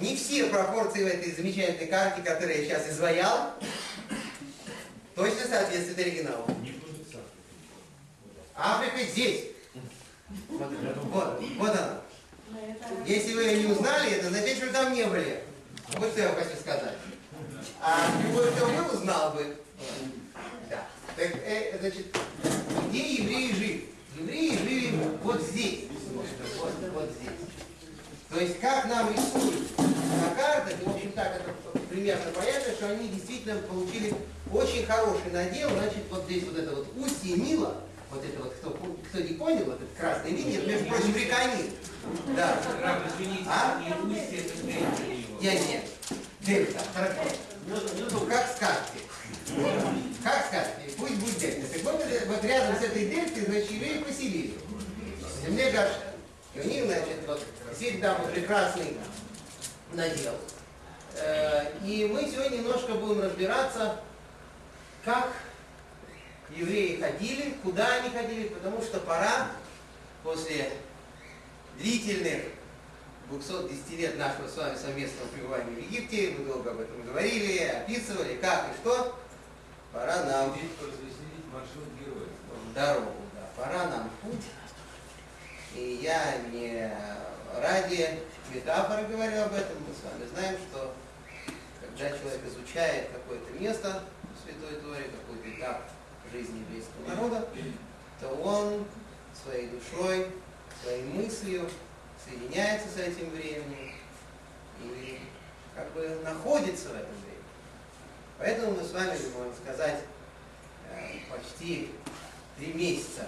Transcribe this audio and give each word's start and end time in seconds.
Не 0.00 0.16
все 0.16 0.46
пропорции 0.46 1.04
в 1.04 1.06
этой 1.06 1.30
замечательной 1.32 1.86
карте, 1.86 2.22
которую 2.22 2.56
я 2.58 2.64
сейчас 2.64 2.88
изваял, 2.88 3.52
точно 5.14 5.46
соответствуют 5.46 5.98
оригиналу. 5.98 6.46
Африка 8.56 9.02
здесь. 9.10 9.44
Вот, 10.48 10.70
вот, 11.12 11.42
вот 11.58 11.70
она. 11.70 12.00
Если 13.06 13.34
вы 13.34 13.42
ее 13.42 13.62
не 13.64 13.72
узнали, 13.72 14.12
это 14.12 14.30
значит, 14.30 14.56
что 14.56 14.66
вы 14.66 14.72
там 14.72 14.94
не 14.94 15.04
были. 15.04 15.42
Вот 15.98 16.12
что 16.12 16.22
я 16.22 16.28
хочу 16.28 16.56
сказать. 16.58 16.96
А 17.82 18.10
любой, 18.22 18.50
кто 18.52 18.66
вы 18.66 18.96
узнал 18.96 19.32
бы. 19.32 19.56
Да. 20.70 20.86
Так, 21.16 21.34
э, 21.44 21.78
значит, 21.78 22.16
где 22.88 23.14
евреи 23.16 23.52
жили? 23.52 23.88
Евреи 24.18 24.58
жили 24.58 24.94
вот 25.22 25.42
здесь. 25.42 25.84
Вот, 26.14 26.72
вот 26.94 27.10
здесь. 27.20 27.30
То 28.30 28.38
есть, 28.38 28.60
как 28.60 28.84
нам 28.86 29.12
рисуют 29.12 29.76
на 29.76 30.34
картах, 30.36 30.80
и, 30.80 30.84
в 30.84 30.94
общем, 30.94 31.12
так 31.12 31.34
это 31.34 31.78
примерно 31.88 32.30
понятно, 32.30 32.72
что 32.74 32.88
они 32.88 33.08
действительно 33.08 33.60
получили 33.62 34.14
очень 34.52 34.86
хороший 34.86 35.32
надел. 35.32 35.68
Значит, 35.70 36.04
вот 36.10 36.24
здесь 36.26 36.44
вот 36.44 36.56
это 36.56 36.76
вот 36.76 36.86
устье 36.96 37.36
Нила, 37.36 37.82
вот 38.08 38.24
это 38.24 38.40
вот, 38.40 38.54
кто, 38.54 38.70
кто 39.08 39.20
не 39.20 39.34
понял, 39.34 39.64
вот 39.64 39.80
эта 39.82 40.00
красная 40.00 40.30
линия, 40.30 40.60
между 40.60 40.88
прочим, 40.88 41.16
река 41.16 41.44
Нил. 41.56 41.66
Да. 42.36 42.56
А? 43.48 43.82
Я 45.40 45.52
нет. 45.52 45.84
Дельта, 46.40 46.80
хорошо. 46.94 47.22
Ну, 47.66 48.20
как 48.26 48.46
скажете. 48.56 49.00
Как 50.22 50.46
скажете, 50.46 50.96
пусть 50.96 51.14
будет 51.16 51.38
дельта. 51.38 51.66
Вот, 51.82 52.00
вот 52.28 52.44
рядом 52.44 52.76
с 52.76 52.82
этой 52.82 53.06
дельтой, 53.06 53.44
значит, 53.44 53.70
евреи 53.72 54.04
поселили. 54.04 54.54
Земле 55.44 55.72
Гашем. 55.72 56.09
И 56.54 56.60
у 56.60 56.64
них, 56.64 56.86
значит, 56.86 57.26
вот 57.26 57.40
там 58.00 58.22
вот 58.22 58.32
прекрасный 58.32 58.96
надел. 59.92 60.34
Э, 61.14 61.72
И 61.84 62.08
мы 62.12 62.22
сегодня 62.30 62.58
немножко 62.58 62.94
будем 62.94 63.22
разбираться, 63.22 64.00
как 65.04 65.32
евреи 66.50 67.00
ходили, 67.00 67.54
куда 67.62 67.86
они 67.96 68.10
ходили, 68.10 68.48
потому 68.48 68.82
что 68.82 68.98
пора 69.00 69.48
после 70.22 70.72
длительных 71.78 72.42
210 73.30 73.90
лет 73.98 74.18
нашего 74.18 74.48
с 74.48 74.56
вами 74.56 74.76
совместного 74.76 75.28
пребывания 75.28 75.70
в 75.70 75.78
Египте, 75.78 76.34
мы 76.36 76.46
долго 76.46 76.72
об 76.72 76.80
этом 76.80 77.02
говорили, 77.04 77.58
описывали, 77.58 78.34
как 78.36 78.66
и 78.70 78.80
что, 78.80 79.16
пора 79.92 80.24
нам 80.24 80.52
дорогу, 82.74 83.12
да, 83.34 83.48
пора 83.56 83.84
нам 83.86 84.10
путь. 84.22 84.44
И 85.74 86.00
я 86.02 86.38
не 86.52 86.90
ради 87.60 88.20
метафоры 88.52 89.06
говорю 89.06 89.42
об 89.42 89.54
этом, 89.54 89.76
мы 89.86 89.94
с 89.94 90.02
вами 90.02 90.28
знаем, 90.32 90.58
что 90.68 90.94
когда 91.80 92.18
человек 92.18 92.40
изучает 92.46 93.10
какое-то 93.10 93.52
место 93.58 94.02
в 94.34 94.44
Святой 94.44 94.80
Торе, 94.80 95.10
какой-то 95.10 95.58
этап 95.58 95.82
жизни 96.32 96.60
еврейского 96.60 97.08
народа, 97.08 97.48
то 98.20 98.28
он 98.28 98.84
своей 99.42 99.68
душой, 99.68 100.26
своей 100.82 101.04
мыслью 101.04 101.68
соединяется 102.24 102.88
с 102.88 102.96
этим 102.98 103.30
временем 103.30 103.92
и 104.82 105.18
как 105.74 105.92
бы 105.92 106.20
находится 106.24 106.88
в 106.88 106.94
этом 106.94 107.14
времени. 107.22 107.44
Поэтому 108.38 108.72
мы 108.72 108.84
с 108.84 108.92
вами, 108.92 109.16
можно 109.36 109.54
сказать, 109.62 110.00
э, 110.90 111.18
почти 111.30 111.90
три 112.58 112.72
месяца 112.72 113.26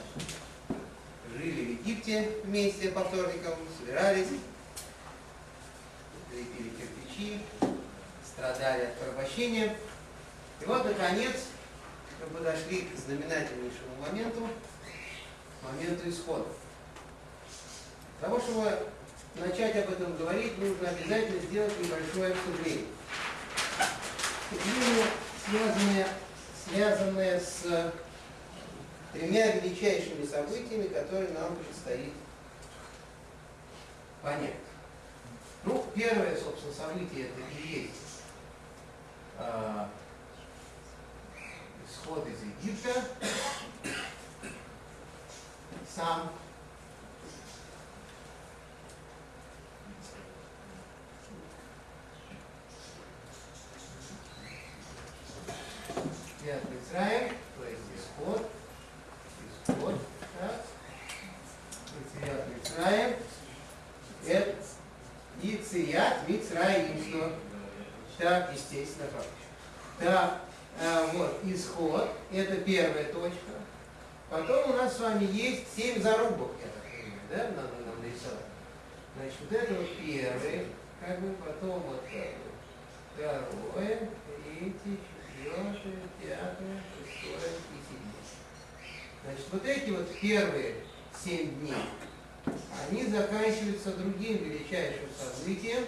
жили 1.36 1.64
в 1.64 1.70
Египте 1.80 2.30
вместе 2.44 2.90
по 2.90 3.04
вторникам, 3.04 3.54
собирались, 3.78 4.28
лепили 6.32 6.70
кирпичи, 6.70 7.40
страдали 8.24 8.84
от 8.84 8.98
порабощения. 8.98 9.76
И 10.60 10.64
вот, 10.64 10.84
наконец, 10.84 11.32
мы 12.20 12.38
подошли 12.38 12.82
к 12.82 12.98
знаменательнейшему 12.98 13.96
моменту, 14.00 14.48
моменту 15.62 16.08
исхода. 16.08 16.46
Для 18.20 18.28
того, 18.28 18.40
чтобы 18.40 18.88
начать 19.34 19.76
об 19.76 19.92
этом 19.92 20.16
говорить, 20.16 20.56
нужно 20.58 20.88
обязательно 20.88 21.40
сделать 21.42 21.72
небольшое 21.80 22.34
вступление. 22.34 22.86
Вступление, 24.50 25.06
связанное, 25.48 26.08
связанное 26.68 27.40
с 27.40 27.92
тремя 29.12 29.52
величайшими 29.52 30.24
событиями, 30.24 30.88
которые 30.88 31.30
нам 31.30 31.56
предстоит 31.56 32.12
понять. 34.22 34.54
Ну, 35.64 35.84
первое, 35.94 36.36
собственно, 36.36 36.72
событие 36.72 37.26
это 37.26 37.40
и 37.56 37.82
есть 37.82 38.12
а, 39.38 39.88
исход 41.88 42.26
из 42.28 42.42
Египта, 42.42 43.04
сам 45.94 46.32
Свет 56.40 56.60
Мицраем, 56.70 57.36
то 57.56 57.64
есть 57.68 57.82
исход, 57.96 58.50
исход, 59.68 59.94
так, 60.40 60.66
Свет 62.12 62.44
Мицраем, 62.48 63.16
это 64.26 64.54
Ицият 65.40 66.28
Мицраим, 66.28 67.02
что 67.02 67.32
так, 68.18 68.52
естественно, 68.52 69.08
как. 69.08 69.24
Так, 69.98 70.40
а, 70.80 71.06
вот, 71.12 71.40
исход, 71.44 72.08
это 72.32 72.56
первая 72.56 73.04
точка. 73.12 73.52
Потом 74.30 74.70
у 74.70 74.76
нас 74.76 74.96
с 74.96 75.00
вами 75.00 75.24
есть 75.24 75.64
семь 75.76 76.00
зарубок, 76.00 76.52
я 76.60 76.68
так 76.68 76.82
понимаю, 76.82 77.20
да, 77.30 77.62
надо 77.62 77.84
нам 77.84 78.00
нарисовать. 78.00 78.46
Значит, 79.16 79.38
вот 79.40 79.52
это 79.52 79.74
вот 79.74 79.98
первый, 79.98 80.66
как 81.00 81.20
бы, 81.20 81.34
потом 81.62 81.80
вот. 81.82 82.02
Второе, 83.14 84.08
третье, 84.26 84.98
четвертое, 85.36 85.98
пятое, 86.20 86.82
шестое 86.96 87.52
и 87.70 87.78
седьмое. 87.86 88.24
Значит, 89.24 89.46
вот 89.52 89.66
эти 89.66 89.90
вот 89.90 90.20
первые 90.20 90.76
семь 91.22 91.60
дней, 91.60 91.84
они 92.88 93.04
заканчиваются 93.04 93.92
другим 93.92 94.38
величайшим 94.38 95.08
событием 95.16 95.84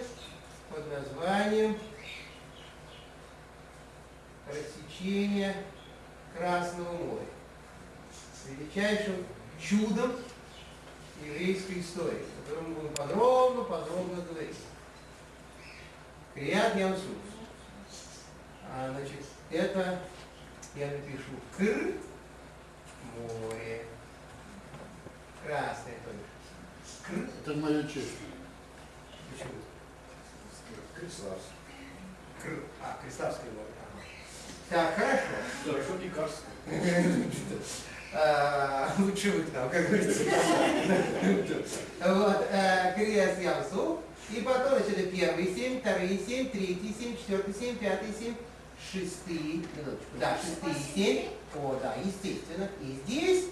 под 0.69 0.87
названием 0.91 1.77
рассечение 4.47 5.55
Красного 6.37 6.93
моря. 6.93 7.25
Величайшим 8.47 9.25
чудом 9.59 10.13
еврейской 11.25 11.79
истории, 11.79 12.21
о 12.21 12.43
котором 12.43 12.69
мы 12.69 12.75
будем 12.75 12.93
подробно-подробно 12.93 14.21
говорить. 14.29 14.55
Крият 16.35 16.75
Ямсус. 16.75 17.05
А, 18.69 18.91
значит, 18.91 19.25
это 19.49 19.99
я 20.75 20.87
напишу 20.87 21.31
Кр 21.57 21.93
море. 23.17 23.85
Красное 25.45 25.95
только. 26.03 26.19
Кр. 27.07 27.29
Это 27.39 27.57
моя 27.57 27.83
честь. 27.83 28.17
Почему? 29.31 29.53
Криславский. 30.99 31.53
Кр. 32.43 32.63
А, 32.83 32.99
Крестовское 33.01 33.51
море. 33.51 33.69
Ага. 34.69 34.83
Так, 34.87 34.95
хорошо. 34.95 35.23
Хорошо, 35.65 35.97
не 36.03 36.09
Карский. 36.09 36.45
А, 38.17 38.93
Лучше 38.97 39.31
вы 39.31 39.43
к 39.43 39.53
нам, 39.53 39.69
как 39.69 39.87
говорится. 39.87 40.23
Вот, 41.99 42.47
Криас 42.95 43.39
Ямсу. 43.39 44.01
И 44.31 44.41
потом, 44.41 44.79
значит, 44.79 44.97
это 44.97 45.15
первые 45.15 45.55
семь, 45.55 45.79
вторые 45.79 46.17
семь, 46.17 46.49
третьи 46.49 46.93
семь, 46.99 47.15
четвертые 47.15 47.53
семь, 47.53 47.77
пятые 47.77 48.13
семь, 48.13 48.35
шестые, 48.91 49.63
минуточку, 49.75 50.17
да, 50.19 50.37
шестые 50.37 50.75
семь. 50.93 51.29
О, 51.55 51.79
да, 51.81 51.95
естественно. 52.03 52.69
И 52.81 52.99
здесь 53.05 53.45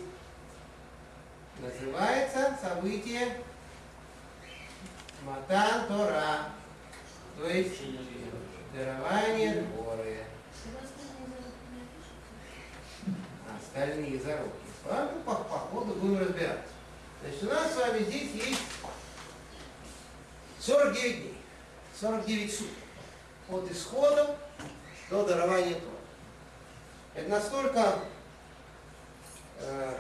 называется 1.60 2.58
событие 2.62 3.38
Матан 5.24 5.88
Тора. 5.88 6.50
То 7.38 7.48
есть 7.48 7.82
дарование 8.76 9.66
Торы. 9.76 10.18
остальные 13.74 14.20
заруки. 14.20 14.52
Ладно, 14.86 15.22
по, 15.26 15.36
по 15.36 15.60
ходу 15.60 15.94
будем 15.96 16.20
разбираться. 16.20 16.74
Значит, 17.22 17.44
у 17.44 17.46
нас 17.48 17.74
с 17.74 17.78
вами 17.78 18.04
здесь 18.04 18.32
есть 18.34 18.62
49 20.66 21.22
дней, 21.22 21.34
49 22.00 22.54
суток. 22.54 22.70
От 23.50 23.72
исхода 23.72 24.38
до 25.10 25.26
дарования 25.26 25.74
Тора. 25.74 25.94
Это 27.16 27.30
настолько 27.30 28.00
э, 29.60 29.98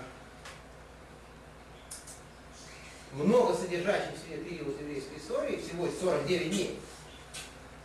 много 3.11 3.53
содержащий 3.53 4.15
в 4.15 4.25
себе 4.25 4.37
период 4.37 4.79
еврейской 4.79 5.17
истории, 5.17 5.61
всего 5.61 5.87
49 5.87 6.49
дней, 6.49 6.79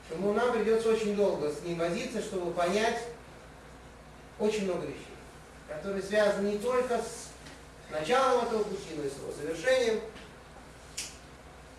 Почему 0.08 0.32
нам 0.32 0.52
придется 0.52 0.90
очень 0.90 1.16
долго 1.16 1.52
с 1.52 1.60
ним 1.62 1.78
возиться, 1.78 2.22
чтобы 2.22 2.52
понять 2.52 3.02
очень 4.38 4.64
много 4.64 4.86
вещей, 4.86 5.16
которые 5.68 6.02
связаны 6.02 6.52
не 6.52 6.58
только 6.58 6.98
с 6.98 7.28
началом 7.90 8.46
этого 8.46 8.62
пути, 8.62 8.94
но 8.96 9.02
и 9.02 9.10
с 9.10 9.16
его 9.16 9.32
завершением. 9.32 10.00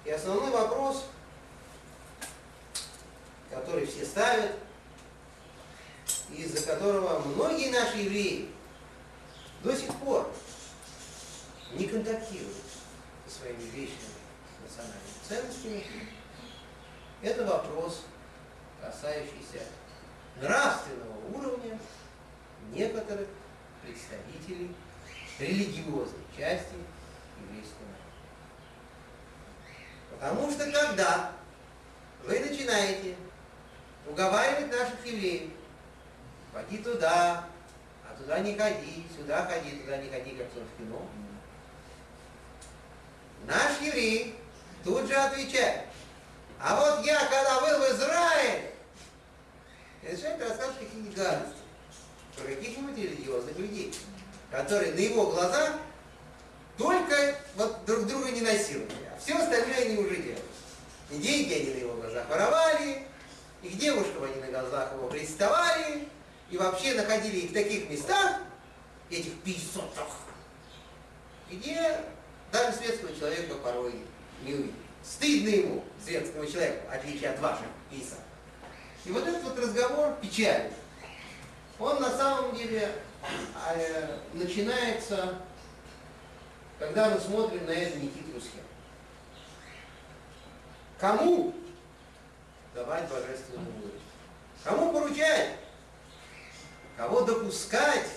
И 0.06 0.12
основной 0.12 0.52
вопрос, 0.52 1.06
который 3.50 3.86
все 3.86 4.06
ставят, 4.06 4.52
из-за 6.32 6.66
которого 6.66 7.20
многие 7.20 7.70
наши 7.72 7.98
евреи 7.98 8.50
до 9.64 9.76
сих 9.76 9.94
пор 9.96 10.32
не 11.74 11.86
контактируют 11.86 12.56
со 13.28 13.40
своими 13.40 13.62
вечными 13.62 14.20
национальными 14.64 15.04
ценностями, 15.28 15.84
это 17.22 17.46
вопрос, 17.46 18.04
касающийся 18.82 19.66
нравственного 20.42 21.36
уровня 21.36 21.78
некоторых 22.72 23.28
представителей 23.82 24.74
религиозной 25.40 26.24
части 26.38 26.76
еврейского 27.42 27.86
народа. 27.86 28.09
Потому 30.20 30.52
что 30.52 30.70
когда 30.70 31.32
вы 32.26 32.40
начинаете 32.40 33.16
уговаривать 34.06 34.70
наших 34.70 35.06
евреев, 35.06 35.52
поди 36.54 36.80
туда, 36.80 37.46
а 38.04 38.18
туда 38.18 38.40
не 38.40 38.56
ходи, 38.56 39.08
сюда 39.16 39.46
ходи, 39.46 39.78
туда 39.78 39.98
не 39.98 40.10
ходи, 40.10 40.32
как 40.32 40.48
в 40.48 40.78
кино, 40.78 41.08
наш 43.46 43.80
еврей 43.82 44.36
тут 44.84 45.08
же 45.08 45.16
отвечает, 45.16 45.86
а 46.60 46.76
вот 46.76 47.06
я, 47.06 47.18
когда 47.20 47.62
был 47.62 47.80
в 47.80 47.92
Израиле, 47.96 48.74
начинает 50.04 50.42
рассказывать 50.42 50.80
какие-нибудь 50.80 51.16
гадости 51.16 51.56
про 52.36 52.44
каких-нибудь 52.44 52.98
религиозных 52.98 53.58
людей, 53.58 53.94
которые 54.52 54.92
на 54.92 55.00
его 55.00 55.28
глазах 55.28 55.76
только 56.78 57.36
вот 57.56 57.86
друг 57.86 58.06
друга 58.06 58.32
не 58.32 58.42
насиловали, 58.42 59.09
все 59.20 59.36
остальное 59.36 59.86
они 59.86 59.98
уже 59.98 60.16
делают. 60.16 60.46
И 61.12 61.18
деньги 61.18 61.54
они 61.54 61.74
на 61.74 61.78
его 61.78 61.94
глазах 61.96 62.30
воровали, 62.30 63.04
и 63.62 63.70
к 63.70 63.78
девушкам 63.78 64.24
они 64.24 64.42
на 64.42 64.48
глазах 64.48 64.94
его 64.94 65.08
приставали, 65.08 66.08
и 66.50 66.58
вообще 66.58 66.94
находили 66.94 67.40
их 67.40 67.52
в 67.52 67.54
таких 67.54 67.90
местах, 67.90 68.42
этих 69.10 69.34
писотах, 69.42 70.08
где 71.50 72.02
даже 72.52 72.78
светского 72.78 73.16
человека 73.16 73.56
порой 73.56 73.94
не 74.44 74.54
увидит. 74.54 74.76
Стыдно 75.04 75.50
ему, 75.50 75.84
светскому 76.04 76.46
человеку, 76.46 76.88
в 76.88 76.94
отличие 76.94 77.30
от 77.32 77.40
ваших 77.40 77.66
писок. 77.90 78.20
И 79.06 79.12
вот 79.12 79.28
этот 79.28 79.44
вот 79.44 79.58
разговор 79.58 80.16
печальный. 80.22 80.72
Он 81.80 82.02
на 82.02 82.16
самом 82.16 82.56
деле 82.56 82.92
э, 83.74 84.18
начинается, 84.34 85.36
когда 86.78 87.10
мы 87.10 87.20
смотрим 87.20 87.66
на 87.66 87.72
эту 87.72 87.98
нехитрую 88.00 88.42
схему. 88.42 88.69
Кому 91.00 91.54
давать 92.76 93.10
божественную 93.10 93.72
мудрость? 93.72 94.04
Кому 94.64 94.92
поручать? 94.92 95.56
Кого 96.98 97.22
допускать 97.22 98.08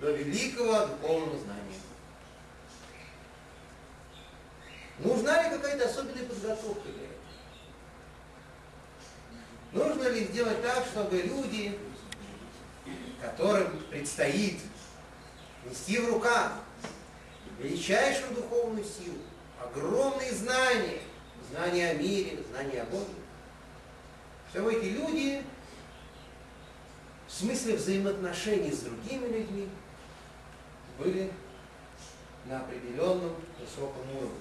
до 0.00 0.10
великого 0.10 0.86
духовного 0.86 1.38
знания? 1.38 1.62
Нужна 4.98 5.42
ли 5.42 5.50
какая-то 5.56 5.88
особенная 5.88 6.24
подготовка 6.24 6.88
для 6.88 7.04
этого? 7.04 7.16
Нужно 9.72 10.08
ли 10.08 10.24
сделать 10.24 10.62
так, 10.62 10.84
чтобы 10.86 11.18
люди, 11.18 11.78
которым 13.20 13.78
предстоит 13.90 14.60
нести 15.64 15.98
в 15.98 16.08
руках 16.08 16.52
величайшую 17.60 18.34
духовную 18.34 18.84
силу, 18.84 19.18
огромные 19.62 20.32
знания, 20.32 21.00
знания 21.56 21.90
о 21.90 21.94
мире, 21.94 22.38
знания 22.50 22.82
о 22.82 22.86
Боге, 22.86 23.14
чтобы 24.50 24.74
эти 24.74 24.86
люди 24.86 25.42
в 27.26 27.32
смысле 27.32 27.76
взаимоотношений 27.76 28.70
с 28.70 28.80
другими 28.80 29.26
людьми 29.26 29.68
были 30.98 31.32
на 32.44 32.60
определенном 32.60 33.34
высоком 33.58 34.02
уровне. 34.16 34.40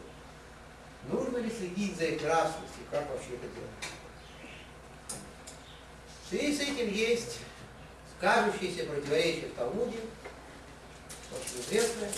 Нужно 1.09 1.37
ли 1.37 1.49
следить 1.49 1.95
за 1.97 2.05
их 2.05 2.21
нравственностью, 2.21 2.83
как 2.91 3.09
вообще 3.09 3.35
это 3.35 3.47
делать? 3.47 3.71
В 6.23 6.29
связи 6.29 6.55
с 6.55 6.59
этим 6.61 6.91
есть 6.91 7.39
кажущееся 8.19 8.85
противоречие 8.85 9.49
в 9.49 9.53
Талмуде, 9.53 9.99
очень 11.31 11.61
известное. 11.61 12.09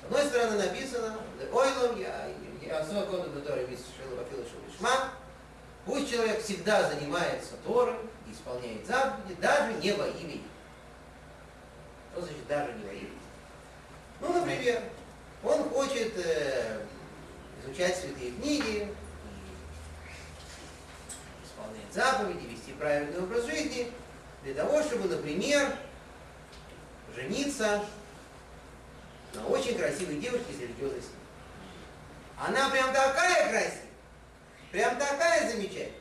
С 0.00 0.04
одной 0.04 0.24
стороны 0.26 0.58
написано, 0.58 1.18
«Ойлом 1.52 1.98
я, 1.98 2.28
особо 2.68 3.06
коду, 3.06 3.30
который 3.40 3.66
шма, 4.78 5.10
пусть 5.84 6.10
человек 6.10 6.42
всегда 6.42 6.90
занимается 6.90 7.54
Торой 7.64 7.96
и 8.26 8.32
исполняет 8.32 8.86
заповеди, 8.86 9.40
даже 9.40 9.74
не 9.74 9.92
во 9.92 10.06
имя 10.06 10.40
Что 12.12 12.22
значит 12.22 12.46
даже 12.48 12.72
не 12.74 12.84
во 12.84 12.92
имя 12.92 13.10
Ну, 14.20 14.32
например, 14.32 14.82
он 15.44 15.68
хочет 15.70 16.12
э, 16.16 16.86
изучать 17.64 17.96
святые 17.96 18.32
книги, 18.32 18.88
исполнять 21.44 21.92
заповеди, 21.92 22.46
вести 22.46 22.72
правильный 22.72 23.18
образ 23.18 23.44
жизни, 23.46 23.90
для 24.44 24.54
того, 24.54 24.82
чтобы, 24.82 25.08
например, 25.08 25.76
жениться 27.14 27.84
на 29.34 29.46
очень 29.46 29.76
красивой 29.76 30.18
девушке 30.18 30.52
с 30.52 30.60
религиозной 30.60 31.00
семьей. 31.00 31.22
Она 32.38 32.70
прям 32.70 32.92
такая 32.92 33.50
красивая, 33.50 33.88
прям 34.70 34.98
такая 34.98 35.50
замечательная, 35.50 35.92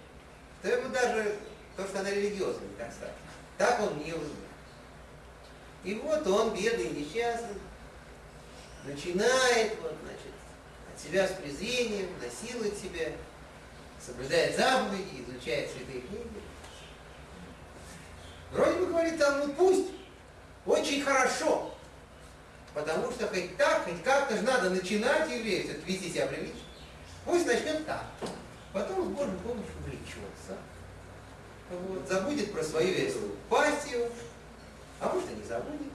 что 0.59 0.69
ему 0.69 0.89
даже 0.89 1.37
то, 1.75 1.87
что 1.87 1.99
она 1.99 2.09
религиозная, 2.09 2.69
так 2.77 2.91
страшно. 2.91 3.15
Так 3.57 3.79
он 3.81 3.97
не 3.97 4.13
узнает. 4.13 4.31
И 5.83 5.95
вот 5.95 6.25
он, 6.27 6.53
бедный, 6.53 6.89
несчастный, 6.89 7.55
начинает 8.83 9.79
вот, 9.81 9.95
значит, 10.03 10.33
от 10.93 11.01
себя 11.01 11.27
с 11.27 11.31
презрением, 11.31 12.09
насилует 12.19 12.77
себя, 12.77 13.11
соблюдает 14.03 14.55
заповеди, 14.55 15.23
изучает 15.27 15.69
святые 15.71 16.01
книги. 16.01 16.27
Вроде 18.51 18.79
бы 18.79 18.87
говорит 18.87 19.17
там, 19.17 19.39
ну 19.39 19.53
пусть, 19.53 19.89
очень 20.65 21.03
хорошо, 21.03 21.70
потому 22.73 23.11
что 23.11 23.27
хоть 23.27 23.57
так, 23.57 23.83
хоть 23.85 24.03
как-то 24.03 24.35
же 24.35 24.43
надо 24.43 24.69
начинать 24.69 25.29
евреев, 25.29 25.85
вести 25.85 26.09
себя 26.09 26.27
прилично. 26.27 26.59
Пусть 27.25 27.45
начнет 27.45 27.85
так, 27.85 28.05
потом 28.73 29.05
с 29.05 29.15
Божьей 29.15 29.37
помощью 29.37 29.73
увлечется, 29.79 30.57
вот, 31.69 32.07
забудет 32.07 32.51
про 32.51 32.63
свою 32.63 32.93
эту 32.93 33.19
пассию, 33.49 34.11
а 34.99 35.13
может 35.13 35.31
и 35.31 35.35
не 35.35 35.43
забудет, 35.43 35.91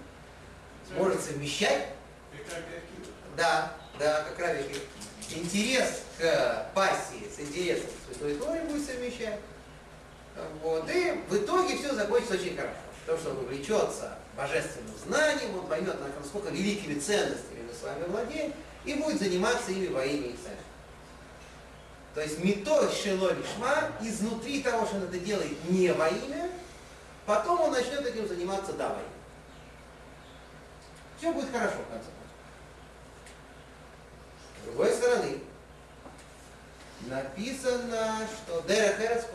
сможет 0.89 1.23
совмещать. 1.23 1.89
Да, 3.37 3.75
да, 3.99 4.23
как 4.23 4.39
раз 4.39 4.57
интерес 5.31 6.03
к 6.19 6.71
пассии 6.75 7.29
с 7.35 7.41
интересом 7.41 7.89
к 7.89 8.15
Святой 8.15 8.37
Торе 8.37 8.61
будет 8.63 8.87
совмещать. 8.87 9.41
Вот. 10.63 10.89
И 10.91 11.23
в 11.29 11.37
итоге 11.37 11.77
все 11.77 11.95
закончится 11.95 12.35
очень 12.35 12.57
хорошо. 12.57 12.77
То, 13.07 13.17
что 13.17 13.31
он 13.31 13.39
увлечется 13.39 14.19
божественным 14.37 14.97
знанием, 15.07 15.59
он 15.59 15.67
поймет, 15.67 15.97
насколько 16.19 16.51
великими 16.51 16.99
ценностями 16.99 17.63
мы 17.67 17.73
с 17.73 17.83
вами 17.83 18.05
владеем, 18.05 18.53
и 18.85 18.95
будет 18.95 19.19
заниматься 19.19 19.73
ими 19.73 19.89
во 19.89 20.05
имя 20.05 20.29
Исаия. 20.29 20.59
То 22.15 22.23
есть 22.23 22.43
мито 22.43 22.91
шело 22.91 23.33
лишма, 23.33 23.91
изнутри 24.01 24.63
того, 24.63 24.87
что 24.87 24.97
он 24.97 25.05
это 25.05 25.19
делает 25.19 25.69
не 25.69 25.93
во 25.93 26.09
имя, 26.09 26.51
потом 27.27 27.61
он 27.61 27.73
начнет 27.73 28.07
этим 28.07 28.29
заниматься 28.29 28.73
да 28.73 28.91
во 28.91 28.95
имя. 28.95 29.09
Все 31.19 31.33
будет 31.33 31.51
хорошо 31.51 31.79
в 31.87 31.91
конце 31.91 32.09
с 34.67 34.69
другой 34.69 34.93
стороны, 34.93 35.39
написано, 37.03 38.27
что 38.27 38.63
Дерехерец 38.67 39.27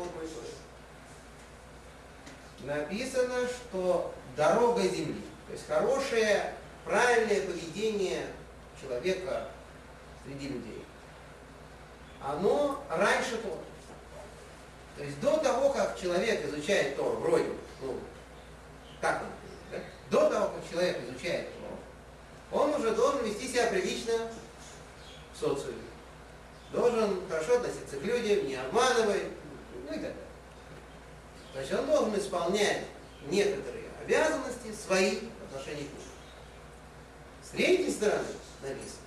Написано, 2.63 3.47
что 3.47 4.13
дорога 4.35 4.81
земли, 4.81 5.21
то 5.47 5.53
есть 5.53 5.67
хорошее, 5.67 6.53
правильное 6.85 7.41
поведение 7.41 8.27
человека 8.79 9.47
среди 10.25 10.49
людей, 10.49 10.85
оно 12.21 12.83
раньше 12.89 13.37
то. 13.37 13.63
То 14.97 15.03
есть 15.03 15.19
до 15.19 15.37
того, 15.37 15.69
как 15.69 15.99
человек 15.99 16.45
изучает 16.45 16.95
Тору, 16.95 17.17
вроде, 17.17 17.45
ну, 17.81 17.97
как 18.99 19.23
он, 19.23 19.27
да? 19.71 19.77
до 20.09 20.29
того, 20.29 20.51
как 20.55 20.69
человек 20.69 20.97
изучает 21.09 21.47
Тору, 21.53 22.63
он 22.63 22.75
уже 22.75 22.93
должен 22.93 23.25
вести 23.25 23.47
себя 23.47 23.67
прилично 23.67 24.13
социуме. 25.41 25.81
должен 26.71 27.27
хорошо 27.27 27.57
относиться 27.57 27.97
к 27.97 28.03
людям, 28.03 28.47
не 28.47 28.55
обманывать, 28.55 29.23
ну 29.73 29.85
и 29.85 29.93
так 29.93 30.01
далее. 30.01 30.15
То 31.53 31.59
есть 31.59 31.73
он 31.73 31.85
должен 31.87 32.17
исполнять 32.17 32.83
некоторые 33.27 33.80
обязанности 34.03 34.73
свои 34.73 35.19
в 35.19 35.55
отношении 35.55 35.83
людям. 35.83 35.97
С 37.43 37.49
третьей 37.49 37.91
стороны 37.91 38.27
написано, 38.61 39.01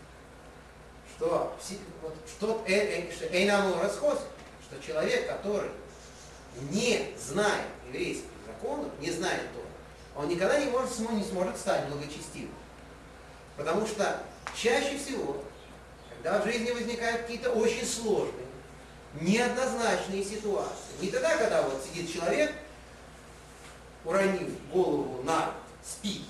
что, 1.17 1.57
вот, 2.03 2.17
что, 2.29 2.65
э, 2.67 3.09
э, 3.09 3.29
Эйнаму 3.33 3.81
расход, 3.81 4.21
что 4.63 4.81
человек, 4.85 5.29
который 5.29 5.71
не 6.71 7.15
знает 7.19 7.67
еврейских 7.87 8.29
законов, 8.47 8.89
не 9.01 9.11
знает 9.11 9.43
Тора, 9.53 9.67
он 10.17 10.29
никогда 10.29 10.59
не, 10.59 10.67
может, 10.67 10.99
не 11.11 11.25
сможет 11.25 11.57
стать 11.57 11.89
благочестивым. 11.89 12.55
Потому 13.57 13.87
что 13.87 14.23
чаще 14.55 14.99
всего, 14.99 15.43
когда 16.11 16.41
в 16.41 16.45
жизни 16.45 16.71
возникают 16.71 17.23
какие-то 17.23 17.51
очень 17.51 17.87
сложные, 17.87 18.47
неоднозначные 19.21 20.25
ситуации, 20.25 21.01
не 21.01 21.11
тогда, 21.11 21.37
когда 21.37 21.63
вот 21.63 21.83
сидит 21.85 22.13
человек, 22.13 22.53
уронив 24.05 24.51
голову 24.71 25.23
на 25.23 25.55
и 26.03 26.25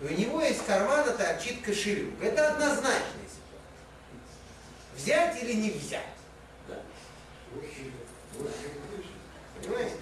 у 0.00 0.08
него 0.08 0.40
из 0.42 0.60
кармана 0.62 1.12
торчит 1.12 1.62
кошелек. 1.62 2.22
Это 2.22 2.52
однозначная 2.52 3.26
ситуация. 3.26 3.72
Взять 4.96 5.42
или 5.42 5.54
не 5.54 5.70
взять. 5.70 6.04
Да. 6.68 6.76
Понимаете? 9.60 9.96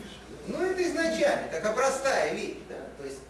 Ну 0.49 0.63
это 0.63 0.83
изначально, 0.83 1.49
такая 1.49 1.73
простая 1.73 2.35
вещь, 2.35 2.59
да? 2.69 2.77
То 2.99 3.05
есть, 3.05 3.21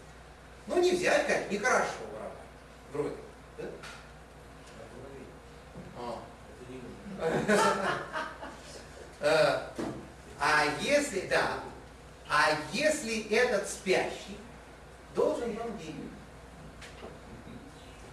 ну 0.67 0.81
не 0.81 0.91
взять, 0.91 1.25
как 1.25 1.49
нехорошо 1.49 1.87
воровать. 2.13 2.33
Вроде. 2.91 3.15
Да? 3.57 3.63
А. 9.21 9.73
А 10.39 10.65
если, 10.79 11.21
да, 11.21 11.63
а 12.29 12.57
если 12.73 13.27
этот 13.33 13.67
спящий 13.69 14.37
должен 15.15 15.55
вам 15.55 15.77
денег? 15.77 16.11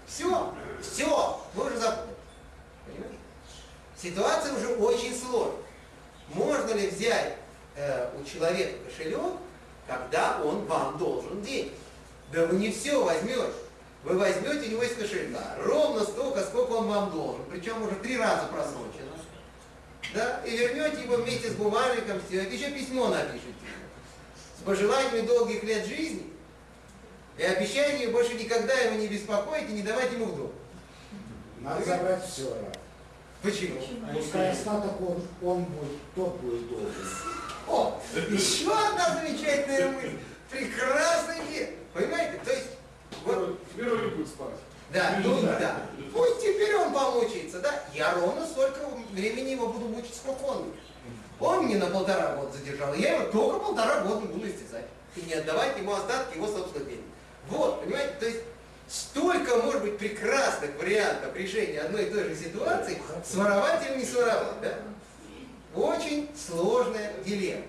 Все, 0.07 0.55
все, 0.81 1.43
вы 1.55 1.67
уже 1.67 1.79
запутали. 1.79 2.15
Понимаете? 2.87 3.19
Ситуация 4.01 4.53
уже 4.55 4.77
очень 4.77 5.19
сложная. 5.19 5.63
Можно 6.29 6.73
ли 6.75 6.89
взять 6.89 7.37
э, 7.77 8.11
у 8.19 8.25
человека 8.25 8.79
кошелек, 8.85 9.35
когда 9.87 10.41
он 10.43 10.65
вам 10.67 10.99
должен 10.99 11.43
деньги? 11.43 11.73
Да 12.33 12.47
вы 12.47 12.57
не 12.57 12.71
все 12.71 13.03
возьмете. 13.03 13.53
Вы 14.05 14.19
возьмете 14.19 14.69
у 14.69 14.71
него 14.71 14.83
из 14.83 14.95
кошелька 14.95 15.57
ровно 15.59 16.05
столько, 16.05 16.43
сколько 16.43 16.73
он 16.73 16.89
вам 16.89 17.11
должен. 17.11 17.43
Причем 17.51 17.83
уже 17.83 17.97
три 17.97 18.19
раза 18.19 18.47
просрочено. 18.47 19.15
Да? 20.15 20.43
И 20.45 20.57
вернете 20.57 21.03
его 21.03 21.17
вместе 21.17 21.51
с 21.51 21.55
бумажником, 21.55 22.21
сделаете, 22.29 22.57
еще 22.57 22.71
письмо 22.71 23.09
напишите. 23.09 23.55
С 24.65 24.67
пожеланиями 24.67 25.27
долгих 25.27 25.63
лет 25.63 25.85
жизни. 25.85 26.23
И 27.37 27.43
обещанием 27.43 28.13
больше 28.13 28.33
никогда 28.33 28.73
его 28.73 28.95
не 28.99 29.09
беспокоить 29.09 29.69
и 29.69 29.75
не 29.75 29.83
давать 29.83 30.11
ему 30.11 30.25
в 30.25 30.37
дом. 30.39 30.53
Надо 31.61 31.85
забрать 31.85 32.25
все. 32.27 32.57
Почему? 33.43 33.79
Пускай 34.15 34.53
остаток 34.53 34.99
он, 35.03 35.23
он 35.43 35.65
будет, 35.65 35.99
тот 36.15 36.37
будет 36.41 36.67
должен. 36.71 36.95
О, 37.69 38.01
еще 38.31 38.73
одна 38.73 39.21
замечательная 39.21 39.91
мысль. 39.91 40.17
Прекрасный 40.51 41.45
вид. 41.51 41.69
Понимаете? 41.93 42.41
То 42.43 42.51
есть, 42.51 42.69
вот, 43.27 43.61
Теперь 43.71 43.91
он 43.91 44.03
не 44.03 44.11
будет 44.13 44.29
спать. 44.29 44.55
да, 44.95 45.21
ну 45.23 45.43
да. 45.43 45.77
Пусть 46.11 46.41
теперь 46.41 46.75
он 46.77 46.91
помучается, 46.91 47.61
да? 47.61 47.85
Я 47.93 48.15
ровно 48.15 48.47
столько 48.47 48.81
времени 49.13 49.51
его 49.51 49.69
буду 49.69 49.89
мучить, 49.89 50.15
сколько 50.15 50.43
он. 50.45 50.73
Он 51.41 51.65
мне 51.65 51.77
на 51.77 51.87
полтора 51.87 52.37
года 52.37 52.57
задержал, 52.57 52.95
я 52.95 53.17
его 53.17 53.31
только 53.31 53.59
полтора 53.59 54.01
года 54.03 54.27
буду 54.27 54.49
истязать. 54.49 54.87
И 55.17 55.23
не 55.23 55.35
отдавать 55.35 55.77
ему 55.79 55.95
остатки 55.95 56.37
его 56.37 56.47
собственных 56.47 56.89
денег. 56.89 57.05
Вот, 57.49 57.83
понимаете? 57.83 58.15
То 58.19 58.27
есть, 58.27 58.41
столько 58.89 59.57
может 59.57 59.83
быть 59.83 59.99
прекрасных 59.99 60.77
вариантов 60.79 61.35
решения 61.37 61.81
одной 61.81 62.07
и 62.07 62.11
той 62.11 62.25
же 62.25 62.37
ситуации, 62.37 63.01
своровать 63.25 63.87
или 63.89 63.99
не 63.99 64.05
своровать, 64.05 64.61
да? 64.61 64.75
Очень 65.75 66.31
сложная 66.37 67.13
дилемма. 67.25 67.65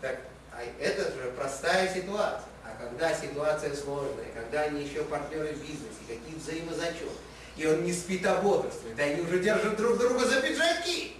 Так, 0.00 0.20
а 0.52 0.60
это 0.78 1.04
же 1.04 1.32
простая 1.36 1.92
ситуация. 1.92 2.44
А 2.64 2.82
когда 2.82 3.14
ситуация 3.14 3.74
сложная, 3.74 4.26
когда 4.34 4.62
они 4.62 4.82
еще 4.82 5.04
партнеры 5.04 5.54
в 5.54 5.60
бизнесе, 5.60 6.00
какие 6.06 6.38
взаимозачеты, 6.38 7.06
и 7.56 7.66
он 7.66 7.84
не 7.84 7.92
спит, 7.92 8.24
а 8.26 8.36
бодрствует, 8.40 8.98
они 8.98 9.22
уже 9.22 9.40
держат 9.40 9.76
друг 9.76 9.98
друга 9.98 10.24
за 10.24 10.40
пиджаки. 10.40 11.16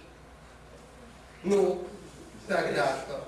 Ну, 1.43 1.87
тогда 2.47 2.97
что? 3.05 3.27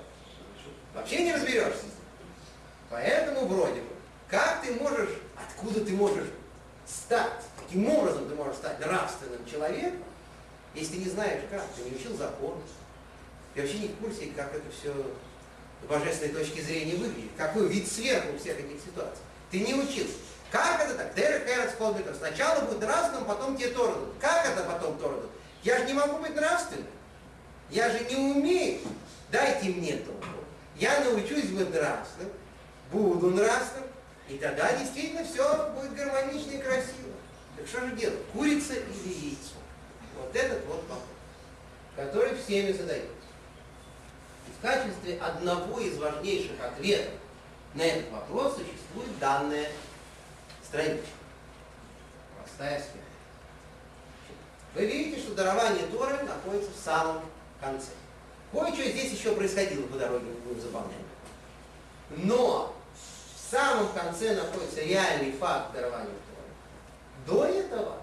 Вообще 0.94 1.24
не 1.24 1.34
разберешься. 1.34 1.86
Поэтому 2.90 3.46
вроде 3.46 3.80
бы, 3.80 3.88
как 4.28 4.62
ты 4.62 4.72
можешь, 4.74 5.10
откуда 5.36 5.84
ты 5.84 5.92
можешь 5.92 6.28
стать, 6.86 7.42
каким 7.60 7.88
образом 7.88 8.28
ты 8.28 8.34
можешь 8.34 8.56
стать 8.56 8.78
нравственным 8.78 9.44
человеком, 9.50 10.04
если 10.74 10.94
ты 10.94 10.98
не 10.98 11.10
знаешь 11.10 11.42
как, 11.50 11.62
ты 11.76 11.82
не 11.82 11.96
учил 11.96 12.16
закон, 12.16 12.60
ты 13.54 13.62
вообще 13.62 13.78
не 13.78 13.88
в 13.88 13.96
курсе, 13.96 14.26
как 14.36 14.54
это 14.54 14.64
все 14.70 14.94
с 15.82 15.86
божественной 15.86 16.34
точки 16.34 16.60
зрения 16.60 16.96
выглядит, 16.96 17.30
какой 17.36 17.68
вид 17.68 17.90
сверху 17.90 18.38
всех 18.38 18.58
этих 18.58 18.80
ситуаций. 18.80 19.22
Ты 19.50 19.60
не 19.60 19.74
учился. 19.74 20.14
Как 20.50 20.80
это 20.80 20.94
так? 20.94 21.14
Дерек 21.14 21.48
Эрец 21.48 21.74
Холбитер. 21.76 22.14
Сначала 22.14 22.60
будет 22.60 22.80
нравственным, 22.80 23.24
потом 23.24 23.56
тебе 23.56 23.70
Тору. 23.70 24.14
Как 24.20 24.46
это 24.46 24.62
потом 24.64 24.96
Тору? 24.98 25.22
Я 25.62 25.78
же 25.78 25.86
не 25.86 25.94
могу 25.94 26.18
быть 26.18 26.34
нравственным. 26.34 26.86
Я 27.70 27.90
же 27.90 28.04
не 28.04 28.16
умею. 28.16 28.80
Дайте 29.30 29.70
мне 29.70 29.96
Тору. 29.96 30.18
Я 30.76 31.00
научусь 31.00 31.46
быть 31.50 31.70
нравственным, 31.70 32.32
буду 32.90 33.30
нравственным, 33.30 33.88
и 34.28 34.38
тогда 34.38 34.72
действительно 34.76 35.24
все 35.24 35.72
будет 35.72 35.94
гармонично 35.94 36.52
и 36.52 36.62
красиво. 36.62 37.14
Так 37.56 37.66
что 37.66 37.86
же 37.86 37.96
делать? 37.96 38.18
Курица 38.32 38.74
или 38.74 39.12
яйцо? 39.12 39.54
Вот 40.16 40.34
этот 40.34 40.64
вот 40.66 40.82
вопрос, 40.82 41.00
который 41.96 42.36
всеми 42.36 42.72
задается. 42.72 43.10
В 44.58 44.62
качестве 44.62 45.18
одного 45.18 45.80
из 45.80 45.96
важнейших 45.98 46.60
ответов 46.60 47.14
на 47.74 47.82
этот 47.82 48.10
вопрос 48.10 48.54
существует 48.54 49.18
данная 49.18 49.68
страничка. 50.64 51.06
Простая 52.38 52.78
схема. 52.78 53.04
Вы 54.74 54.86
видите, 54.86 55.20
что 55.20 55.34
дарование 55.34 55.86
Торы 55.86 56.22
находится 56.24 56.70
в 56.70 56.84
самом 56.84 57.22
конце. 57.64 57.90
Кое-что 58.52 58.82
здесь 58.82 59.12
еще 59.12 59.34
происходило 59.34 59.86
по 59.86 59.98
дороге, 59.98 60.26
будем 60.44 60.60
заполнять. 60.60 60.98
Но 62.10 62.74
в 62.94 63.50
самом 63.50 63.92
конце 63.92 64.34
находится 64.34 64.82
реальный 64.82 65.32
факт 65.32 65.72
дарования 65.72 66.06
Торы. 66.06 66.46
До 67.26 67.44
этого 67.46 67.96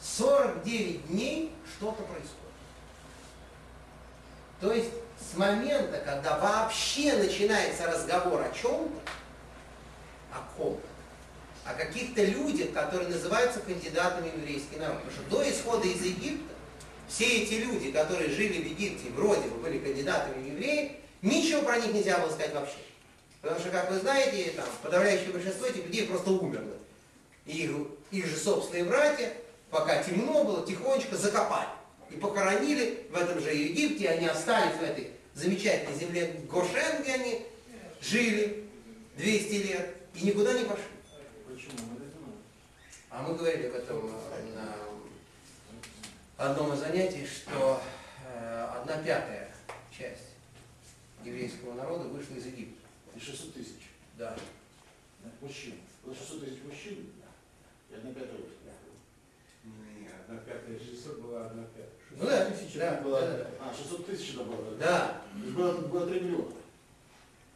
49 0.00 1.08
дней 1.08 1.52
что-то 1.76 2.02
происходит. 2.04 2.36
То 4.60 4.72
есть 4.72 4.90
с 5.18 5.36
момента, 5.36 5.98
когда 5.98 6.38
вообще 6.38 7.14
начинается 7.14 7.86
разговор 7.86 8.42
о 8.42 8.50
чем-то, 8.50 9.12
о 10.32 10.56
ком-то, 10.56 10.86
о 11.64 11.74
каких-то 11.74 12.24
людях, 12.24 12.72
которые 12.72 13.08
называются 13.08 13.60
кандидатами 13.60 14.30
в 14.30 14.36
еврейский 14.38 14.76
народ. 14.76 15.02
Потому 15.02 15.12
что 15.12 15.30
до 15.30 15.50
исхода 15.50 15.86
из 15.86 16.02
Египта 16.02 16.49
все 17.10 17.42
эти 17.42 17.54
люди, 17.54 17.90
которые 17.90 18.30
жили 18.30 18.62
в 18.62 18.66
Египте, 18.66 19.10
вроде 19.10 19.48
бы 19.48 19.58
были 19.58 19.78
кандидатами 19.78 20.42
в 20.42 20.46
евреи, 20.46 20.92
ничего 21.22 21.62
про 21.62 21.78
них 21.78 21.92
нельзя 21.92 22.18
было 22.18 22.30
сказать 22.30 22.54
вообще. 22.54 22.78
Потому 23.42 23.60
что, 23.60 23.70
как 23.70 23.90
вы 23.90 23.98
знаете, 23.98 24.52
там, 24.52 24.66
подавляющее 24.82 25.30
большинство 25.30 25.66
этих 25.66 25.86
людей 25.86 26.06
просто 26.06 26.30
умерло. 26.30 26.76
И 27.46 27.64
их, 27.64 27.70
их 28.12 28.26
же 28.26 28.36
собственные 28.36 28.84
братья, 28.84 29.32
пока 29.70 30.02
темно 30.02 30.44
было, 30.44 30.64
тихонечко 30.64 31.16
закопали. 31.16 31.68
И 32.10 32.16
похоронили 32.16 33.06
в 33.10 33.16
этом 33.16 33.40
же 33.40 33.50
Египте, 33.50 34.08
они 34.08 34.26
остались 34.26 34.76
в 34.76 34.82
этой 34.82 35.10
замечательной 35.34 35.98
земле 35.98 36.40
Гошен, 36.50 37.02
где 37.02 37.14
они 37.14 37.42
жили 38.00 38.64
200 39.16 39.52
лет, 39.54 39.94
и 40.14 40.26
никуда 40.26 40.52
не 40.52 40.64
пошли. 40.64 40.84
Почему? 41.48 41.78
А 43.10 43.22
мы 43.22 43.34
говорили 43.34 43.66
об 43.66 43.74
этом 43.74 44.06
э, 44.06 44.54
на 44.54 44.89
одном 46.40 46.72
из 46.72 46.78
занятий, 46.80 47.26
что 47.26 47.82
э, 48.26 48.68
одна 48.76 48.96
пятая 49.02 49.50
часть 49.96 50.30
еврейского 51.24 51.74
народа 51.74 52.04
вышла 52.08 52.34
из 52.34 52.46
Египта. 52.46 52.80
И 53.14 53.20
600 53.20 53.54
тысяч. 53.54 53.90
Да. 54.16 54.36
Мужчин. 55.40 55.74
Вот 56.04 56.16
600 56.16 56.44
тысяч 56.44 56.58
мужчин, 56.64 57.06
и 57.90 57.94
одна 57.94 58.10
пятая 58.12 58.32
вышла. 58.32 58.56
Не, 59.64 60.08
одна 60.08 60.38
пятая, 60.38 60.78
600 60.78 61.20
была 61.20 61.46
одна 61.46 61.64
пятая. 61.64 61.90
Ну 62.12 62.24
да, 62.24 62.50
тысяч 62.50 62.74
да, 62.74 62.94
это 62.94 63.02
было. 63.02 63.20
да, 63.20 63.36
да. 63.38 63.50
А, 63.60 63.74
600 63.76 64.06
тысяч 64.06 64.34
добавили. 64.34 64.78
Да. 64.78 65.22
То 65.32 65.38
есть 65.44 65.52
было, 65.54 65.72
было 65.82 66.06
3 66.08 66.20
миллиона. 66.20 66.54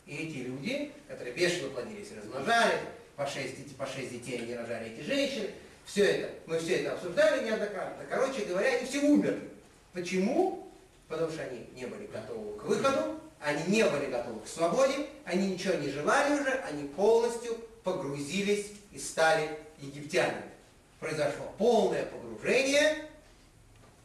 И 0.07 0.15
эти 0.17 0.37
люди, 0.47 0.93
которые 1.09 1.35
бешено 1.35 1.71
плодились 1.71 2.13
размножали, 2.13 2.79
по 3.17 3.27
шесть, 3.27 3.57
детей- 3.57 3.75
по 3.77 3.87
шесть 3.87 4.11
детей 4.11 4.43
они 4.43 4.55
рожали 4.55 4.91
эти 4.91 5.01
женщины, 5.07 5.51
все 5.85 6.05
это, 6.05 6.35
мы 6.47 6.59
все 6.59 6.77
это 6.77 6.93
обсуждали 6.93 7.45
неоднократно. 7.45 8.05
Короче 8.09 8.45
говоря, 8.45 8.77
они 8.77 8.87
все 8.87 9.01
умерли. 9.01 9.51
Почему? 9.93 10.69
Потому 11.09 11.31
что 11.31 11.43
они 11.43 11.67
не 11.75 11.87
были 11.87 12.07
готовы 12.07 12.59
к 12.59 12.65
выходу, 12.65 13.21
они 13.41 13.63
не 13.67 13.85
были 13.85 14.07
готовы 14.07 14.41
к 14.41 14.49
свободе, 14.49 15.07
они 15.25 15.49
ничего 15.53 15.75
не 15.75 15.91
желали 15.91 16.41
уже, 16.41 16.51
они 16.69 16.89
полностью 16.89 17.57
погрузились 17.83 18.73
и 18.93 18.99
стали 18.99 19.51
египтянами. 19.79 20.51
Произошло 20.99 21.53
полное 21.59 22.07
погружение, 22.07 23.07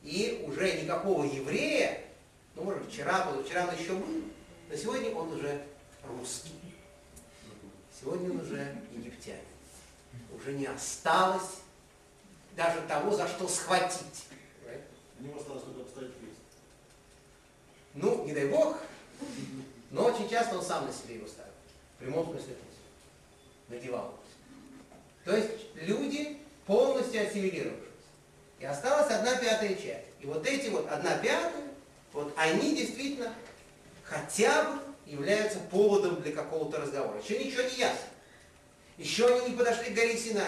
и 0.04 0.44
уже 0.48 0.82
никакого 0.82 1.24
еврея, 1.24 2.02
ну, 2.56 2.64
может, 2.64 2.90
вчера, 2.90 3.22
позавчера 3.22 3.68
он 3.68 3.76
еще 3.80 3.94
был, 3.94 4.24
но 4.70 4.76
сегодня 4.76 5.12
он 5.12 5.32
уже 5.34 5.62
русский. 6.08 6.52
Сегодня 8.00 8.32
он 8.32 8.42
уже 8.42 8.76
египтянин. 8.92 9.40
Уже 10.36 10.54
не 10.54 10.66
осталось 10.66 11.59
даже 12.56 12.82
того, 12.88 13.16
за 13.16 13.28
что 13.28 13.48
схватить. 13.48 14.26
У 15.20 15.24
него 15.24 15.40
осталось 15.40 15.64
только 15.64 15.82
обставить. 15.82 16.12
Ну, 17.96 18.24
не 18.26 18.34
дай 18.34 18.48
бог, 18.48 18.78
но 19.92 20.06
очень 20.06 20.30
часто 20.30 20.58
он 20.58 20.64
сам 20.64 20.86
на 20.86 20.94
себе 20.94 21.16
его 21.16 21.28
ставил. 21.28 21.52
В 21.96 22.04
прямом 22.04 22.26
смысле. 22.32 22.56
Надевал. 23.68 24.16
То 25.26 25.36
есть 25.36 25.50
люди 25.76 26.38
полностью 26.66 27.22
ассимилировавшись. 27.22 27.86
И 28.60 28.66
осталась 28.66 29.12
одна 29.12 29.36
пятая 29.36 29.76
часть. 29.76 30.08
И 30.22 30.26
вот 30.26 30.46
эти 30.46 30.70
вот 30.70 30.88
одна 30.88 31.18
пятая, 31.18 31.64
вот 32.14 32.34
они 32.38 32.76
действительно 32.76 33.34
хотя 34.04 34.64
бы 34.64 34.80
являются 35.06 35.60
поводом 35.60 36.22
для 36.22 36.32
какого-то 36.32 36.80
разговора. 36.80 37.20
Еще 37.22 37.44
ничего 37.44 37.64
не 37.64 37.78
ясно. 37.78 38.08
Еще 38.98 39.28
они 39.28 39.52
не 39.52 39.58
подошли 39.58 39.92
к 39.92 39.96
горе 39.96 40.18
Синай. 40.18 40.46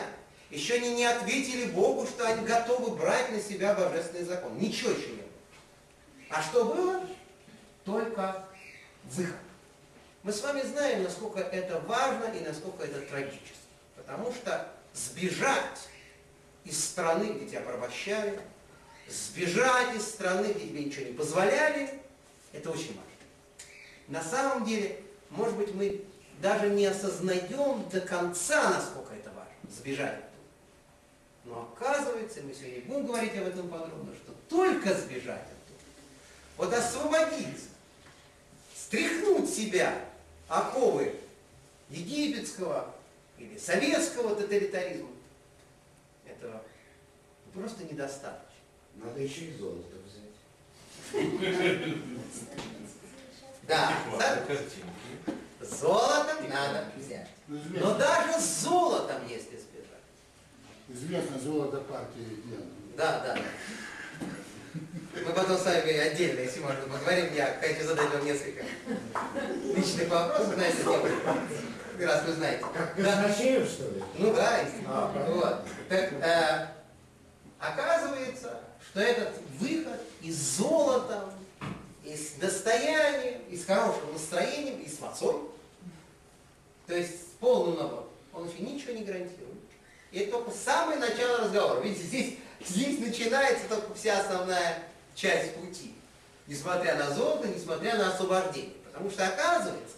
Еще 0.51 0.75
они 0.75 0.95
не 0.95 1.05
ответили 1.05 1.71
Богу, 1.71 2.05
что 2.05 2.27
они 2.27 2.45
готовы 2.45 2.97
брать 2.97 3.31
на 3.31 3.39
себя 3.41 3.73
божественный 3.73 4.25
закон. 4.25 4.57
Ничего 4.57 4.91
еще 4.91 5.07
не 5.07 5.21
было. 5.21 5.29
А 6.29 6.43
что 6.43 6.65
было? 6.65 7.07
Только 7.85 8.45
выход. 9.05 9.35
Мы 10.23 10.33
с 10.33 10.41
вами 10.43 10.61
знаем, 10.61 11.03
насколько 11.03 11.39
это 11.39 11.79
важно 11.79 12.25
и 12.25 12.41
насколько 12.41 12.83
это 12.83 12.99
трагически. 13.01 13.53
Потому 13.95 14.31
что 14.33 14.69
сбежать 14.93 15.87
из 16.65 16.83
страны, 16.83 17.31
где 17.31 17.47
тебя 17.47 17.61
порабощали, 17.61 18.39
сбежать 19.07 19.95
из 19.95 20.05
страны, 20.05 20.47
где 20.47 20.67
тебе 20.67 20.83
ничего 20.83 21.05
не 21.05 21.13
позволяли, 21.13 21.89
это 22.51 22.71
очень 22.71 22.97
важно. 22.97 23.01
На 24.09 24.21
самом 24.21 24.65
деле, 24.65 25.01
может 25.29 25.55
быть, 25.55 25.73
мы 25.73 26.03
даже 26.41 26.69
не 26.69 26.85
осознаем 26.87 27.87
до 27.89 28.01
конца, 28.01 28.69
насколько 28.69 29.13
это 29.13 29.29
важно, 29.29 29.71
сбежать. 29.73 30.21
Но 31.45 31.73
оказывается, 31.73 32.41
мы 32.41 32.53
сегодня 32.53 32.81
будем 32.81 33.07
говорить 33.07 33.35
об 33.35 33.47
этом 33.47 33.67
подробно, 33.67 34.13
что 34.15 34.33
только 34.47 34.93
сбежать 34.93 35.41
оттуда, 35.41 35.81
вот 36.57 36.73
освободиться, 36.73 37.69
стряхнуть 38.75 39.49
себя 39.49 40.05
оковы 40.47 41.15
египетского 41.89 42.93
или 43.37 43.57
советского 43.57 44.35
тоталитаризма, 44.35 45.09
этого 46.25 46.61
просто 47.53 47.83
недостаточно. 47.85 48.47
Надо 48.95 49.19
еще 49.19 49.45
и 49.45 49.57
золото 49.57 49.95
взять. 50.05 50.21
Да, 53.67 53.93
золотом 55.61 56.49
надо 56.49 56.91
взять. 56.97 57.29
Ну, 57.47 57.59
Но 57.73 57.97
даже 57.97 58.39
с 58.39 58.61
золотом, 58.61 59.27
если. 59.27 59.61
Известно 60.93 61.39
золото 61.39 61.77
партии 61.81 62.39
Яна. 62.51 62.65
Да, 62.97 63.19
да. 63.25 63.37
Мы 65.25 65.33
потом 65.33 65.57
с 65.57 65.65
вами 65.65 65.97
отдельно, 65.97 66.39
если 66.39 66.59
можно, 66.61 66.81
поговорим. 66.83 67.33
Я 67.35 67.57
хочу 67.59 67.83
задать 67.85 68.13
вам 68.13 68.25
несколько 68.25 68.63
личных 69.75 70.09
вопросов 70.09 70.57
на 70.57 70.61
эту 70.61 70.83
тему. 70.83 71.05
Раз 71.99 72.23
вы 72.25 72.33
знаете. 72.33 72.65
Как 72.73 72.95
Да. 72.97 73.23
казначеев, 73.23 73.69
что 73.69 73.83
ли? 73.89 74.03
Ну 74.17 74.33
да, 74.33 74.59
А, 74.87 75.25
вот. 75.29 75.61
Так, 75.89 76.13
э, 76.13 76.67
оказывается, 77.59 78.59
что 78.89 79.01
этот 79.01 79.33
выход 79.59 79.99
из 80.21 80.35
золота, 80.57 81.25
из 82.03 82.31
достояния, 82.39 83.41
из 83.49 83.65
хорошего 83.65 84.13
настроения, 84.13 84.81
и 84.81 84.89
с 84.89 84.99
мацой, 84.99 85.35
то 86.87 86.95
есть 86.95 87.21
с 87.21 87.25
полным 87.39 87.77
набором, 87.77 88.05
он 88.33 88.47
еще 88.47 88.59
ничего 88.63 88.93
не 88.93 89.03
гарантирует. 89.03 89.50
И 90.11 90.19
это 90.19 90.31
только 90.31 90.51
самое 90.51 90.99
начало 90.99 91.39
разговора. 91.39 91.81
Видите, 91.81 92.03
здесь, 92.03 92.37
здесь 92.59 92.99
начинается 92.99 93.67
только 93.67 93.93
вся 93.93 94.19
основная 94.19 94.83
часть 95.15 95.55
пути. 95.55 95.93
Несмотря 96.47 96.95
на 96.95 97.11
золото, 97.11 97.47
несмотря 97.47 97.97
на 97.97 98.13
освобождение. 98.13 98.75
Потому 98.85 99.09
что 99.09 99.25
оказывается, 99.25 99.95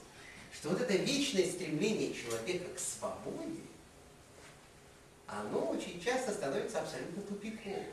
что 0.53 0.69
вот 0.69 0.81
это 0.81 0.93
вечное 0.93 1.45
стремление 1.45 2.13
человека 2.13 2.65
к 2.75 2.79
свободе, 2.79 3.61
оно 5.25 5.71
очень 5.71 6.01
часто 6.03 6.31
становится 6.31 6.81
абсолютно 6.81 7.21
тупиковым. 7.23 7.85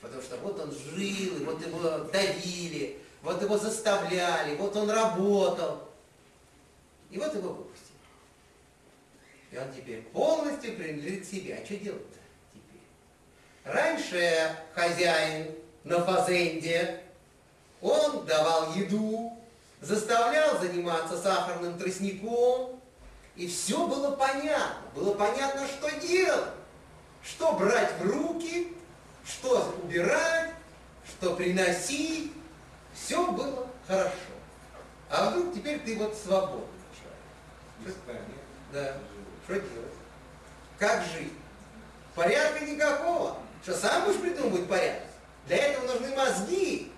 Потому 0.00 0.22
что 0.22 0.36
вот 0.36 0.60
он 0.60 0.70
жил, 0.70 1.44
вот 1.44 1.66
его 1.66 1.98
давили, 2.12 3.00
вот 3.22 3.42
его 3.42 3.58
заставляли, 3.58 4.54
вот 4.56 4.76
он 4.76 4.88
работал. 4.88 5.88
И 7.10 7.18
вот 7.18 7.34
его 7.34 7.48
выпустили. 7.54 7.83
И 9.54 9.56
он 9.56 9.72
теперь 9.72 10.02
полностью 10.02 10.74
принадлежит 10.74 11.28
себе. 11.28 11.56
А 11.62 11.64
что 11.64 11.76
делать-то 11.76 12.18
теперь? 12.52 13.72
Раньше 13.72 14.56
хозяин 14.74 15.54
на 15.84 16.04
фазенде, 16.04 17.00
он 17.80 18.26
давал 18.26 18.74
еду, 18.74 19.32
заставлял 19.80 20.58
заниматься 20.58 21.16
сахарным 21.22 21.78
тростником, 21.78 22.80
и 23.36 23.46
все 23.46 23.86
было 23.86 24.16
понятно. 24.16 24.90
Было 24.92 25.14
понятно, 25.14 25.68
что 25.68 25.88
делать. 26.00 26.50
Что 27.22 27.52
брать 27.52 27.92
в 28.00 28.10
руки, 28.10 28.72
что 29.24 29.72
убирать, 29.84 30.50
что 31.06 31.36
приносить. 31.36 32.32
Все 32.92 33.30
было 33.30 33.68
хорошо. 33.86 34.14
А 35.10 35.30
вдруг 35.30 35.54
теперь 35.54 35.78
ты 35.78 35.96
вот 35.96 36.16
свободный 36.16 36.66
человек. 37.84 37.96
Да. 38.72 38.96
Что 39.44 39.54
делать? 39.54 39.92
Как 40.78 41.02
жить? 41.04 41.32
Порядка 42.14 42.64
никакого. 42.64 43.38
Что 43.62 43.74
сам 43.74 44.04
будешь 44.04 44.20
придумывать 44.20 44.68
порядок? 44.68 45.02
Для 45.46 45.56
этого 45.56 45.86
нужны 45.86 46.14
мозги, 46.16 46.92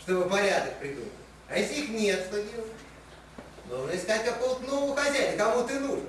чтобы 0.00 0.28
порядок 0.28 0.78
придумать. 0.78 1.12
А 1.48 1.58
если 1.58 1.82
их 1.82 1.88
нет, 1.90 2.26
что 2.28 2.42
делать? 2.42 2.72
Нужно 3.68 3.96
искать 3.96 4.24
какого-то 4.24 4.66
нового 4.66 4.96
хозяина. 4.96 5.36
Кому 5.36 5.66
ты 5.66 5.80
нужен? 5.80 6.06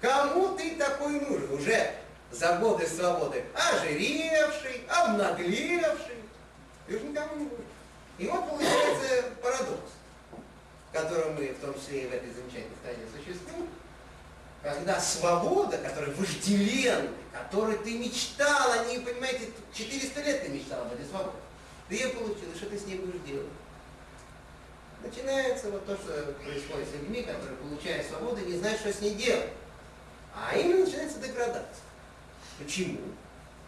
Кому 0.00 0.56
ты 0.56 0.76
такой 0.76 1.20
нужен? 1.20 1.52
Уже 1.52 1.94
за 2.30 2.56
годы 2.58 2.86
свободы 2.86 3.44
ожиревший, 3.54 4.86
обнаглевший. 4.88 6.16
Ты 6.86 6.96
уже 6.96 7.04
никому 7.04 7.34
не 7.36 7.44
нужен. 7.44 7.64
И 8.18 8.26
вот 8.26 8.48
получается 8.48 9.24
парадокс, 9.42 9.92
который 10.92 11.32
мы, 11.32 11.48
в 11.48 11.60
том 11.60 11.74
числе 11.74 12.02
и 12.02 12.06
в 12.08 12.12
этой 12.12 12.30
замечательной 12.32 12.76
стране, 12.82 12.98
существуем, 13.16 13.68
когда 14.62 15.00
свобода, 15.00 15.78
которая 15.78 16.14
вожделенная, 16.14 17.08
которой 17.32 17.78
ты 17.78 17.98
мечтал, 17.98 18.72
они, 18.72 18.98
понимаете, 18.98 19.50
400 19.72 20.20
лет 20.22 20.42
ты 20.44 20.48
мечтал 20.50 20.82
об 20.82 20.92
этой 20.92 21.06
свободе. 21.06 21.36
Ты 21.88 21.94
ее 21.94 22.08
получил, 22.08 22.52
и 22.52 22.56
что 22.56 22.66
ты 22.66 22.78
с 22.78 22.84
ней 22.84 22.96
будешь 22.96 23.20
делать? 23.26 23.48
Начинается 25.02 25.70
вот 25.70 25.86
то, 25.86 25.96
что 25.96 26.34
происходит 26.44 26.88
с 26.88 26.92
людьми, 26.92 27.22
которые, 27.22 27.56
получая 27.56 28.04
свободу, 28.04 28.44
не 28.44 28.58
знают, 28.58 28.80
что 28.80 28.92
с 28.92 29.00
ней 29.00 29.14
делать. 29.14 29.48
А 30.34 30.54
именно 30.56 30.84
начинается 30.84 31.18
деградация. 31.18 31.66
Почему? 32.58 33.00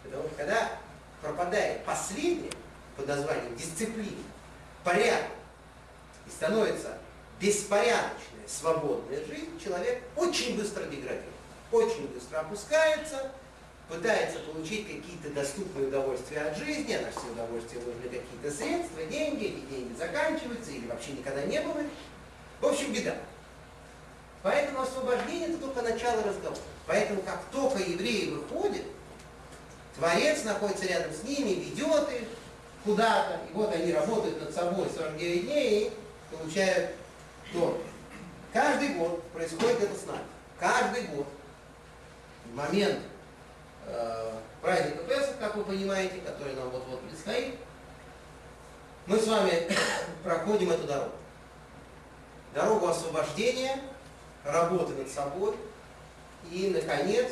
Потому 0.03 0.27
что 0.27 0.35
когда 0.35 0.79
пропадает 1.21 1.83
последнее 1.83 2.51
под 2.95 3.07
названием 3.07 3.55
дисциплина, 3.55 4.23
порядок, 4.83 5.31
и 6.27 6.29
становится 6.29 6.97
беспорядочная, 7.39 8.32
свободная 8.47 9.25
жизнь, 9.25 9.59
человек 9.63 10.01
очень 10.15 10.57
быстро 10.57 10.83
деградирует, 10.83 11.23
очень 11.71 12.07
быстро 12.07 12.39
опускается, 12.39 13.31
пытается 13.89 14.39
получить 14.39 14.87
какие-то 14.87 15.29
доступные 15.31 15.87
удовольствия 15.87 16.41
от 16.41 16.57
жизни, 16.57 16.93
а 16.93 17.01
на 17.01 17.11
все 17.11 17.31
удовольствия 17.31 17.79
нужны 17.79 18.03
какие-то 18.03 18.51
средства, 18.51 19.03
деньги, 19.05 19.45
эти 19.45 19.73
деньги 19.73 19.95
заканчиваются 19.97 20.71
или 20.71 20.87
вообще 20.87 21.11
никогда 21.11 21.43
не 21.43 21.61
было. 21.61 21.83
В 22.61 22.67
общем, 22.67 22.93
беда. 22.93 23.15
Поэтому 24.41 24.81
освобождение 24.81 25.49
это 25.49 25.57
только 25.57 25.81
начало 25.81 26.23
разговора. 26.23 26.61
Поэтому 26.85 27.21
как 27.21 27.43
только 27.51 27.79
евреи 27.79 28.29
выходят, 28.29 28.83
Творец 29.95 30.43
находится 30.43 30.85
рядом 30.85 31.13
с 31.13 31.23
ними, 31.23 31.49
ведет 31.49 32.09
их 32.11 32.27
куда-то, 32.83 33.39
и 33.49 33.53
вот 33.53 33.73
они 33.73 33.93
работают 33.93 34.41
над 34.41 34.53
собой 34.53 34.87
49 34.93 35.45
дней 35.45 35.87
и 35.87 36.35
получают 36.35 36.91
Тору. 37.53 37.81
Каждый 38.53 38.89
год 38.89 39.23
происходит 39.31 39.81
это 39.81 39.95
с 39.95 40.05
нами. 40.05 40.23
Каждый 40.59 41.07
год. 41.07 41.25
В 42.45 42.55
момент 42.55 42.99
э, 43.87 44.31
праздника 44.61 45.03
Песах, 45.05 45.39
как 45.39 45.55
вы 45.55 45.63
понимаете, 45.63 46.19
который 46.19 46.53
нам 46.55 46.69
вот-вот 46.69 47.01
предстоит, 47.01 47.55
мы 49.07 49.17
с 49.17 49.27
вами 49.27 49.67
проходим 50.23 50.69
эту 50.69 50.85
дорогу. 50.85 51.15
Дорогу 52.53 52.87
освобождения, 52.87 53.81
работы 54.45 54.93
над 54.93 55.09
собой 55.09 55.55
и, 56.51 56.69
наконец, 56.69 57.31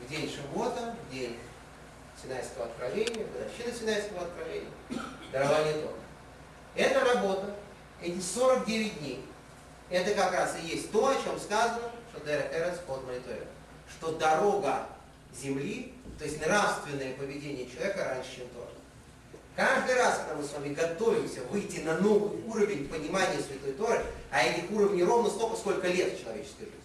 в 0.00 0.08
день 0.08 0.30
Шибота, 0.30 0.96
в 1.06 1.12
день 1.12 1.38
Синайского 2.22 2.64
откровения, 2.66 3.26
годовщины 3.26 3.72
Синайского 3.72 4.22
откровения, 4.22 4.70
дарование 5.32 5.74
Тора. 5.74 5.94
Эта 6.74 7.00
работа, 7.00 7.54
эти 8.00 8.18
49 8.18 9.00
дней, 9.00 9.24
это 9.92 10.14
как 10.14 10.32
раз 10.32 10.56
и 10.62 10.66
есть 10.66 10.90
то, 10.90 11.08
о 11.08 11.14
чем 11.14 11.38
сказано, 11.38 11.90
что 12.10 12.30
Эрес 12.30 12.78
под 12.86 13.06
мониторинг, 13.06 13.46
что 13.90 14.12
дорога 14.12 14.86
земли, 15.40 15.94
то 16.18 16.24
есть 16.24 16.44
нравственное 16.44 17.14
поведение 17.14 17.68
человека 17.70 18.04
раньше, 18.04 18.36
чем 18.36 18.48
Тора. 18.48 18.68
Каждый 19.54 19.96
раз, 19.96 20.18
когда 20.18 20.34
мы 20.34 20.44
с 20.44 20.52
вами 20.52 20.72
готовимся 20.72 21.42
выйти 21.50 21.80
на 21.80 21.98
новый 21.98 22.42
уровень 22.46 22.88
понимания 22.88 23.36
Святой 23.36 23.72
Торы, 23.72 24.02
а 24.30 24.42
этих 24.42 24.70
уровней 24.70 25.04
ровно 25.04 25.28
столько, 25.28 25.56
сколько 25.56 25.88
лет 25.88 26.14
в 26.14 26.22
человеческой 26.22 26.64
жизни, 26.64 26.80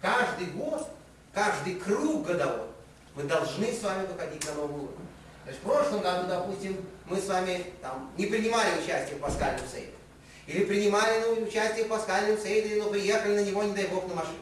каждый 0.00 0.46
год, 0.48 0.88
каждый 1.32 1.76
круг 1.76 2.26
годовой, 2.26 2.66
мы 3.14 3.22
должны 3.24 3.72
с 3.72 3.82
вами 3.82 4.06
выходить 4.06 4.44
на 4.46 4.54
новый 4.54 4.82
уровень. 4.82 5.08
То 5.44 5.50
есть 5.50 5.60
в 5.60 5.62
прошлом 5.62 6.00
году, 6.02 6.28
допустим, 6.28 6.84
мы 7.06 7.20
с 7.20 7.26
вами 7.26 7.66
там, 7.80 8.10
не 8.16 8.26
принимали 8.26 8.82
участие 8.82 9.16
в 9.16 9.20
пасхальном 9.20 9.66
сейде. 9.72 9.92
Или 10.48 10.64
принимали 10.64 11.20
ну, 11.20 11.42
участие 11.42 11.84
в 11.84 11.88
пасхальном 11.88 12.38
сейде, 12.38 12.82
но 12.82 12.88
приехали 12.88 13.36
на 13.36 13.44
него, 13.44 13.62
не 13.64 13.74
дай 13.74 13.86
бог, 13.86 14.08
на 14.08 14.14
машине. 14.14 14.38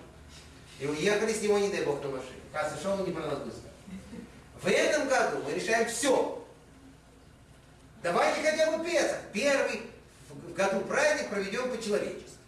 И 0.79 0.87
уехали 0.87 1.33
с 1.33 1.43
него, 1.43 1.59
не 1.59 1.69
дай 1.69 1.85
бог, 1.85 2.01
на 2.01 2.11
машине. 2.11 2.37
Кажется, 2.53 2.79
что 2.79 2.93
он 2.93 3.05
не 3.05 3.11
про 3.11 3.27
нас 3.27 3.41
быстро. 3.41 3.71
В 4.63 4.69
этом 4.69 5.09
году 5.09 5.43
мы 5.45 5.53
решаем 5.53 5.89
все. 5.89 6.45
Давайте 8.05 8.41
хотя 8.41 8.71
бы 8.71 8.85
Песах. 8.85 9.19
Первый 9.33 9.83
в 10.31 10.53
году 10.53 10.81
праздник 10.83 11.29
проведем 11.29 11.69
по-человечески. 11.71 12.39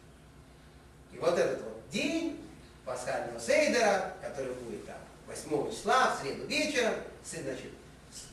И 1.13 1.19
вот 1.19 1.37
этот 1.37 1.61
вот 1.63 1.91
день 1.91 2.41
пасхального 2.85 3.41
сейдера, 3.41 4.15
который 4.23 4.53
будет 4.55 4.87
там 4.87 4.99
8 5.27 5.73
числа, 5.73 6.15
в 6.15 6.23
среду 6.23 6.47
вечером, 6.47 6.95
значит, 7.25 7.73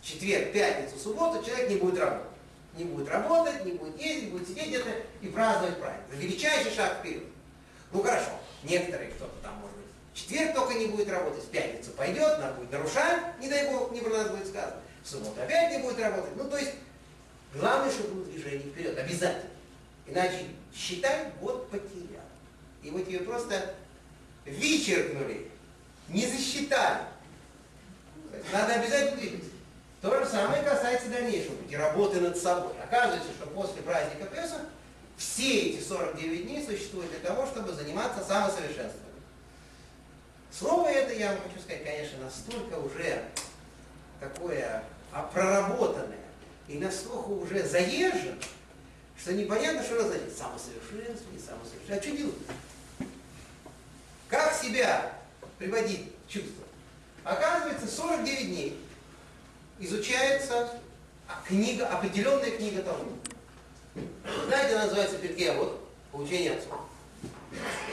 четверг, 0.04 0.54
пятницу, 0.54 1.00
субботу, 1.00 1.44
человек 1.44 1.72
не 1.72 1.78
будет 1.78 2.00
работать. 2.00 2.35
Не 2.76 2.84
будет 2.84 3.08
работать, 3.10 3.64
не 3.66 3.74
будет 3.74 4.00
ездить, 4.00 4.32
будет 4.32 4.48
сидеть 4.48 4.68
где-то 4.68 4.90
и 5.22 5.28
праздновать 5.28 5.80
праздник. 5.80 6.04
Это 6.10 6.22
величайший 6.22 6.72
шаг 6.72 7.00
вперед. 7.00 7.24
Ну 7.92 8.04
хорошо, 8.04 8.32
некоторые, 8.64 9.12
кто-то 9.12 9.34
там, 9.42 9.54
может 9.56 9.78
быть, 9.78 9.86
в 10.14 10.18
четверг 10.18 10.54
только 10.54 10.74
не 10.74 10.88
будет 10.88 11.10
работать, 11.10 11.44
в 11.44 11.50
пятницу 11.50 11.92
пойдет, 11.92 12.40
надо 12.40 12.56
будет 12.56 12.72
нарушать, 12.72 13.40
не 13.40 13.48
дай 13.48 13.72
бог, 13.72 13.92
не 13.92 14.02
про 14.02 14.10
нас 14.10 14.30
будет 14.30 14.48
сказано. 14.48 14.82
В 15.04 15.08
субботу 15.08 15.42
опять 15.42 15.72
не 15.72 15.84
будет 15.84 16.00
работать. 16.00 16.36
Ну 16.36 16.50
то 16.50 16.58
есть, 16.58 16.74
главное, 17.54 17.92
чтобы 17.92 18.16
было 18.16 18.26
движение 18.26 18.70
вперед, 18.70 18.98
обязательно. 18.98 19.50
Иначе 20.08 20.46
считай, 20.76 21.32
год 21.40 21.70
потерял. 21.70 22.26
И 22.84 22.90
вот 22.90 23.08
тебе 23.08 23.20
просто 23.20 23.76
вычеркнули, 24.46 25.50
не 26.10 26.28
засчитали. 26.28 27.04
Надо 28.52 28.74
обязательно 28.74 29.18
двигаться. 29.18 29.50
То 30.06 30.20
же 30.20 30.30
самое 30.30 30.62
касается 30.62 31.10
дальнейшего 31.10 31.56
пути, 31.56 31.76
работы 31.76 32.22
над 32.22 32.38
собой. 32.38 32.74
Оказывается, 32.84 33.28
что 33.32 33.48
после 33.48 33.82
праздника 33.82 34.28
Песах 34.28 34.62
все 35.18 35.70
эти 35.70 35.84
49 35.84 36.46
дней 36.46 36.64
существуют 36.64 37.10
для 37.10 37.28
того, 37.28 37.48
чтобы 37.48 37.74
заниматься 37.74 38.24
самосовершенствованием. 38.24 39.02
Слово 40.52 40.90
это, 40.90 41.12
я 41.12 41.32
вам 41.32 41.40
хочу 41.42 41.60
сказать, 41.60 41.84
конечно, 41.84 42.20
настолько 42.24 42.76
уже 42.76 43.24
такое 44.20 44.84
проработанное 45.34 46.20
и 46.68 46.78
настолько 46.78 47.30
уже 47.30 47.68
заезжено, 47.68 48.38
что 49.20 49.34
непонятно, 49.34 49.82
что 49.82 50.02
означает 50.02 50.38
самосовершенствование, 50.38 51.42
самосовершенствование. 51.42 51.98
А 51.98 52.02
что 52.04 52.12
делать? 52.12 53.10
Как 54.30 54.54
себя 54.54 55.14
приводить 55.58 56.12
в 56.28 56.32
чувство? 56.32 56.64
Оказывается, 57.24 57.88
49 57.88 58.48
дней 58.50 58.85
изучается 59.80 60.70
книга, 61.48 61.88
определенная 61.88 62.52
книга 62.52 62.82
Талмуда. 62.82 63.16
Знаете, 64.48 64.76
она 64.76 64.86
называется 64.86 65.18
Перкея, 65.18 65.54
вот, 65.54 65.88
поучение 66.12 66.54
отцов. 66.54 66.82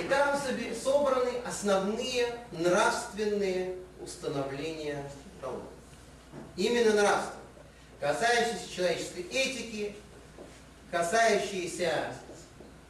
И 0.01 0.09
там 0.09 0.39
собраны 0.83 1.39
основные 1.47 2.35
нравственные 2.53 3.77
установления 4.01 5.11
Талмуда. 5.41 5.67
Именно 6.57 6.95
нравственные. 6.95 7.39
Касающиеся 8.01 8.75
человеческой 8.75 9.23
этики, 9.31 9.95
касающиеся 10.91 12.13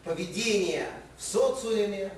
поведения 0.04 0.86
в 1.18 1.22
социуме. 1.22 2.10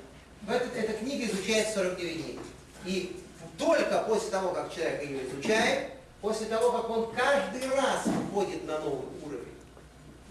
Эта, 0.49 0.79
эта 0.79 0.93
книга 0.95 1.27
изучает 1.27 1.69
49 1.75 2.23
дней. 2.23 2.41
И 2.85 3.21
только 3.59 4.05
после 4.07 4.31
того, 4.31 4.53
как 4.53 4.73
человек 4.73 5.03
ее 5.03 5.27
изучает, 5.27 5.94
после 6.25 6.47
того, 6.47 6.73
как 6.73 6.89
он 6.89 7.13
каждый 7.13 7.69
раз 7.69 8.05
входит 8.31 8.65
на 8.65 8.79
новый 8.79 9.09
уровень 9.23 9.53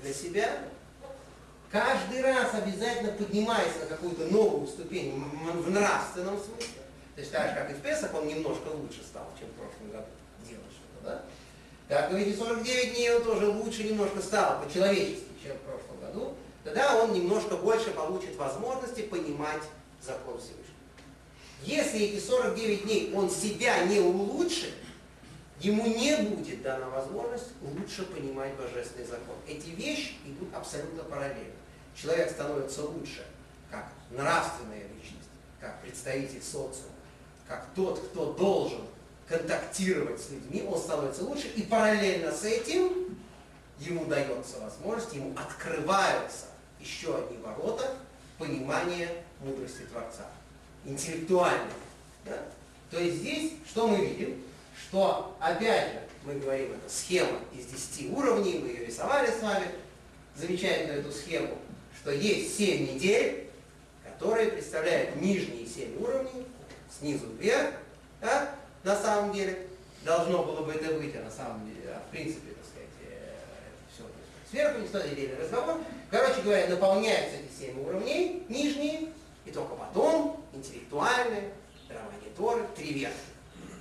для 0.02 0.12
себя, 0.12 0.50
каждый 1.72 2.20
раз 2.24 2.52
обязательно 2.56 3.12
поднимается 3.12 3.82
на 3.82 3.86
какую-то 3.86 4.26
новую 4.26 4.66
ступень 4.66 5.24
в 5.54 5.70
нравственном 5.70 6.40
смысле. 6.40 6.82
То 7.14 7.22
есть 7.22 7.32
так 7.32 7.50
же, 7.50 7.56
как 7.56 7.70
и 7.70 7.74
в 7.76 7.82
Песах, 7.82 8.12
он 8.16 8.28
немножко 8.28 8.70
лучше 8.70 9.04
стал, 9.04 9.28
чем 9.40 9.50
в 9.50 9.52
прошлом 9.52 9.92
году 9.92 10.08
делать 10.50 10.72
что-то, 10.72 11.06
да? 11.06 11.26
Так 11.88 12.12
и 12.12 12.16
в 12.16 12.18
эти 12.18 12.36
49 12.36 12.94
дней 12.96 13.14
он 13.14 13.24
тоже 13.24 13.48
лучше 13.50 13.84
немножко 13.84 14.20
стал 14.20 14.64
по-человечески, 14.64 15.28
чем 15.44 15.56
в 15.58 15.60
прошлом 15.60 16.00
году. 16.02 16.34
Тогда 16.64 17.04
он 17.04 17.14
немножко 17.14 17.56
больше 17.56 17.92
получит 17.92 18.36
возможности 18.36 19.02
понимать 19.02 19.62
закон 20.02 20.40
Всевышнего. 20.40 20.64
Если 21.62 22.00
эти 22.00 22.20
49 22.20 22.84
дней 22.84 23.14
он 23.14 23.30
себя 23.30 23.86
не 23.86 24.00
улучшит, 24.00 24.74
ему 25.64 25.88
не 25.88 26.16
будет 26.18 26.62
дана 26.62 26.90
возможность 26.90 27.52
лучше 27.62 28.06
понимать 28.06 28.54
божественный 28.56 29.06
закон. 29.06 29.36
Эти 29.48 29.70
вещи 29.70 30.16
идут 30.26 30.54
абсолютно 30.54 31.04
параллельно. 31.04 31.54
Человек 31.96 32.32
становится 32.32 32.84
лучше, 32.84 33.26
как 33.72 33.90
нравственная 34.12 34.84
личность, 34.96 35.30
как 35.60 35.82
представитель 35.82 36.42
социума, 36.42 36.92
как 37.48 37.66
тот, 37.76 38.00
кто 38.00 38.34
должен 38.34 38.82
контактировать 39.28 40.22
с 40.22 40.32
людьми, 40.32 40.68
он 40.70 40.78
становится 40.78 41.24
лучше, 41.24 41.48
и 41.56 41.62
параллельно 41.64 42.32
с 42.32 42.44
этим 42.44 43.18
ему 43.80 44.06
дается 44.06 44.60
возможность, 44.60 45.14
ему 45.14 45.34
открываются 45.38 46.48
еще 46.80 47.18
одни 47.18 47.38
ворота 47.38 47.96
понимания 48.38 49.10
мудрости 49.40 49.84
Творца, 49.84 50.28
интеллектуальной. 50.84 51.72
Да? 52.26 52.38
То 52.92 53.00
есть 53.00 53.18
здесь 53.18 53.54
что 53.70 53.88
мы 53.88 54.06
видим? 54.06 54.44
Что, 54.94 55.36
опять 55.40 55.92
же, 55.92 56.00
мы 56.24 56.36
говорим, 56.36 56.74
это 56.74 56.88
схема 56.88 57.40
из 57.52 57.66
10 57.66 58.16
уровней, 58.16 58.60
мы 58.60 58.68
ее 58.68 58.86
рисовали 58.86 59.26
с 59.32 59.42
вами, 59.42 59.66
замечательную 60.36 61.00
эту 61.00 61.12
схему, 61.12 61.58
что 62.00 62.12
есть 62.12 62.56
7 62.58 62.94
недель, 62.94 63.50
которые 64.04 64.52
представляют 64.52 65.16
нижние 65.16 65.66
7 65.66 66.00
уровней, 66.00 66.46
снизу 66.96 67.26
вверх, 67.40 67.72
да, 68.22 68.54
на 68.84 68.96
самом 68.96 69.34
деле, 69.34 69.66
должно 70.06 70.44
было 70.44 70.62
бы 70.62 70.74
это 70.74 70.94
быть, 70.94 71.16
а 71.16 71.24
на 71.24 71.32
самом 71.32 71.66
деле, 71.66 71.90
а 71.90 72.00
в 72.08 72.12
принципе, 72.12 72.52
так 72.52 72.64
сказать, 72.64 72.90
э, 73.02 73.34
все 73.92 74.04
сверху, 74.52 74.80
не 74.80 74.88
стоит 74.88 75.06
отдельный 75.06 75.40
разговор. 75.40 75.82
Короче 76.12 76.40
говоря, 76.44 76.68
наполняются 76.68 77.38
эти 77.38 77.66
7 77.66 77.84
уровней, 77.84 78.44
нижние, 78.48 79.10
и 79.44 79.50
только 79.50 79.74
потом 79.74 80.46
интеллектуальные, 80.54 81.52
дарование 81.90 82.68
три 82.76 82.94
верха. 82.94 83.33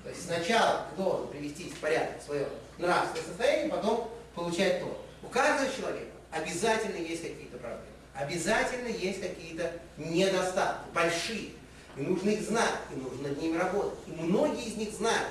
То 0.02 0.10
есть 0.10 0.24
сначала 0.26 0.86
ты 0.90 1.02
должен 1.02 1.28
привести 1.28 1.70
в 1.70 1.78
порядок 1.78 2.20
свое 2.24 2.48
нравственное 2.78 3.26
состояние, 3.26 3.68
потом 3.68 4.10
получать 4.34 4.80
то. 4.80 5.06
У 5.22 5.28
каждого 5.28 5.70
человека 5.72 6.10
обязательно 6.30 6.96
есть 6.96 7.22
какие-то 7.22 7.58
проблемы. 7.58 7.82
Обязательно 8.14 8.88
есть 8.88 9.20
какие-то 9.20 9.72
недостатки, 9.96 10.84
большие. 10.92 11.50
И 11.96 12.00
нужно 12.00 12.30
их 12.30 12.42
знать, 12.42 12.74
и 12.90 12.96
нужно 12.96 13.28
над 13.28 13.40
ними 13.40 13.56
работать. 13.56 13.98
И 14.06 14.10
многие 14.10 14.64
из 14.64 14.76
них 14.76 14.92
знают, 14.92 15.28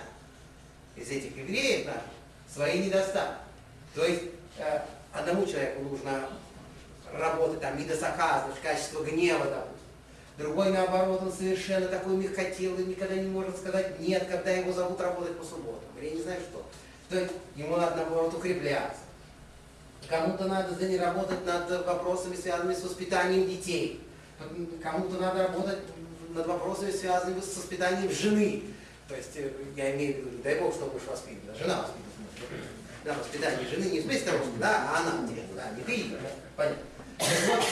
из 0.96 1.10
этих 1.10 1.36
евреев 1.36 1.88
наших, 1.88 2.02
свои 2.54 2.80
недостатки. 2.80 3.42
То 3.96 4.06
есть 4.06 4.24
э, 4.58 4.82
одному 5.12 5.46
человеку 5.46 5.82
нужно 5.84 6.30
работать 7.12 7.62
там, 7.62 7.80
медосака, 7.80 8.44
значит, 8.46 8.62
качество 8.64 9.04
гнева, 9.04 9.46
допустим. 9.46 9.71
Другой, 10.42 10.72
наоборот, 10.72 11.22
он 11.22 11.32
совершенно 11.32 11.88
такой 11.88 12.16
мягкотелый, 12.16 12.86
никогда 12.86 13.16
не 13.16 13.30
может 13.30 13.58
сказать 13.58 14.00
«нет», 14.00 14.28
когда 14.28 14.50
его 14.50 14.74
зовут 14.74 15.00
работать 15.00 15.38
по 15.38 15.44
субботам. 15.44 15.90
Я 16.02 16.10
не 16.10 16.22
знаю 16.22 16.40
что. 16.42 16.66
То 17.10 17.20
есть 17.20 17.34
ему 17.56 17.78
надо, 17.78 17.98
наоборот, 17.98 18.34
укрепляться. 18.34 19.02
Кому-то 20.10 20.46
надо 20.46 20.74
за 20.74 20.88
не 20.88 20.98
работать 20.98 21.46
над 21.46 21.70
вопросами, 21.86 22.36
связанными 22.36 22.74
с 22.74 22.84
воспитанием 22.84 23.48
детей. 23.48 24.02
Кому-то 24.82 25.22
надо 25.22 25.44
работать 25.44 25.80
над 26.34 26.48
вопросами, 26.48 26.92
связанными 26.92 27.40
с 27.40 27.58
воспитанием 27.58 28.12
жены. 28.12 28.64
То 29.08 29.16
есть 29.16 29.36
э, 29.36 29.52
я 29.76 29.96
имею 29.96 30.16
в 30.16 30.18
виду, 30.18 30.44
дай 30.44 30.60
бог, 30.60 30.74
что 30.74 30.86
будешь 30.88 31.06
воспитана, 31.06 31.54
жена 31.56 31.82
воспитана. 31.82 32.66
Да, 33.04 33.14
воспитание 33.14 33.68
жены 33.68 33.86
не 33.86 34.00
в 34.00 34.04
смысле 34.04 34.32
того, 34.32 34.46
да, 34.60 34.90
а 34.90 35.02
она 35.02 35.28
тебе, 35.28 35.44
да, 35.56 35.70
не 35.72 35.84
ты, 35.84 36.10
да, 36.12 36.18
понятно. 36.56 36.84
Вот, 37.22 37.64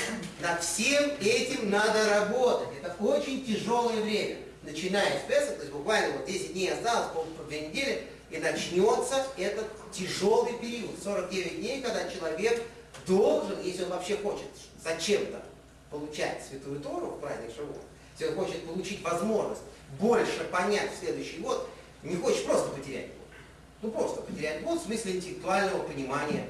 над 0.41 0.63
всем 0.63 1.11
этим 1.19 1.69
надо 1.69 2.07
работать. 2.09 2.69
Это 2.81 2.95
очень 3.03 3.45
тяжелое 3.45 4.01
время. 4.01 4.37
Начиная 4.63 5.19
с 5.19 5.23
Песах, 5.23 5.55
то 5.55 5.61
есть 5.61 5.71
буквально 5.71 6.17
вот 6.17 6.25
10 6.27 6.53
дней 6.53 6.71
осталось, 6.71 7.09
по 7.13 7.43
две 7.45 7.67
недели, 7.67 8.03
и 8.29 8.37
начнется 8.37 9.25
этот 9.37 9.67
тяжелый 9.91 10.53
период. 10.53 10.91
49 11.01 11.59
дней, 11.59 11.81
когда 11.81 12.07
человек 12.09 12.61
должен, 13.07 13.59
если 13.63 13.83
он 13.83 13.89
вообще 13.89 14.17
хочет 14.17 14.47
зачем-то 14.83 15.41
получать 15.89 16.43
Святую 16.47 16.79
Тору 16.81 17.07
в 17.07 17.19
праздник 17.19 17.55
Шавуот, 17.55 17.81
если 18.19 18.33
он 18.33 18.45
хочет 18.45 18.65
получить 18.65 19.01
возможность 19.01 19.61
больше 19.99 20.43
понять 20.51 20.91
в 20.93 20.99
следующий 20.99 21.37
год, 21.39 21.67
не 22.03 22.15
хочет 22.15 22.45
просто 22.45 22.69
потерять 22.69 23.07
год. 23.07 23.27
Ну 23.81 23.91
просто 23.91 24.21
потерять 24.21 24.61
год 24.61 24.79
в 24.79 24.85
смысле 24.85 25.15
интеллектуального 25.15 25.83
понимания 25.83 26.45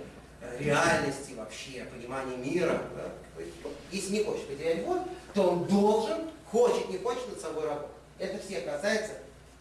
реальности 0.60 1.34
вообще, 1.34 1.86
понимания 1.86 2.38
мира. 2.38 2.82
Да? 2.96 3.44
Если 3.92 4.18
не 4.18 4.24
хочет 4.24 4.48
потерять 4.48 4.86
год, 4.86 5.02
то 5.34 5.52
он 5.52 5.66
должен, 5.66 6.30
хочет, 6.46 6.90
не 6.90 6.98
хочет 6.98 7.28
над 7.30 7.40
собой 7.40 7.66
работать. 7.66 7.92
Это 8.18 8.38
всех 8.40 8.66
касается, 8.66 9.14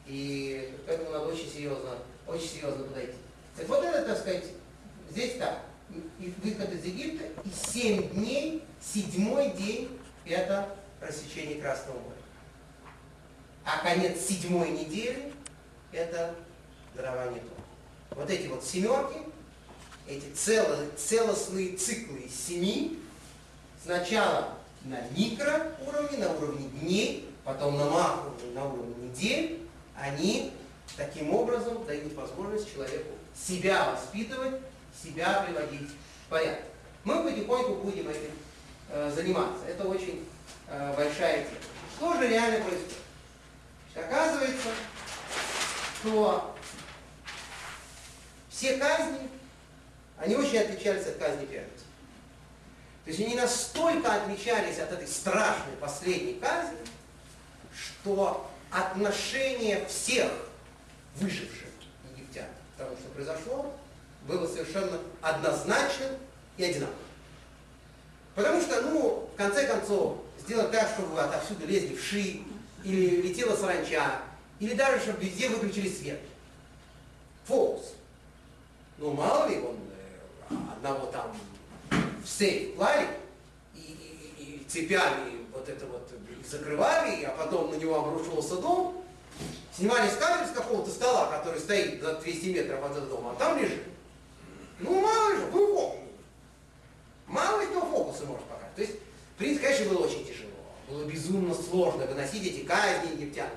и 0.07 0.75
к 0.87 0.91
этому 0.91 1.11
надо 1.11 1.27
очень 1.27 1.49
серьезно, 1.49 1.99
очень 2.27 2.49
серьезно 2.49 2.85
подойти. 2.85 3.15
Так 3.57 3.69
вот 3.69 3.85
это, 3.85 4.05
так 4.05 4.19
сказать, 4.19 4.45
здесь 5.11 5.37
так, 5.39 5.61
и 6.19 6.35
выход 6.43 6.73
из 6.73 6.85
Египта, 6.85 7.25
и 7.45 7.51
семь 7.51 8.09
дней, 8.11 8.65
седьмой 8.81 9.51
день 9.53 9.99
это 10.27 10.69
рассечение 11.01 11.61
Красного 11.61 11.99
моря. 11.99 12.15
А 13.65 13.79
конец 13.83 14.21
седьмой 14.21 14.71
недели 14.71 15.33
это 15.93 16.35
дарование 16.95 17.41
Тора. 17.41 18.23
Вот 18.23 18.31
эти 18.31 18.47
вот 18.49 18.65
семерки, 18.65 19.19
эти 20.09 20.27
целостные 20.97 21.77
циклы 21.77 22.21
из 22.21 22.35
семи, 22.35 22.99
сначала 23.83 24.55
на 24.85 25.01
микро 25.17 25.73
уровне, 25.87 26.19
на 26.19 26.33
уровне 26.33 26.69
дней, 26.81 27.29
потом 27.45 27.77
на 27.77 27.91
макро 27.91 28.31
уровне, 28.31 28.53
на 28.55 28.65
уровне 28.65 29.09
недель, 29.09 29.61
они 29.95 30.53
таким 30.97 31.35
образом 31.35 31.85
дают 31.85 32.15
возможность 32.15 32.73
человеку 32.73 33.11
себя 33.35 33.91
воспитывать, 33.91 34.61
себя 35.03 35.45
приводить 35.47 35.91
в 36.27 36.31
порядок. 36.31 36.65
Мы 37.05 37.23
потихоньку 37.23 37.75
будем 37.75 38.09
этим 38.09 38.33
э, 38.91 39.13
заниматься. 39.15 39.67
Это 39.67 39.87
очень 39.87 40.27
э, 40.69 40.95
большая 40.97 41.45
тема. 41.45 41.57
Что 41.97 42.15
же 42.15 42.29
реально 42.29 42.65
происходит? 42.65 42.95
Значит, 43.93 44.11
оказывается, 44.11 44.69
что 46.01 46.57
все 48.49 48.77
казни, 48.77 49.29
они 50.19 50.37
очень 50.37 50.59
отличались 50.59 51.07
от 51.07 51.17
казни 51.17 51.47
первенцев. 51.47 51.87
То 53.05 53.11
есть 53.11 53.21
они 53.21 53.35
настолько 53.37 54.13
отличались 54.15 54.79
от 54.79 54.93
этой 54.93 55.07
страшной 55.07 55.77
последней 55.81 56.35
казни, 56.35 56.79
что 57.75 58.51
отношение 58.71 59.87
всех 59.87 60.31
выживших 61.17 61.69
египтян 62.15 62.47
к 62.75 62.79
тому, 62.79 62.97
что 62.97 63.09
произошло, 63.11 63.75
было 64.27 64.47
совершенно 64.47 64.99
однозначным 65.23 66.17
и 66.57 66.65
одинаковым. 66.65 66.99
Потому 68.35 68.61
что, 68.61 68.83
ну, 68.83 69.31
в 69.33 69.37
конце 69.37 69.67
концов, 69.67 70.19
сделать 70.39 70.71
так, 70.71 70.89
чтобы 70.91 71.21
отовсюду 71.21 71.67
лезли 71.67 71.95
в 71.95 72.03
ши, 72.03 72.43
или 72.85 73.23
летела 73.23 73.57
саранча, 73.57 74.21
или 74.61 74.75
даже, 74.75 75.01
чтобы 75.01 75.25
везде 75.25 75.49
выключили 75.49 75.89
свет. 75.89 76.21
Фокус. 77.47 77.95
Ну, 78.99 79.13
мало 79.13 79.49
ли, 79.49 79.59
он 79.59 79.77
одного 80.51 81.07
там 81.07 81.37
в 82.23 82.29
сейф 82.29 82.77
клали, 82.77 83.09
и, 83.75 83.79
и, 84.39 84.43
и 84.43 84.65
цепями 84.69 85.47
вот 85.53 85.69
это 85.69 85.87
вот 85.87 86.11
закрывали, 86.49 87.25
а 87.25 87.31
потом 87.31 87.71
на 87.71 87.75
него 87.77 87.99
обрушивался 87.99 88.57
дом, 88.57 89.05
снимали 89.77 90.09
с 90.09 90.17
камеры 90.17 90.49
с 90.49 90.53
какого-то 90.53 90.91
стола, 90.91 91.27
который 91.27 91.61
стоит 91.61 92.03
за 92.03 92.15
200 92.15 92.47
метров 92.47 92.85
от 92.85 92.93
этого 92.93 93.07
дома, 93.07 93.33
а 93.33 93.35
там 93.37 93.59
лежит. 93.59 93.83
Ну, 94.81 95.01
мало 95.01 95.33
ли, 95.33 95.51
был 95.51 95.75
фокус. 95.75 95.99
Мало 97.27 97.61
ли 97.61 97.67
кто 97.67 97.81
фокусы 97.81 98.25
может 98.25 98.45
показать. 98.45 98.75
То 98.75 98.83
есть, 98.83 98.95
в 98.95 99.39
принципе, 99.39 99.67
конечно, 99.67 99.95
было 99.95 100.07
очень 100.07 100.25
тяжело. 100.25 100.51
Было 100.89 101.05
безумно 101.05 101.55
сложно 101.55 102.07
выносить 102.07 102.47
эти 102.47 102.65
казни 102.65 103.13
египтян. 103.13 103.51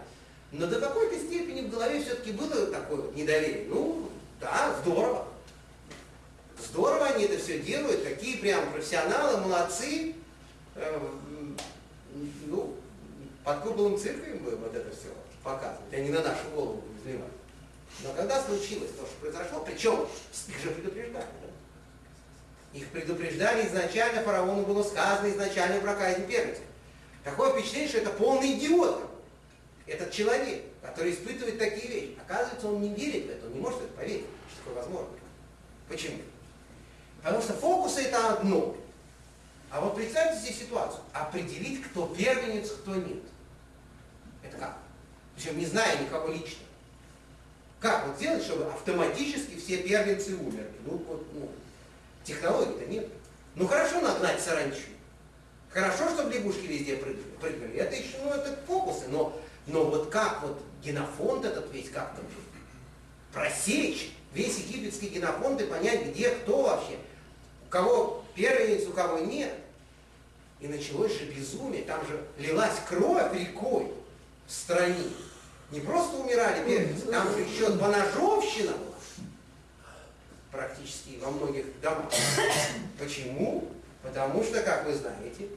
Но 0.51 0.67
до 0.67 0.81
какой-то 0.81 1.17
степени 1.17 1.61
в 1.61 1.69
голове 1.69 2.01
все-таки 2.03 2.33
было 2.33 2.67
такое 2.67 2.97
вот 2.97 3.15
недоверие. 3.15 3.67
Ну, 3.69 4.09
да, 4.41 4.75
здорово. 4.81 5.27
Здорово 6.69 7.07
они 7.07 7.25
это 7.25 7.37
все 7.37 7.59
делают, 7.59 8.03
такие 8.03 8.37
прям 8.37 8.71
профессионалы, 8.71 9.41
молодцы. 9.41 10.15
Э, 10.75 10.99
ну, 12.45 12.75
под 13.43 13.59
куполом 13.61 13.97
церкви 13.97 14.33
бы 14.33 14.55
вот 14.55 14.75
это 14.75 14.95
все 14.95 15.09
показывать, 15.43 15.91
а 15.91 15.99
не 15.99 16.09
на 16.09 16.21
нашу 16.21 16.49
голову 16.53 16.83
изливать. 16.99 17.31
Но 18.03 18.13
когда 18.13 18.41
случилось 18.41 18.91
то, 18.91 19.05
что 19.05 19.15
произошло, 19.19 19.61
причем 19.61 20.07
их 20.47 20.59
же 20.61 20.71
предупреждали, 20.71 21.25
да? 21.41 22.77
Их 22.77 22.87
предупреждали 22.87 23.67
изначально, 23.67 24.21
фараону 24.21 24.63
было 24.63 24.83
сказано 24.83 25.29
изначально 25.29 25.81
про 25.81 25.95
казнь 25.95 26.25
первенцев. 26.25 26.63
Такое 27.23 27.53
впечатление, 27.53 27.89
что 27.89 27.97
это 27.97 28.09
полный 28.11 28.53
идиот. 28.53 29.09
Этот 29.87 30.11
человек, 30.11 30.63
который 30.81 31.11
испытывает 31.11 31.59
такие 31.59 31.87
вещи. 31.87 32.17
Оказывается, 32.25 32.67
он 32.67 32.81
не 32.81 32.93
верит 32.93 33.25
в 33.25 33.29
это, 33.31 33.45
он 33.47 33.53
не 33.53 33.59
может 33.59 33.81
это 33.81 33.93
поверить, 33.93 34.25
что 34.49 34.63
такое 34.63 34.83
возможно. 34.83 35.09
Почему? 35.89 36.17
Потому 37.23 37.41
что 37.41 37.53
фокусы 37.53 38.01
это 38.01 38.33
одно. 38.33 38.75
А 39.69 39.79
вот 39.79 39.95
представьте 39.95 40.41
себе 40.41 40.65
ситуацию. 40.65 41.01
Определить, 41.13 41.83
кто 41.83 42.07
первенец, 42.07 42.71
кто 42.71 42.95
нет. 42.95 43.21
Это 44.43 44.57
как? 44.57 44.77
Причем 45.35 45.57
не 45.57 45.65
зная 45.65 45.97
никого 45.97 46.27
лично. 46.29 46.65
Как 47.79 48.07
вот 48.07 48.17
сделать, 48.17 48.43
чтобы 48.43 48.65
автоматически 48.65 49.57
все 49.57 49.77
первенцы 49.77 50.35
умерли? 50.35 50.71
Ну, 50.85 50.97
вот, 51.07 51.25
ну, 51.33 51.49
технологий-то 52.23 52.85
нет. 52.85 53.07
Ну 53.55 53.67
хорошо 53.67 54.01
нагнать 54.01 54.39
саранчу. 54.39 54.81
Хорошо, 55.69 56.09
чтобы 56.09 56.33
лягушки 56.33 56.65
везде 56.65 56.97
прыгали. 56.97 57.23
прыгали. 57.39 57.77
Это 57.77 57.95
еще, 57.95 58.17
ну, 58.23 58.31
это 58.31 58.57
фокусы, 58.67 59.07
но, 59.07 59.39
но 59.67 59.85
вот 59.85 60.09
как 60.09 60.41
вот 60.43 60.61
генофонд 60.83 61.45
этот 61.45 61.71
весь 61.73 61.89
как-то 61.89 62.21
просечь, 63.33 64.11
весь 64.33 64.57
египетский 64.59 65.07
генофонд 65.07 65.61
и 65.61 65.65
понять, 65.65 66.07
где 66.07 66.29
кто 66.29 66.63
вообще, 66.63 66.97
кого 67.71 68.23
первенец, 68.35 68.87
у 68.87 68.91
кого 68.91 69.19
нет. 69.19 69.53
И 70.59 70.67
началось 70.67 71.17
же 71.17 71.25
безумие, 71.25 71.83
там 71.83 72.05
же 72.05 72.23
лилась 72.37 72.77
кровь 72.87 73.33
рекой 73.33 73.91
в 74.45 74.51
стране. 74.51 75.03
Не 75.71 75.79
просто 75.79 76.17
умирали 76.17 76.63
первенцы, 76.65 77.07
там 77.07 77.31
же 77.31 77.39
еще 77.39 77.75
поножовщина 77.77 78.73
была. 78.73 78.91
Практически 80.51 81.17
во 81.21 81.31
многих 81.31 81.65
домах. 81.79 82.11
Почему? 82.99 83.71
Потому 84.03 84.43
что, 84.43 84.61
как 84.61 84.85
вы 84.85 84.93
знаете, 84.93 85.47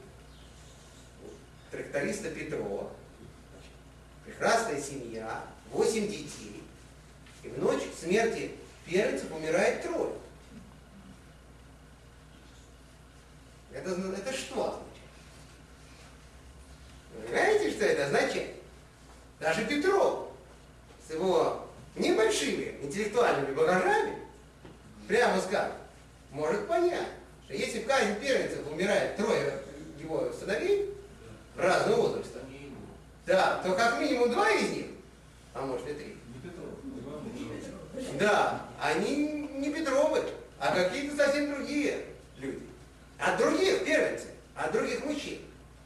тракториста 1.69 2.29
Петрова, 2.29 2.89
прекрасная 4.25 4.81
семья, 4.81 5.43
восемь 5.71 6.07
детей, 6.07 6.63
и 7.43 7.49
в 7.49 7.59
ночь 7.59 7.83
смерти 7.99 8.51
первенцев 8.85 9.31
умирает 9.31 9.83
трое. 9.83 10.13
Это, 13.75 13.91
это 13.91 14.33
что 14.33 14.55
означает? 14.55 14.85
Понимаете, 17.27 17.71
что 17.71 17.85
это 17.85 18.05
означает? 18.05 18.55
Даже 19.39 19.65
Петров 19.65 20.29
с 21.07 21.11
его 21.11 21.67
небольшими 21.95 22.77
интеллектуальными 22.81 23.53
багажами, 23.53 24.17
прямо 25.07 25.41
скажем, 25.41 25.75
может 26.31 26.67
понять, 26.67 27.09
что 27.45 27.53
если 27.53 27.81
в 27.81 27.85
казнь 27.85 28.15
первенцев 28.15 28.65
умирает 28.71 29.17
трое 29.17 29.59
его 29.99 30.31
сыновей 30.31 30.93
разного 31.57 32.07
возраста, 32.07 32.39
да, 33.25 33.61
то 33.63 33.73
как 33.73 33.99
минимум 33.99 34.31
два 34.31 34.51
из 34.51 34.69
них, 34.69 34.85
а 35.53 35.65
может 35.65 35.87
и 35.89 35.93
три. 35.93 36.17
Да, 38.19 38.65
они 38.79 39.49
не 39.53 39.71
Петровы, 39.71 40.23
а 40.59 40.75
какие-то 40.75 41.15
совсем 41.17 41.53
другие 41.53 42.05
люди. 42.37 42.61
От 43.17 43.37
других 43.37 43.85
первенцев, 43.85 44.27
от 44.55 44.71
других 44.71 45.03
мужчин. 45.05 45.39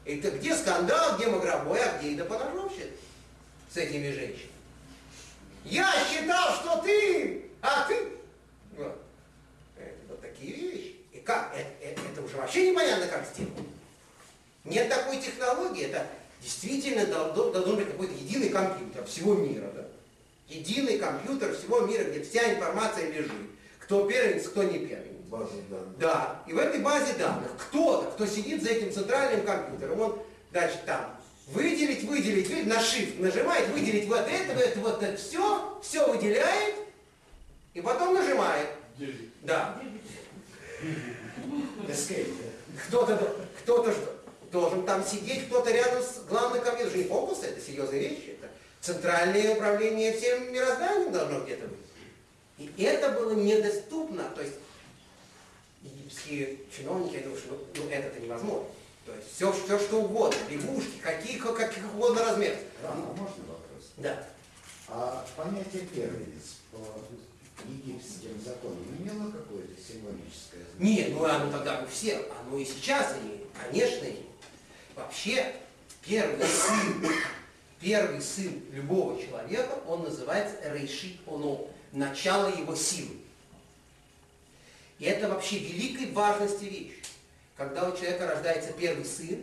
Это 0.04 0.30
где 0.32 0.54
скандал, 0.56 1.16
где 1.16 1.28
магробой, 1.28 1.80
а 1.80 1.98
где 1.98 2.10
и 2.10 2.16
до 2.16 2.24
поножовщина 2.24 2.90
с 3.72 3.76
этими 3.76 4.10
женщинами. 4.10 4.50
Я 5.64 5.92
считал, 6.10 6.54
что 6.54 6.82
ты, 6.82 7.50
а 7.62 7.86
ты. 7.86 8.08
Вот, 8.76 9.02
это, 9.76 9.94
вот 10.08 10.20
такие 10.20 10.52
вещи. 10.52 10.96
И 11.12 11.18
как? 11.18 11.54
Это, 11.54 11.68
это, 11.84 12.00
это 12.12 12.22
уже 12.22 12.36
вообще 12.36 12.70
непонятно, 12.70 13.06
как 13.06 13.26
сделать. 13.26 13.52
Нет 14.64 14.88
такой 14.88 15.18
технологии, 15.18 15.84
это 15.84 16.06
действительно 16.40 17.06
должен 17.06 17.76
быть 17.76 17.90
какой-то 17.90 18.14
единый 18.14 18.48
компьютер 18.48 19.04
всего 19.04 19.34
мира. 19.34 19.70
Да? 19.74 19.86
Единый 20.48 20.98
компьютер 20.98 21.54
всего 21.54 21.80
мира, 21.80 22.04
где 22.04 22.22
вся 22.22 22.54
информация 22.54 23.10
лежит. 23.10 23.32
Кто 23.78 24.08
первенец, 24.08 24.48
кто 24.48 24.62
не 24.62 24.78
первенец. 24.78 25.06
База 25.28 25.52
данных. 25.70 25.98
Да, 25.98 26.42
и 26.48 26.52
в 26.52 26.58
этой 26.58 26.80
базе 26.80 27.12
данных 27.14 27.52
кто-то, 27.56 28.10
кто 28.10 28.26
сидит 28.26 28.64
за 28.64 28.70
этим 28.70 28.92
компьютером, 29.62 30.00
он, 30.00 30.22
значит, 30.50 30.84
там, 30.84 31.16
выделить, 31.48 32.04
выделить, 32.04 32.48
выделить, 32.48 32.66
на 32.66 32.78
shift 32.78 33.20
нажимает, 33.20 33.68
выделить 33.68 34.06
вот 34.08 34.26
это, 34.28 34.54
вот 34.54 34.62
это, 34.62 34.80
вот 34.80 35.02
это, 35.02 35.16
все, 35.16 35.80
все 35.82 36.10
выделяет, 36.10 36.76
и 37.74 37.80
потом 37.80 38.14
нажимает. 38.14 38.68
Да. 39.42 39.80
Escape. 41.88 42.34
Кто-то, 42.86 43.36
кто-то 43.62 43.94
должен 44.50 44.84
там 44.84 45.04
сидеть, 45.04 45.46
кто-то 45.46 45.70
рядом 45.70 46.02
с 46.02 46.24
главным 46.28 46.62
компьютером. 46.62 46.88
Это 46.88 46.90
же 46.90 46.98
не 46.98 47.04
фокус, 47.04 47.42
это 47.42 47.60
серьезная 47.60 47.98
вещь. 47.98 48.28
Это 48.28 48.48
центральное 48.80 49.54
управление 49.54 50.12
всем 50.12 50.52
мирозданием 50.52 51.12
должно 51.12 51.40
где-то 51.40 51.66
быть. 51.66 52.70
И 52.76 52.82
это 52.82 53.10
было 53.10 53.32
недоступно. 53.32 54.24
То 54.34 54.42
есть 54.42 54.54
египетские 55.82 56.58
чиновники, 56.76 57.14
я 57.14 57.22
думаю, 57.22 57.38
что 57.38 57.50
ну, 57.50 57.82
ну, 57.82 57.90
это-то 57.90 58.20
невозможно. 58.20 58.66
То 59.10 59.16
есть 59.16 59.34
все, 59.34 59.52
все 59.52 59.78
что 59.78 60.02
угодно, 60.02 60.38
лягушки, 60.48 60.98
каких, 61.02 61.42
каких 61.56 61.84
угодно 61.94 62.24
размеров. 62.24 62.58
Рам, 62.82 62.92
а 62.92 63.20
можно 63.20 63.44
вопрос? 63.44 63.90
Да. 63.96 64.24
А 64.88 65.26
понятие 65.36 65.82
первенец 65.86 66.58
по 66.70 66.78
египетским 67.68 68.40
законам 68.44 68.84
имело 68.98 69.32
какое-то 69.32 69.72
символическое 69.82 70.60
значение? 70.76 71.06
Нет, 71.06 71.12
ну 71.12 71.24
оно 71.24 71.50
тогда 71.50 71.82
у 71.82 71.88
всех, 71.88 72.22
оно 72.40 72.58
и 72.58 72.64
сейчас 72.64 73.16
имеет, 73.20 73.46
конечно 73.52 74.04
имеет. 74.04 74.26
Вообще, 74.94 75.56
первый 76.06 76.46
сын, 76.46 77.06
первый 77.80 78.20
сын 78.20 78.62
любого 78.70 79.20
человека, 79.20 79.80
он 79.86 80.04
называется 80.04 80.56
Рейшит 80.72 81.16
Оно, 81.26 81.68
начало 81.92 82.46
его 82.48 82.76
силы. 82.76 83.16
И 85.00 85.04
это 85.04 85.28
вообще 85.28 85.58
великой 85.58 86.12
важности 86.12 86.64
вещь. 86.64 86.99
Когда 87.60 87.90
у 87.90 87.94
человека 87.94 88.26
рождается 88.26 88.72
первый 88.72 89.04
сын, 89.04 89.38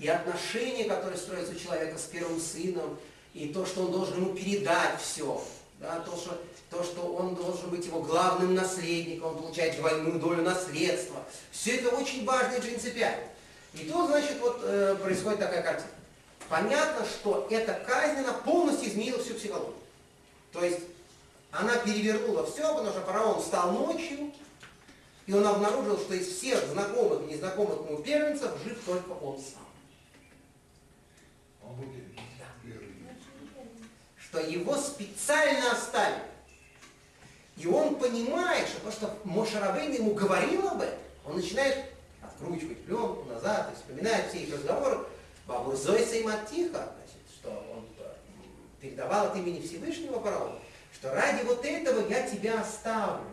и 0.00 0.08
отношения, 0.08 0.82
которые 0.82 1.16
строятся 1.16 1.52
у 1.52 1.56
человека 1.56 1.96
с 1.96 2.06
первым 2.06 2.40
сыном, 2.40 2.98
и 3.34 3.50
то, 3.50 3.64
что 3.64 3.82
он 3.82 3.92
должен 3.92 4.16
ему 4.16 4.34
передать 4.34 5.00
все, 5.00 5.40
да, 5.78 6.00
то, 6.00 6.16
что, 6.16 6.42
то, 6.70 6.82
что 6.82 7.02
он 7.02 7.36
должен 7.36 7.70
быть 7.70 7.86
его 7.86 8.00
главным 8.02 8.56
наследником, 8.56 9.28
он 9.28 9.42
получает 9.44 9.76
двойную 9.76 10.18
долю 10.18 10.42
наследства. 10.42 11.24
Все 11.52 11.76
это 11.76 11.94
очень 11.94 12.24
важно 12.24 12.56
и 12.56 12.60
принципиально. 12.60 13.28
И 13.74 13.88
тут, 13.88 14.10
значит, 14.10 14.40
вот 14.40 14.60
э, 14.64 14.96
происходит 15.00 15.38
такая 15.38 15.62
картина. 15.62 15.90
Понятно, 16.48 17.06
что 17.06 17.46
эта 17.48 17.74
казнь, 17.74 18.18
она 18.18 18.32
полностью 18.32 18.88
изменила 18.88 19.22
всю 19.22 19.34
психологию. 19.34 19.76
То 20.50 20.64
есть 20.64 20.80
она 21.52 21.76
перевернула 21.76 22.44
все, 22.44 22.62
потому 22.74 22.90
что 22.90 23.02
фараон 23.02 23.40
встал 23.40 23.70
ночью, 23.70 24.32
и 25.26 25.32
он 25.32 25.46
обнаружил, 25.46 25.98
что 25.98 26.14
из 26.14 26.26
всех 26.26 26.64
знакомых 26.68 27.22
и 27.22 27.34
незнакомых 27.34 27.88
ему 27.88 28.02
первенцев 28.02 28.50
жив 28.64 28.78
только 28.84 29.10
он 29.10 29.38
сам. 29.38 29.62
Что 34.16 34.40
его 34.40 34.76
специально 34.76 35.72
оставили. 35.72 36.22
И 37.56 37.66
он 37.66 37.96
понимает, 37.96 38.66
что 38.66 38.80
просто 38.80 39.14
Мошарабейн 39.24 39.92
ему 39.92 40.14
говорил 40.14 40.66
об 40.68 40.80
этом, 40.80 40.98
он 41.24 41.36
начинает 41.36 41.84
откручивать 42.22 42.84
пленку 42.84 43.24
назад 43.24 43.72
и 43.72 43.76
вспоминает 43.76 44.30
все 44.30 44.38
их 44.38 44.54
разговоры. 44.54 45.06
Бабу 45.46 45.76
Зойса 45.76 46.16
и 46.16 46.24
Матиха, 46.24 46.94
значит, 46.94 47.20
что 47.34 47.50
он 47.74 47.86
передавал 48.80 49.26
от 49.28 49.36
имени 49.36 49.60
Всевышнего 49.60 50.20
фараона, 50.20 50.58
что 50.92 51.14
ради 51.14 51.44
вот 51.44 51.64
этого 51.64 52.08
я 52.08 52.28
тебя 52.28 52.60
оставлю. 52.60 53.24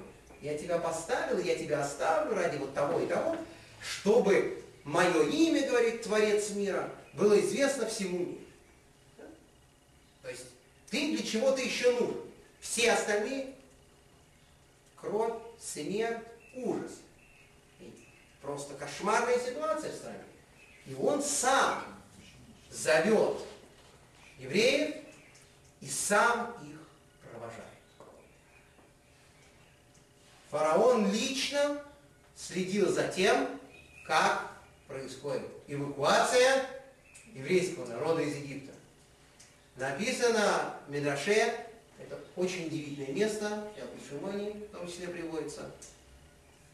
Я 0.42 0.58
тебя 0.58 0.78
поставил, 0.80 1.40
я 1.40 1.56
тебя 1.56 1.84
оставлю 1.84 2.36
ради 2.36 2.58
вот 2.58 2.74
того 2.74 3.00
и 3.00 3.08
того, 3.08 3.36
чтобы 3.82 4.64
мое 4.84 5.28
имя, 5.30 5.68
говорит 5.68 6.04
Творец 6.04 6.52
мира, 6.52 6.90
было 7.14 7.40
известно 7.40 7.88
всему 7.88 8.20
миру. 8.20 8.38
То 10.22 10.30
есть 10.30 10.46
ты 10.90 11.16
для 11.16 11.26
чего-то 11.26 11.62
еще 11.62 11.92
нужен. 11.92 12.22
Все 12.62 12.92
остальные 12.92 13.54
кровь, 14.96 15.34
смерть, 15.60 16.26
ужас. 16.56 16.92
Просто 18.42 18.74
кошмарная 18.76 19.38
ситуация 19.40 19.92
в 19.92 19.96
стране. 19.96 20.24
И 20.86 20.94
он 20.94 21.22
сам 21.22 21.84
зовет 22.70 23.38
евреев 24.38 24.96
и 25.82 25.88
сам 25.88 26.56
их 26.64 26.80
провожает. 27.30 27.66
Фараон 30.50 31.12
лично 31.12 31.82
следил 32.36 32.92
за 32.92 33.08
тем, 33.08 33.48
как 34.06 34.52
происходит 34.88 35.44
эвакуация 35.68 36.66
еврейского 37.34 37.86
народа 37.86 38.22
из 38.22 38.36
Египта. 38.36 38.74
Написано 39.76 40.76
в 40.88 40.92
Медраше, 40.92 41.54
это 42.00 42.20
очень 42.36 42.66
удивительное 42.66 43.14
место, 43.14 43.72
я 43.78 43.84
почему 43.86 44.28
они 44.28 44.52
в 44.52 44.76
том 44.76 44.88
числе 44.88 45.10
приводится, 45.10 45.72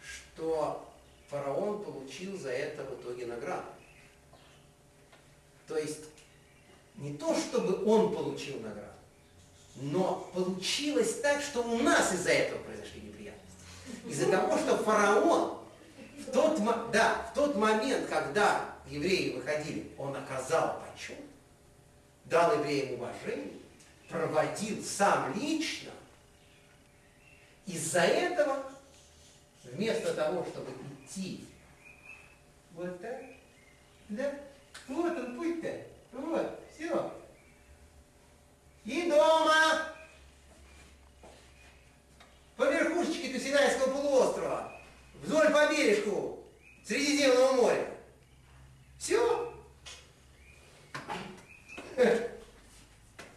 что 0.01 0.89
фараон 1.29 1.83
получил 1.83 2.39
за 2.39 2.51
это 2.51 2.83
в 2.83 3.01
итоге 3.01 3.25
награду. 3.25 3.65
То 5.67 5.77
есть 5.77 6.05
не 6.95 7.17
то, 7.17 7.35
чтобы 7.35 7.83
он 7.85 8.15
получил 8.15 8.61
награду, 8.61 8.87
но 9.75 10.31
получилось 10.33 11.19
так, 11.19 11.41
что 11.41 11.61
у 11.61 11.79
нас 11.79 12.13
из-за 12.13 12.29
этого 12.29 12.63
произошли. 12.63 13.05
Из-за 14.05 14.31
того, 14.31 14.57
что 14.57 14.77
фараон 14.77 15.59
в 16.17 16.31
тот, 16.31 16.61
да, 16.91 17.29
в 17.31 17.33
тот 17.33 17.55
момент, 17.55 18.07
когда 18.07 18.75
евреи 18.87 19.35
выходили, 19.35 19.91
он 19.97 20.15
оказал 20.15 20.81
почет, 20.81 21.19
дал 22.25 22.59
евреям 22.59 22.93
уважение, 22.95 23.53
проводил 24.09 24.83
сам 24.83 25.33
лично. 25.33 25.91
Из-за 27.65 28.01
этого, 28.01 28.63
вместо 29.63 30.13
того, 30.13 30.45
чтобы 30.45 30.71
идти 31.03 31.45
вот 32.73 33.01
так, 33.01 33.23
да, 34.09 34.35
вот 34.87 35.17
он 35.17 35.35
путь-то, 35.35 35.81
вот, 36.11 36.59
все. 36.75 37.11
И 38.83 39.09
дома, 39.09 39.94
по 42.57 42.63
верхушечке 42.63 43.39
Синайского 43.39 43.91
полуострова, 43.91 44.81
вдоль 45.21 45.51
по 45.51 45.71
бережку 45.71 46.43
Средиземного 46.83 47.53
моря. 47.53 47.87
Все. 48.97 49.53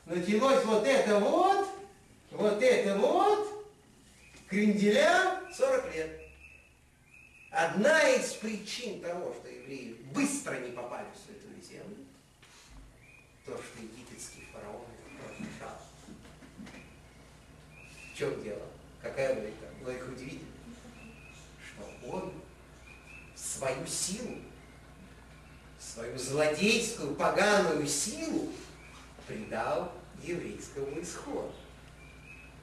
Началось 0.07 0.65
вот 0.65 0.87
это 0.87 1.19
вот, 1.19 1.69
вот 2.31 2.63
это 2.63 2.97
вот, 2.99 3.69
кренделя 4.49 5.43
40 5.55 5.95
лет. 5.95 6.21
Одна 7.51 8.09
из 8.11 8.33
причин 8.35 9.01
того, 9.01 9.35
что 9.35 9.49
евреи 9.49 9.97
быстро 10.15 10.59
не 10.61 10.71
попали 10.71 11.07
в 11.15 11.19
Святую 11.19 11.61
Землю, 11.63 12.07
то, 13.45 13.53
что 13.53 13.83
египетский 13.83 14.47
фараон 14.53 14.87
разрушал. 15.19 15.77
В 18.13 18.19
чем 18.19 18.43
дело? 18.43 18.78
Какая 19.03 19.35
логика? 19.35 19.67
Логика 19.85 20.05
удивительна. 20.05 20.49
Что 21.65 22.09
он 22.11 22.33
свою 23.35 23.87
силу, 23.87 24.37
свою 25.79 26.19
злодейскую, 26.19 27.15
поганую 27.15 27.87
силу 27.87 28.51
придал 29.27 29.93
еврейскому 30.23 31.01
исходу. 31.01 31.53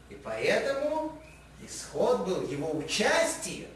И 0.10 0.16
поэтому 0.16 1.18
исход 1.66 2.26
был 2.26 2.48
его 2.48 2.78
участием, 2.78 3.70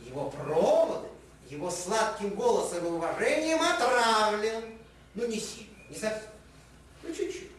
его 0.00 0.30
проводами, 0.30 1.08
его 1.48 1.70
сладким 1.70 2.30
голосом 2.30 2.84
и 2.84 2.90
уважением 2.90 3.62
отравлен. 3.62 4.76
Ну, 5.14 5.26
не 5.26 5.38
сильно, 5.38 5.70
не 5.88 5.96
совсем. 5.96 6.28
Ну, 7.02 7.14
чуть-чуть. 7.14 7.50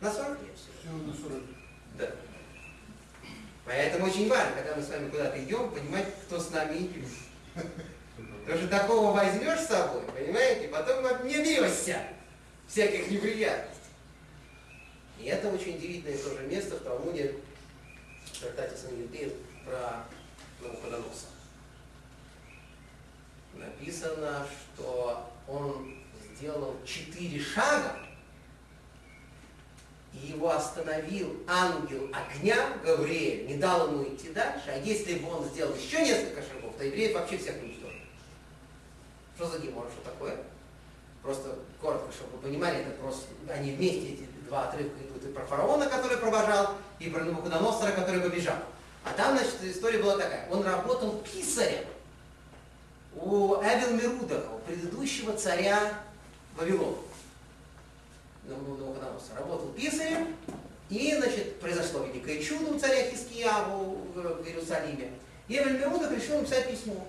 На 0.00 0.10
40 0.10 0.30
лет 0.42 0.56
всего. 0.56 0.72
Всего 0.80 1.06
на 1.06 1.14
40 1.14 1.32
лет. 1.32 1.56
Да. 1.98 2.10
Поэтому 3.64 4.06
очень 4.06 4.28
важно, 4.28 4.56
когда 4.56 4.74
мы 4.74 4.82
с 4.82 4.88
вами 4.88 5.10
куда-то 5.10 5.42
идем, 5.42 5.70
понимать, 5.70 6.06
кто 6.26 6.40
с 6.40 6.50
нами 6.50 6.78
идет. 6.78 7.08
Что 8.46 8.68
такого 8.68 9.12
возьмешь 9.12 9.60
с 9.60 9.68
собой, 9.68 10.02
понимаете, 10.12 10.68
потом 10.68 11.06
обнебешься 11.06 12.02
всяких 12.66 13.10
неприятностей. 13.10 13.76
И 15.20 15.26
это 15.26 15.48
очень 15.48 15.76
удивительное 15.76 16.18
тоже 16.18 16.42
место 16.46 16.76
в 16.76 16.80
Талмуде, 16.80 17.36
в 18.24 18.38
трактате 18.40 18.76
Сангелдеев 18.76 19.32
про 19.64 20.04
Навуходоносора. 20.60 21.30
Написано, 23.54 24.46
что 24.74 25.30
он 25.46 25.98
сделал 26.34 26.76
четыре 26.86 27.38
шага 27.40 27.96
и 30.12 30.18
его 30.28 30.50
остановил 30.50 31.36
ангел 31.46 32.10
огня, 32.12 32.56
Гавриэль, 32.84 33.46
не 33.46 33.54
дал 33.54 33.88
ему 33.88 34.04
идти 34.04 34.30
дальше, 34.30 34.64
а 34.68 34.78
если 34.78 35.18
бы 35.18 35.30
он 35.30 35.44
сделал 35.44 35.74
еще 35.74 36.02
несколько 36.02 36.42
шагов, 36.42 36.74
то 36.76 36.84
евреев 36.84 37.14
вообще 37.14 37.38
всех 37.38 37.56
уничтожил. 37.62 37.98
Что 39.36 39.46
за 39.48 39.58
гемор, 39.58 39.86
что 39.92 40.10
такое? 40.10 40.36
Просто 41.22 41.56
коротко, 41.80 42.12
чтобы 42.12 42.36
вы 42.36 42.48
понимали, 42.48 42.80
это 42.80 42.90
просто 42.92 43.26
они 43.48 43.72
вместе, 43.72 44.14
эти 44.14 44.24
два 44.48 44.68
отрывка 44.68 44.98
идут 45.02 45.24
и 45.24 45.32
про 45.32 45.44
фараона, 45.44 45.86
который 45.86 46.16
провожал, 46.16 46.74
и 46.98 47.08
про 47.08 47.24
Навуходоносора, 47.24 47.92
который 47.92 48.20
побежал. 48.20 48.56
А 49.04 49.12
там, 49.12 49.36
значит, 49.36 49.56
история 49.62 49.98
была 49.98 50.18
такая. 50.18 50.48
Он 50.50 50.62
работал 50.62 51.18
писарем 51.18 51.84
у 53.14 53.56
Эвел 53.56 53.94
Мерудаха, 53.94 54.50
у 54.54 54.58
предыдущего 54.60 55.32
царя 55.34 55.94
Вавилона. 56.56 56.96
Навуходоносора. 58.56 59.38
Работал 59.38 59.68
писарем, 59.68 60.34
и, 60.88 61.14
значит, 61.16 61.60
произошло 61.60 62.04
великое 62.04 62.42
чудо 62.42 62.72
у 62.72 62.78
царя 62.78 63.08
Хискияву 63.10 63.98
в 64.14 64.46
Иерусалиме. 64.46 65.10
И 65.48 65.56
Эвель 65.56 65.78
Мерудах 65.78 66.12
решил 66.12 66.38
написать 66.38 66.70
письмо. 66.70 67.06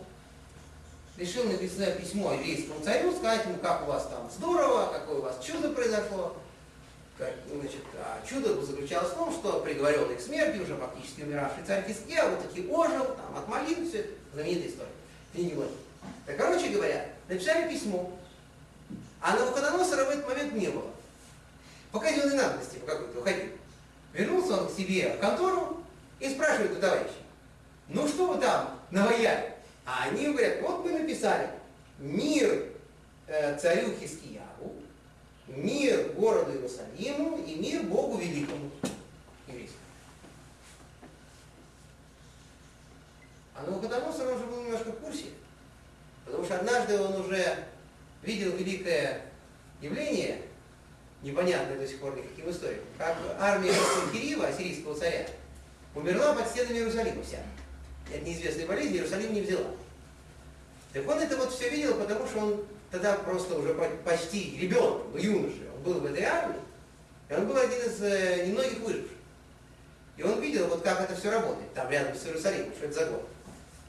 Решил 1.17 1.43
написать 1.45 1.99
письмо 1.99 2.33
еврейскому 2.33 2.83
царю, 2.83 3.11
сказать 3.11 3.45
ему, 3.45 3.57
как 3.57 3.83
у 3.83 3.85
вас 3.85 4.07
там 4.07 4.29
здорово, 4.35 4.91
какое 4.93 5.17
у 5.17 5.21
вас 5.21 5.43
чудо 5.43 5.69
произошло. 5.69 6.37
Значит, 7.17 7.81
а 7.97 8.19
чудо 8.27 8.59
заключалось 8.63 9.11
в 9.11 9.15
том, 9.15 9.31
что 9.31 9.59
приговоренный 9.59 10.15
к 10.15 10.21
смерти, 10.21 10.59
уже 10.59 10.75
фактически 10.75 11.21
умиравший 11.21 11.63
царь 11.65 11.85
Хиския, 11.87 12.27
вот 12.27 12.41
таки 12.41 12.67
ожил, 12.67 13.05
там, 13.05 13.37
отмолил, 13.37 13.87
все 13.87 13.99
это 13.99 14.09
знаменитая 14.33 14.69
история. 14.69 14.89
Книги. 15.33 15.55
Так, 16.25 16.37
короче 16.37 16.69
говоря, 16.69 17.05
написали 17.27 17.71
письмо, 17.71 18.11
а 19.19 19.35
Навуходоносора 19.35 20.05
в 20.05 20.09
этот 20.09 20.27
момент 20.27 20.53
не 20.53 20.69
было. 20.69 20.90
По 21.91 21.99
казенной 21.99 22.35
надобности 22.35 22.77
по 22.77 22.87
какой-то 22.87 23.19
уходил. 23.19 23.49
Вернулся 24.13 24.61
он 24.61 24.67
к 24.67 24.71
себе 24.71 25.13
в 25.15 25.19
контору 25.19 25.83
и 26.19 26.29
спрашивает 26.29 26.77
у 26.77 26.81
товарища, 26.81 27.13
ну 27.87 28.07
что 28.07 28.33
вы 28.33 28.41
там 28.41 28.79
наваяли? 28.91 29.53
А 29.85 30.03
они 30.03 30.27
говорят, 30.27 30.61
вот 30.61 30.85
мы 30.85 30.91
написали, 30.91 31.49
мир 31.99 32.67
э, 33.27 33.57
царю 33.57 33.93
Хискияву, 33.99 34.75
мир 35.47 36.13
городу 36.13 36.51
Иерусалиму 36.51 37.43
и 37.43 37.55
мир 37.55 37.83
Богу 37.83 38.17
Великому. 38.17 38.71
Еврейскому. 39.47 39.81
А 43.55 43.63
Навуходоносор 43.63 44.33
уже 44.33 44.45
был 44.45 44.63
немножко 44.63 44.91
в 44.91 44.99
курсе, 44.99 45.25
потому 46.25 46.43
что 46.45 46.57
однажды 46.57 46.99
он 46.99 47.21
уже 47.21 47.65
видел 48.23 48.55
великое 48.55 49.21
явление, 49.81 50.41
непонятное 51.21 51.77
до 51.77 51.87
сих 51.87 51.99
пор 51.99 52.15
никаким 52.15 52.49
историкам, 52.49 52.85
как 52.97 53.17
армия 53.39 53.73
Сенхирива, 53.73 54.47
ассирийского 54.47 54.95
царя, 54.95 55.27
умерла 55.93 56.33
под 56.33 56.47
стенами 56.47 56.77
Иерусалима 56.77 57.23
вся. 57.23 57.39
Это 58.13 58.25
неизвестная 58.25 58.67
болезнь, 58.67 58.95
Иерусалим 58.95 59.33
не 59.33 59.41
взяла. 59.41 59.67
Так 60.93 61.07
он 61.07 61.19
это 61.19 61.37
вот 61.37 61.53
все 61.53 61.69
видел, 61.69 61.95
потому 61.95 62.27
что 62.27 62.39
он 62.39 62.65
тогда 62.89 63.13
просто 63.15 63.57
уже 63.57 63.73
почти 64.03 64.57
ребенок, 64.59 65.03
юноша, 65.15 65.71
он 65.75 65.83
был 65.83 65.99
в 66.01 66.05
этой 66.05 66.23
армии, 66.23 66.59
и 67.29 67.33
он 67.33 67.47
был 67.47 67.55
один 67.55 67.79
из 67.79 68.01
э, 68.01 68.47
немногих 68.47 68.79
выживших. 68.79 69.11
И 70.17 70.23
он 70.23 70.41
видел, 70.41 70.67
вот 70.67 70.81
как 70.81 70.99
это 71.01 71.15
все 71.15 71.31
работает, 71.31 71.73
там 71.73 71.89
рядом 71.89 72.15
с 72.15 72.25
Иерусалимом, 72.25 72.73
что 72.73 72.85
это 72.85 72.93
за 72.93 73.05
город. 73.05 73.27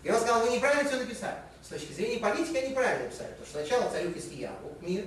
И 0.04 0.10
он 0.10 0.16
сказал, 0.20 0.46
вы 0.46 0.54
неправильно 0.54 0.88
все 0.88 0.98
написали. 0.98 1.38
С 1.62 1.68
точки 1.68 1.92
зрения 1.92 2.18
политики 2.18 2.56
они 2.56 2.74
правильно 2.74 3.04
написали, 3.04 3.30
потому 3.30 3.46
что 3.46 3.58
сначала 3.58 3.90
царю 3.90 4.12
Хискияву, 4.12 4.76
мир, 4.80 5.04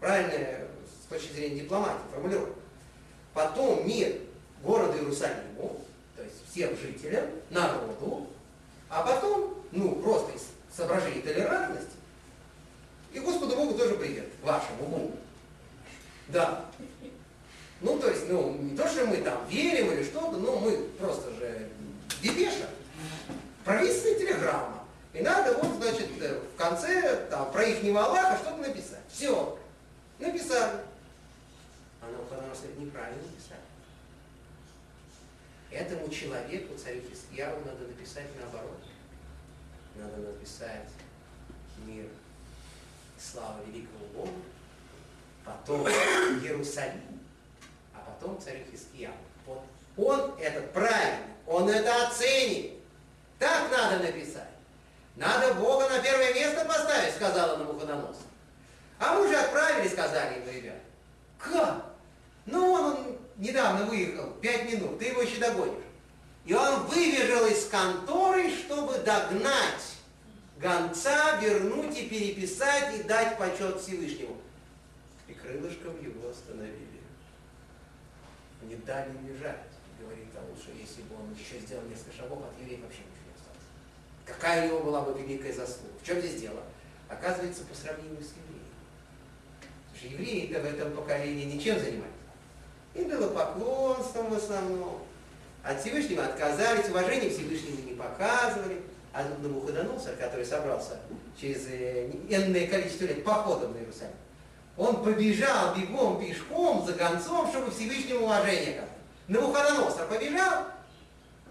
правильная 0.00 0.66
с 0.66 0.71
точки 1.12 1.32
зрения 1.32 1.60
дипломатии 1.60 2.00
формулировка. 2.12 2.54
Потом 3.34 3.86
мир 3.86 4.12
городу 4.62 4.98
Иерусалиму, 4.98 5.80
то 6.16 6.22
есть 6.22 6.36
всем 6.50 6.76
жителям, 6.76 7.26
народу, 7.50 8.26
а 8.88 9.02
потом, 9.02 9.54
ну, 9.72 9.96
просто 9.96 10.32
из 10.32 10.46
соображений 10.74 11.22
толерантности, 11.22 11.90
и 13.12 13.20
Господу 13.20 13.56
Богу 13.56 13.74
тоже 13.74 13.94
привет, 13.94 14.28
вашему 14.42 14.84
Богу. 14.86 15.12
Да. 16.28 16.64
Ну, 17.80 17.98
то 17.98 18.08
есть, 18.08 18.28
ну, 18.28 18.54
не 18.54 18.76
то, 18.76 18.88
что 18.88 19.06
мы 19.06 19.16
там 19.18 19.46
верим 19.48 19.92
или 19.92 20.04
что-то, 20.04 20.38
но 20.38 20.58
мы 20.58 20.76
просто 20.98 21.30
же 21.32 21.68
депеша, 22.22 22.68
правительственная 23.64 24.18
телеграмма. 24.18 24.84
И 25.12 25.20
надо 25.20 25.54
вот, 25.58 25.76
значит, 25.76 26.08
э, 26.20 26.38
в 26.54 26.56
конце 26.56 27.26
там, 27.28 27.50
про 27.52 27.64
их 27.64 27.84
Аллаха 27.94 28.38
что-то 28.38 28.68
написать. 28.68 29.02
Все. 29.12 29.58
Написали. 30.18 30.80
А 32.02 32.10
Навуходоносор 32.10 32.70
неправильно 32.78 33.22
написали. 33.22 33.60
Этому 35.70 36.08
человеку, 36.10 36.76
царю 36.76 37.00
Хискияву, 37.08 37.64
надо 37.64 37.86
написать 37.86 38.26
наоборот. 38.38 38.78
Надо 39.96 40.16
написать 40.16 40.88
мир 41.86 42.06
слава 43.18 43.60
великому 43.66 44.06
Богу, 44.14 44.42
потом 45.44 45.86
Иерусалим, 45.88 47.20
а 47.94 48.00
потом 48.00 48.40
царю 48.40 48.64
Хиския. 48.70 49.12
Вот 49.46 49.62
он 49.96 50.34
это 50.40 50.62
правильно, 50.68 51.26
он 51.46 51.68
это 51.68 52.06
оценит. 52.06 52.72
Так 53.38 53.70
надо 53.70 54.02
написать. 54.02 54.48
Надо 55.16 55.54
Бога 55.54 55.88
на 55.88 56.00
первое 56.00 56.32
место 56.32 56.64
поставить, 56.64 57.14
сказала 57.14 57.58
Навуходоносор. 57.58 58.26
А 58.98 59.14
мы 59.14 59.26
уже 59.26 59.36
отправили, 59.36 59.88
сказали 59.88 60.40
ему 60.40 60.50
ребят. 60.50 60.78
Как? 61.38 61.91
Ну, 62.46 62.72
он, 62.72 62.84
он 62.84 63.18
недавно 63.36 63.86
выехал, 63.86 64.32
пять 64.40 64.72
минут, 64.72 64.98
ты 64.98 65.06
его 65.06 65.22
еще 65.22 65.38
догонишь. 65.38 65.84
И 66.44 66.54
он 66.54 66.86
выбежал 66.86 67.46
из 67.46 67.66
конторы, 67.68 68.50
чтобы 68.50 68.98
догнать 68.98 69.96
гонца 70.60 71.38
вернуть 71.40 71.96
и 71.98 72.08
переписать 72.08 72.98
и 72.98 73.02
дать 73.04 73.38
почет 73.38 73.80
Всевышнему. 73.80 74.36
И 75.28 75.34
крылышком 75.34 76.02
его 76.02 76.30
остановили. 76.30 77.00
Не 78.62 78.76
дали 78.76 79.10
бежать. 79.18 79.58
Говорит 80.00 80.32
тому, 80.32 80.54
что 80.56 80.72
если 80.72 81.02
бы 81.02 81.14
он 81.16 81.32
еще 81.32 81.60
сделал 81.64 81.84
несколько 81.84 82.16
шагов, 82.16 82.44
от 82.44 82.60
евреев 82.60 82.80
вообще 82.80 83.00
ничего 83.00 83.26
не 83.26 83.34
осталось. 83.34 83.68
Какая 84.24 84.64
у 84.64 84.66
него 84.68 84.80
была 84.80 85.02
бы 85.02 85.20
великая 85.20 85.52
заслуга? 85.52 85.92
В 86.00 86.06
чем 86.06 86.20
здесь 86.20 86.40
дело? 86.40 86.62
Оказывается, 87.08 87.64
по 87.64 87.74
сравнению 87.74 88.22
с 88.22 88.30
евреями. 88.34 88.72
Потому 89.60 89.96
что 89.96 90.08
евреи-то 90.08 90.60
в 90.60 90.64
этом 90.64 90.92
поколении 90.92 91.44
ничем 91.44 91.78
занимались. 91.78 92.11
Им 92.94 93.08
было 93.08 93.28
поклонством 93.28 94.30
в 94.30 94.36
основном. 94.36 95.00
От 95.64 95.80
Всевышнего 95.80 96.24
отказались, 96.24 96.88
уважения 96.88 97.30
Всевышнему 97.30 97.82
не 97.86 97.94
показывали 97.94 98.82
а 99.12 99.24
Навуходоносор, 99.42 100.14
который 100.14 100.46
собрался 100.46 100.98
через 101.38 101.66
э, 101.68 102.10
энное 102.30 102.66
количество 102.66 103.04
лет 103.04 103.22
походом 103.22 103.72
на 103.72 103.78
Иерусалим, 103.78 104.14
он 104.76 105.04
побежал 105.04 105.74
бегом 105.76 106.18
пешком 106.18 106.86
за 106.86 106.94
гонцом, 106.94 107.48
чтобы 107.48 107.70
Всевышнему 107.70 108.24
уважение 108.24 108.70
оказать. 108.70 108.88
Навуходоносор 109.28 110.08
побежал 110.08 110.64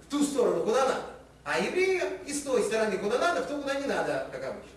в 0.03 0.09
ту 0.09 0.23
сторону, 0.23 0.63
куда 0.63 0.85
надо, 0.85 1.01
а 1.43 1.59
евреи 1.59 2.01
и 2.25 2.33
с 2.33 2.41
той 2.41 2.63
стороны, 2.63 2.97
куда 2.97 3.19
надо, 3.19 3.43
в 3.43 3.47
ту, 3.47 3.61
куда 3.61 3.75
не 3.75 3.85
надо, 3.85 4.27
как 4.31 4.43
обычно. 4.43 4.71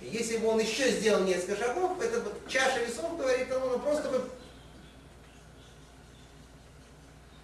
И 0.00 0.06
если 0.06 0.38
бы 0.38 0.48
он 0.48 0.58
еще 0.58 0.90
сделал 0.90 1.22
несколько 1.22 1.64
шагов, 1.64 1.92
вот 1.96 2.48
чаша 2.48 2.80
весов, 2.80 3.16
говорит, 3.16 3.46
ну, 3.50 3.78
просто 3.78 4.08
бы 4.08 4.28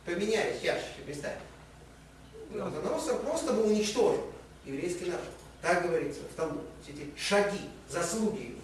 поменялись 0.07 0.63
чаши 0.63 0.87
местами. 1.07 1.41
Навуходоносор 2.51 3.19
просто 3.19 3.53
бы 3.53 3.65
уничтожил 3.65 4.25
еврейский 4.65 5.07
народ. 5.07 5.25
Так 5.61 5.83
говорится 5.83 6.21
в 6.21 6.37
Талмуде. 6.37 6.67
Все 6.83 6.93
эти 6.93 7.11
шаги, 7.19 7.61
заслуги 7.91 8.57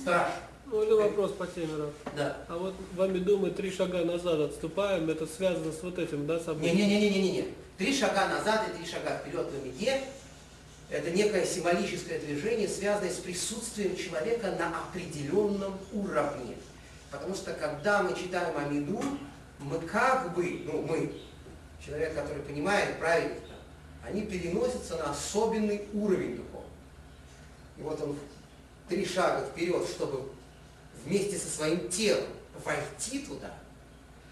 страшные. 0.00 0.42
Ну 0.66 0.82
или 0.82 0.92
вопрос 0.92 1.32
по 1.32 1.46
теме, 1.46 1.76
Раф. 1.76 1.90
Да. 2.16 2.38
А 2.48 2.56
вот 2.56 2.74
вами 2.96 3.18
думают, 3.18 3.56
три 3.56 3.70
шага 3.70 4.04
назад 4.04 4.40
отступаем, 4.40 5.08
это 5.08 5.26
связано 5.26 5.70
с 5.70 5.82
вот 5.82 5.98
этим, 5.98 6.26
да, 6.26 6.40
событием? 6.40 6.76
Не-не-не-не-не. 6.76 7.48
Три 7.78 7.96
шага 7.96 8.28
назад 8.28 8.66
и 8.68 8.76
три 8.76 8.90
шага 8.90 9.18
вперед 9.18 9.46
в 9.46 9.62
Амиде– 9.62 10.02
это 10.90 11.10
некое 11.10 11.44
символическое 11.44 12.18
движение, 12.18 12.68
связанное 12.68 13.12
с 13.12 13.16
присутствием 13.16 13.96
человека 13.96 14.52
на 14.58 14.72
определенном 14.80 15.78
уровне. 15.92 16.56
Потому 17.10 17.34
что 17.34 17.52
когда 17.52 18.02
мы 18.02 18.16
читаем 18.16 18.56
Амиду, 18.56 19.00
мы 19.58 19.78
как 19.80 20.34
бы, 20.34 20.62
ну 20.64 20.82
мы, 20.82 21.12
человек, 21.84 22.14
который 22.14 22.42
понимает 22.42 22.98
правильно, 22.98 23.36
они 24.04 24.22
переносятся 24.22 24.96
на 24.96 25.10
особенный 25.10 25.88
уровень 25.92 26.36
духовный. 26.36 26.70
И 27.76 27.82
вот 27.82 28.00
он 28.00 28.18
три 28.88 29.04
шага 29.04 29.46
вперед, 29.46 29.86
чтобы 29.88 30.30
вместе 31.04 31.36
со 31.36 31.48
своим 31.48 31.88
телом 31.88 32.28
войти 32.64 33.20
туда, 33.20 33.52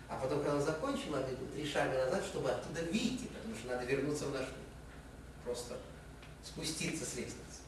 а 0.09 0.16
потом, 0.16 0.39
когда 0.39 0.57
он 0.57 0.62
закончил 0.62 1.14
обиду, 1.14 1.47
три 1.55 1.66
шага 1.66 2.05
назад, 2.05 2.25
чтобы 2.25 2.51
оттуда 2.51 2.83
выйти, 2.83 3.27
потому 3.27 3.57
что 3.57 3.68
надо 3.68 3.85
вернуться 3.85 4.27
в 4.27 4.33
наш 4.33 4.43
мир. 4.43 4.64
Просто 5.45 5.77
спуститься 6.45 7.05
с 7.05 7.16
лестницы. 7.16 7.62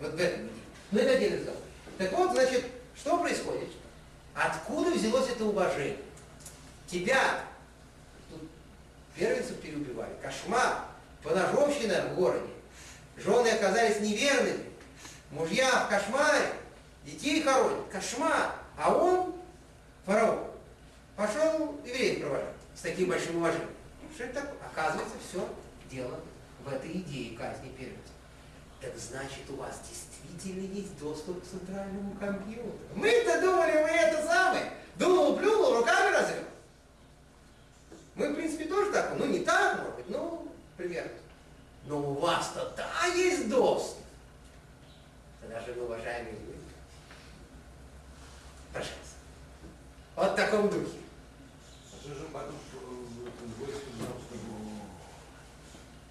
Вот 0.00 0.12
в 0.12 0.18
этом 0.18 0.40
идея. 0.40 0.48
Ну, 0.90 0.98
это 0.98 1.12
отдельный 1.12 1.38
разговор. 1.38 1.60
Так 1.96 2.12
вот, 2.12 2.32
значит, 2.32 2.64
что 2.94 3.18
происходит? 3.18 3.68
Откуда 4.34 4.90
взялось 4.90 5.30
это 5.30 5.44
уважение? 5.44 5.96
Тебя 6.88 7.40
тут 8.30 8.42
первенцев 9.14 9.60
переубивали, 9.60 10.12
кошмар, 10.22 10.84
поножовщина 11.22 12.08
в 12.10 12.14
городе, 12.16 12.48
жены 13.16 13.48
оказались 13.48 14.00
неверными, 14.00 14.64
мужья 15.30 15.84
в 15.84 15.88
кошмаре, 15.88 16.52
детей 17.04 17.42
хоронят, 17.42 17.88
кошмар, 17.90 18.54
а 18.76 18.94
он, 18.94 19.34
фараон, 20.06 20.50
пошел 21.16 21.80
евреев 21.84 22.20
провожать 22.20 22.54
с 22.74 22.80
таким 22.80 23.08
большим 23.08 23.36
уважением. 23.36 23.70
Что 24.14 24.24
это 24.24 24.40
такое? 24.40 24.58
Оказывается, 24.72 25.14
все 25.28 25.48
дело 25.90 26.20
в 26.64 26.72
этой 26.72 26.90
идее 26.90 27.36
казни 27.36 27.68
первенцев. 27.70 28.02
Так 28.80 28.96
значит, 28.96 29.50
у 29.50 29.56
вас 29.56 29.80
действительно 29.88 30.72
есть 30.72 30.96
доступ 30.98 31.42
к 31.42 31.46
центральному 31.46 32.14
компьютеру. 32.14 32.78
Мы-то 32.94 33.40
думали, 33.40 33.72
вы 33.72 33.88
это 33.88 34.24
самое. 34.24 34.72
Думал, 34.96 35.36
плюнул, 35.36 35.78
руками 35.78 36.14
развел. 36.14 36.44
Мы, 38.18 38.30
в 38.30 38.34
принципе, 38.34 38.64
тоже 38.64 38.90
так, 38.90 39.14
ну 39.16 39.26
не 39.26 39.38
так, 39.40 39.78
может 39.78 39.94
быть, 39.94 40.08
ну, 40.08 40.48
примерно. 40.76 41.12
Но 41.86 41.98
у 42.00 42.14
вас-то 42.14 42.74
да 42.76 43.06
есть 43.14 43.48
доступ. 43.48 44.02
Тогда 45.40 45.60
же 45.60 45.72
вы, 45.74 45.84
уважаемые 45.84 46.32
люди, 46.32 46.58
пожалуйста. 48.72 48.98
Вот 50.16 50.32
в 50.32 50.34
таком 50.34 50.68
духе. 50.68 50.98
А 51.94 51.98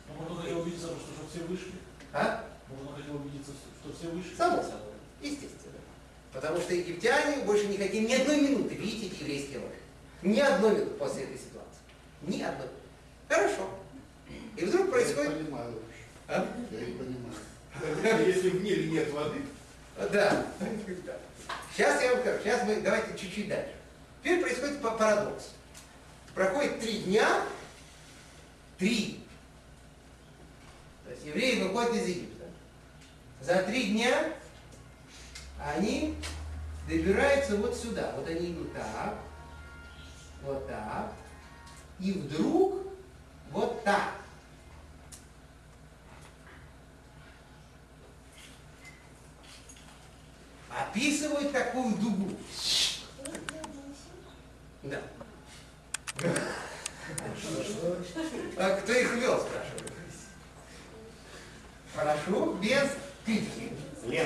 Ну, 0.07 0.13
можно 0.15 0.41
хотел 0.41 0.61
убедиться, 0.61 0.87
что, 0.87 1.27
все 1.29 1.43
вышли. 1.45 1.73
А? 2.13 2.45
Можно 2.69 2.95
хотел 2.95 3.15
убедиться, 3.17 3.51
что 3.83 3.93
все 3.93 4.07
вышли. 4.11 4.33
Само 4.33 4.63
собой, 4.63 4.93
естественно. 5.21 5.73
Потому 6.31 6.61
что 6.61 6.73
египтяне 6.73 7.43
больше 7.43 7.67
не 7.67 7.77
хотели 7.77 8.07
ни 8.07 8.13
одной 8.13 8.39
минуты 8.39 8.75
видеть 8.75 9.11
эти 9.11 9.23
еврейские 9.23 9.59
ложи. 9.59 9.75
Ни 10.21 10.39
одной 10.39 10.75
минуты 10.75 10.91
после 10.91 11.23
этой 11.23 11.37
ситуации. 11.37 11.66
Ни 12.21 12.41
одной. 12.41 12.67
Хорошо. 13.29 13.69
И 14.55 14.65
вдруг 14.65 14.85
Я 14.87 14.91
происходит... 14.91 15.31
их 15.33 15.37
понимаю. 15.45 15.81
А? 16.27 16.47
Я 16.71 16.79
их 16.79 16.97
понимаю. 16.97 18.27
Если 18.27 18.49
в 18.49 18.63
мире 18.63 18.89
нет 18.89 19.11
воды, 19.11 19.41
Да. 20.11 20.45
Сейчас 21.73 22.01
я 22.01 22.13
вам 22.13 22.21
скажу, 22.21 22.39
сейчас 22.43 22.63
мы 22.65 22.81
давайте 22.81 23.17
чуть-чуть 23.17 23.47
дальше. 23.49 23.73
Теперь 24.23 24.41
происходит 24.41 24.81
па- 24.81 24.91
парадокс. 24.91 25.51
Проходит 26.33 26.79
три 26.79 26.99
дня, 26.99 27.43
три. 28.77 29.23
То 31.05 31.11
есть 31.11 31.25
евреи 31.25 31.61
выходят 31.61 31.93
из 31.95 32.07
Египта. 32.07 32.45
За 33.41 33.61
три 33.63 33.91
дня 33.91 34.33
они 35.63 36.15
добираются 36.89 37.55
вот 37.57 37.75
сюда. 37.75 38.13
Вот 38.17 38.27
они 38.27 38.51
идут 38.53 38.73
так, 38.73 39.15
вот 40.43 40.67
так. 40.67 41.13
И 41.99 42.11
вдруг 42.11 42.83
вот 43.51 43.83
так. 43.83 44.17
описывают 50.97 51.51
такую 51.51 51.95
дугу. 51.95 52.29
Да. 54.83 55.01
А 58.57 58.77
кто 58.77 58.93
их 58.93 59.13
вел, 59.15 59.39
спрашивают? 59.39 59.93
Прошу, 61.93 62.53
без 62.55 62.89
критики. 63.25 63.73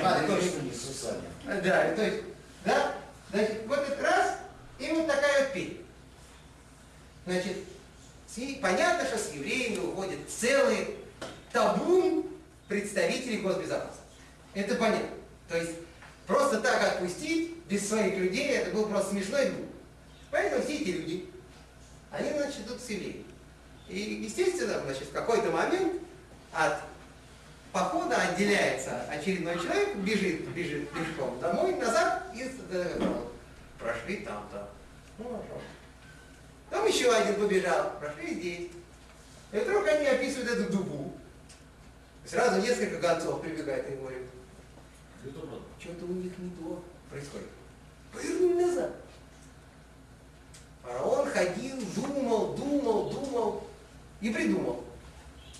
Ладно, 0.02 0.28
точно. 0.28 0.60
не 0.60 0.72
сусали. 0.72 1.20
Да, 1.44 1.94
то 1.94 2.04
есть, 2.04 2.24
да, 2.64 2.94
значит, 3.30 3.66
вот 3.66 3.78
этот 3.78 4.02
раз, 4.02 4.38
и 4.78 4.90
вот 4.92 5.06
такая 5.06 5.44
вот 5.44 5.52
пень. 5.52 5.81
Значит, 7.24 7.56
понятно, 8.60 9.06
что 9.06 9.18
с 9.18 9.32
евреями 9.32 9.78
уходит 9.78 10.18
целый 10.28 10.96
табун 11.52 12.26
представителей 12.68 13.38
госбезопасности. 13.38 14.00
Это 14.54 14.74
понятно. 14.74 15.08
То 15.48 15.56
есть, 15.56 15.72
просто 16.26 16.60
так 16.60 16.82
отпустить, 16.82 17.56
без 17.68 17.88
своих 17.88 18.16
людей, 18.16 18.48
это 18.48 18.70
было 18.70 18.88
просто 18.88 19.10
смешно 19.10 19.38
и 19.38 19.50
глупо. 19.50 19.72
Поэтому 20.30 20.64
все 20.64 20.76
эти 20.76 20.88
люди, 20.88 21.30
они, 22.10 22.30
значит, 22.30 22.60
идут 22.66 22.80
с 22.80 22.88
евреями. 22.88 23.24
И, 23.88 23.98
естественно, 24.24 24.80
значит, 24.80 25.08
в 25.08 25.12
какой-то 25.12 25.50
момент 25.50 26.00
от 26.52 26.80
похода 27.72 28.16
отделяется 28.16 29.02
очередной 29.10 29.54
человек, 29.56 29.96
бежит, 29.96 30.48
бежит 30.48 30.90
пешком 30.90 31.38
домой, 31.40 31.74
назад 31.76 32.24
и 32.34 32.50
э, 32.70 33.00
прошли 33.78 34.16
там-то. 34.18 34.68
Ну, 35.18 35.24
хорошо. 35.24 35.62
Там 36.72 36.86
еще 36.86 37.12
один 37.12 37.34
побежал, 37.34 37.92
прошли 38.00 38.34
здесь. 38.34 38.70
И 39.52 39.58
вдруг 39.58 39.86
они 39.86 40.06
описывают 40.06 40.50
эту 40.52 40.72
дубу. 40.72 41.12
Сразу 42.24 42.62
несколько 42.62 42.98
гонцов 42.98 43.42
прибегает 43.42 43.90
и 43.90 43.96
правда. 43.96 45.60
что-то 45.78 46.06
у 46.06 46.14
них 46.14 46.32
не 46.38 46.50
то 46.52 46.82
происходит. 47.10 47.48
Повернули 48.10 48.64
назад. 48.64 48.90
Фараон 50.82 51.28
ходил, 51.28 51.76
думал, 51.94 52.54
думал, 52.54 53.10
думал 53.10 53.68
и 54.22 54.30
придумал, 54.30 54.82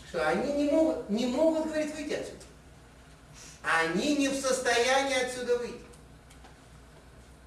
что 0.09 0.27
они 0.27 0.51
не 0.55 0.71
могут, 0.71 1.11
не 1.11 1.27
могут, 1.27 1.67
говорит, 1.67 1.95
выйти 1.95 2.15
отсюда. 2.15 2.39
Они 3.63 4.17
не 4.17 4.29
в 4.29 4.41
состоянии 4.41 5.25
отсюда 5.25 5.59
выйти. 5.59 5.77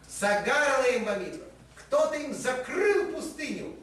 Сагарла 0.07 0.87
им 0.91 1.05
бомитва. 1.05 1.44
Кто-то 1.87 2.15
им 2.15 2.33
закрыл 2.33 3.13
пустыню. 3.13 3.75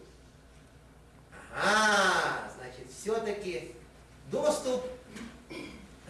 Ага, 1.55 2.51
значит, 2.57 2.87
все-таки 2.97 3.75
доступ 4.31 4.83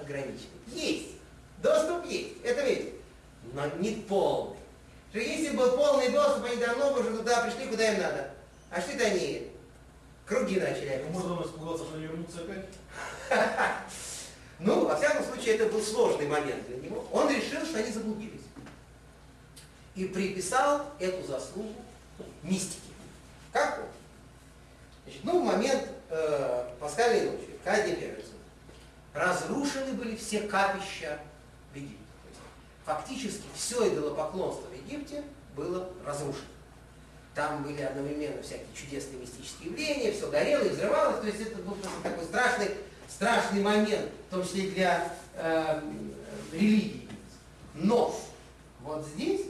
ограничен. 0.00 0.48
Есть. 0.68 1.16
Доступ 1.62 2.06
есть. 2.06 2.34
Это 2.44 2.64
видите. 2.64 2.92
Но 3.52 3.66
не 3.78 3.96
полный. 4.08 4.56
Что 5.10 5.18
если 5.20 5.56
был 5.56 5.76
полный 5.76 6.10
доступ, 6.10 6.44
они 6.44 6.56
давно 6.56 6.94
бы 6.94 7.00
уже 7.00 7.16
туда 7.18 7.42
пришли, 7.42 7.66
куда 7.66 7.92
им 7.92 8.00
надо. 8.00 8.30
А 8.70 8.80
что 8.80 8.92
это 8.92 9.04
они? 9.04 9.50
Круги 10.24 10.58
начали. 10.58 11.04
Ну, 11.04 11.18
Можно 11.18 11.36
он 11.36 11.46
испугался, 11.46 11.84
что 11.84 11.96
они 11.96 12.06
вернутся 12.06 12.40
опять? 12.40 12.66
Ну, 14.64 14.86
во 14.86 14.94
всяком 14.94 15.24
случае, 15.24 15.56
это 15.56 15.66
был 15.66 15.82
сложный 15.82 16.28
момент 16.28 16.64
для 16.68 16.76
него. 16.76 17.04
Он 17.10 17.28
решил, 17.28 17.66
что 17.66 17.78
они 17.78 17.90
заблудились. 17.90 18.41
И 19.94 20.06
приписал 20.06 20.86
эту 20.98 21.26
заслугу 21.26 21.74
мистике. 22.42 22.80
Как 23.52 23.78
он? 23.78 23.84
Значит, 25.04 25.24
ну, 25.24 25.42
в 25.42 25.44
момент 25.44 25.88
э, 26.08 26.70
пасхальной 26.80 27.30
ночи, 27.30 27.48
казни 27.64 27.94
первенцев, 27.94 28.32
разрушены 29.12 29.92
были 29.92 30.16
все 30.16 30.40
капища 30.40 31.18
в 31.72 31.76
Египте. 31.76 31.96
То 32.22 32.28
есть, 32.28 32.40
фактически 32.86 33.44
все 33.54 33.92
идолопоклонство 33.92 34.68
в 34.68 34.74
Египте 34.74 35.22
было 35.54 35.90
разрушено. 36.06 36.46
Там 37.34 37.62
были 37.62 37.80
одновременно 37.80 38.42
всякие 38.42 38.66
чудесные 38.74 39.20
мистические 39.20 39.70
явления, 39.70 40.12
все 40.12 40.30
горело 40.30 40.64
и 40.64 40.68
взрывалось. 40.68 41.20
То 41.20 41.26
есть 41.26 41.40
это 41.40 41.56
был 41.62 41.74
просто 41.74 42.02
такой 42.02 42.24
страшный, 42.24 42.70
страшный 43.08 43.62
момент, 43.62 44.10
в 44.28 44.34
том 44.34 44.44
числе 44.44 44.70
для 44.70 45.12
э, 45.34 45.80
религии. 46.52 47.08
Но 47.74 48.14
вот 48.82 49.06
здесь, 49.06 49.46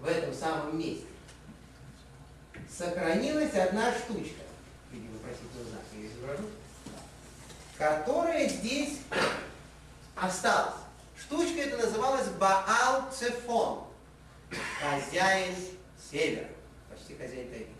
в 0.00 0.06
этом 0.06 0.32
самом 0.34 0.78
месте, 0.78 1.06
сохранилась 2.70 3.54
одна 3.54 3.92
штучка, 3.92 4.42
в 4.90 4.94
виде 4.94 5.08
вопросительного 5.08 5.70
знака 5.70 5.86
я 5.94 6.06
изображу, 6.06 6.44
которая 7.76 8.48
здесь 8.48 8.98
осталась. 10.14 10.74
Штучка 11.16 11.60
эта 11.60 11.84
называлась 11.84 12.28
Баал 12.38 13.10
Цефон, 13.12 13.84
хозяин 14.80 15.54
севера, 16.10 16.48
почти 16.88 17.14
хозяин 17.16 17.50
тайги. 17.50 17.72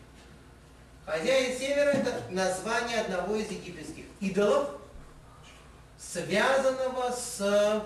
Хозяин 1.07 1.59
севера 1.59 1.91
это 1.91 2.23
название 2.31 3.01
одного 3.01 3.37
из 3.37 3.51
египетских 3.51 4.05
идолов, 4.21 4.71
связанного 5.99 7.13
с 7.13 7.83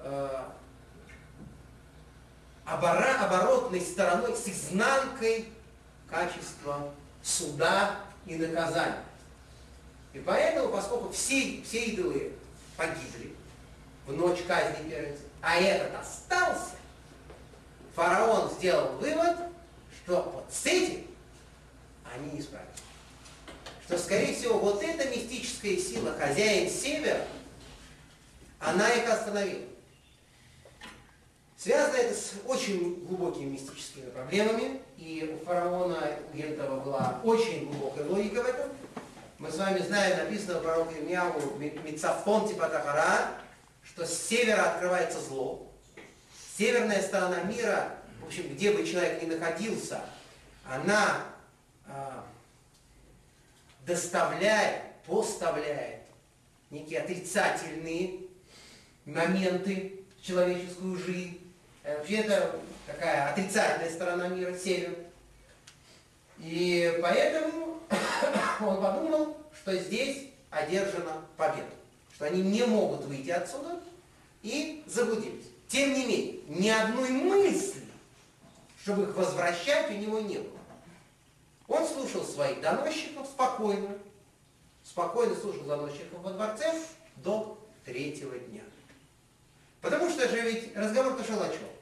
э, 0.00 0.44
оборотной 2.66 3.80
стороной, 3.80 4.36
с 4.36 4.48
изнанкой 4.48 5.48
качества 6.10 6.92
суда 7.22 7.96
и 8.26 8.36
наказания. 8.36 9.02
И 10.12 10.18
поэтому, 10.18 10.70
поскольку 10.70 11.10
все, 11.12 11.62
все 11.62 11.84
идолы 11.86 12.32
погибли 12.76 13.34
в 14.06 14.12
ночь 14.12 14.42
казни 14.46 14.88
первенца, 14.88 15.22
а 15.40 15.56
этот 15.56 15.94
остался, 15.94 16.76
фараон 17.94 18.50
сделал 18.52 18.96
вывод, 18.96 19.36
что 20.04 20.22
вот 20.22 20.46
с 20.50 20.66
этим 20.66 21.06
они 22.14 22.32
не 22.32 22.42
справились. 22.42 22.70
Что, 23.84 23.98
скорее 23.98 24.34
всего, 24.34 24.58
вот 24.58 24.82
эта 24.82 25.08
мистическая 25.08 25.76
сила, 25.76 26.12
хозяин 26.18 26.68
севера, 26.68 27.24
она 28.58 28.88
их 28.90 29.08
остановила. 29.08 29.62
Связано 31.56 31.96
это 31.96 32.14
с 32.14 32.34
очень 32.46 33.06
глубокими 33.06 33.52
мистическими 33.52 34.10
проблемами, 34.10 34.82
и 34.98 35.34
у 35.34 35.44
фараона 35.44 36.18
Гентова 36.34 36.80
была 36.80 37.20
очень 37.24 37.66
глубокая 37.66 38.04
логика 38.06 38.42
в 38.42 38.46
этом. 38.46 38.70
Мы 39.38 39.50
с 39.50 39.56
вами 39.56 39.78
знаем, 39.78 40.18
написано 40.18 40.58
в 40.58 40.62
пророке 40.62 40.98
Ирмияу 40.98 41.32
Мицафон 41.58 42.46
Типатахара, 42.46 43.30
что 43.84 44.04
с 44.04 44.12
севера 44.12 44.72
открывается 44.72 45.18
зло. 45.20 45.66
Северная 46.58 47.02
сторона 47.02 47.42
мира, 47.42 47.98
в 48.22 48.26
общем, 48.26 48.54
где 48.54 48.72
бы 48.72 48.86
человек 48.86 49.22
ни 49.22 49.26
находился, 49.26 50.00
она 50.68 51.24
а, 51.86 52.24
доставляет, 53.86 54.82
поставляет 55.06 56.02
некие 56.70 57.00
отрицательные 57.00 58.20
моменты 59.06 60.00
в 60.18 60.26
человеческую 60.26 60.98
жизнь. 60.98 61.45
Э, 61.86 61.98
Вообще 61.98 62.16
это 62.16 62.58
такая 62.84 63.30
отрицательная 63.30 63.90
сторона 63.90 64.28
мира, 64.28 64.52
север. 64.58 64.96
И 66.38 66.98
поэтому 67.00 67.80
он 68.60 68.82
подумал, 68.82 69.36
что 69.54 69.74
здесь 69.76 70.30
одержана 70.50 71.24
победа, 71.36 71.68
что 72.12 72.26
они 72.26 72.42
не 72.42 72.64
могут 72.66 73.04
выйти 73.04 73.30
отсюда 73.30 73.80
и 74.42 74.82
заблудились. 74.86 75.46
Тем 75.68 75.94
не 75.94 76.06
менее, 76.06 76.40
ни 76.48 76.68
одной 76.68 77.10
мысли, 77.10 77.82
чтобы 78.82 79.04
их 79.04 79.14
возвращать, 79.16 79.90
у 79.90 79.94
него 79.94 80.20
не 80.20 80.38
было. 80.38 80.58
Он 81.68 81.86
слушал 81.86 82.24
своих 82.24 82.60
доносчиков 82.60 83.26
спокойно, 83.26 83.96
спокойно 84.84 85.34
слушал 85.36 85.62
доносчиков 85.62 86.20
во 86.20 86.30
дворце 86.32 86.72
до 87.16 87.58
третьего 87.84 88.36
дня. 88.38 88.62
Потому 89.80 90.10
что 90.10 90.28
же 90.28 90.40
ведь 90.40 90.76
разговор 90.76 91.16
пошел 91.16 91.40
о 91.40 91.48
чем? 91.48 91.75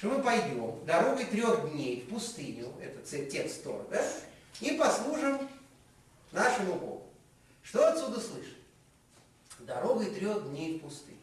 Что 0.00 0.08
мы 0.08 0.22
пойдем 0.22 0.82
дорогой 0.86 1.26
трех 1.26 1.72
дней 1.72 2.00
в 2.00 2.08
пустыню, 2.08 2.72
это 2.80 3.06
текст 3.26 3.62
Тора, 3.62 3.84
да? 3.90 4.02
И 4.62 4.70
послужим 4.70 5.46
нашему 6.32 6.76
Богу. 6.76 7.06
Что 7.62 7.86
отсюда 7.86 8.18
слышим? 8.18 8.56
Дорогой 9.58 10.06
трех 10.06 10.48
дней 10.48 10.78
в 10.78 10.80
пустыню. 10.80 11.18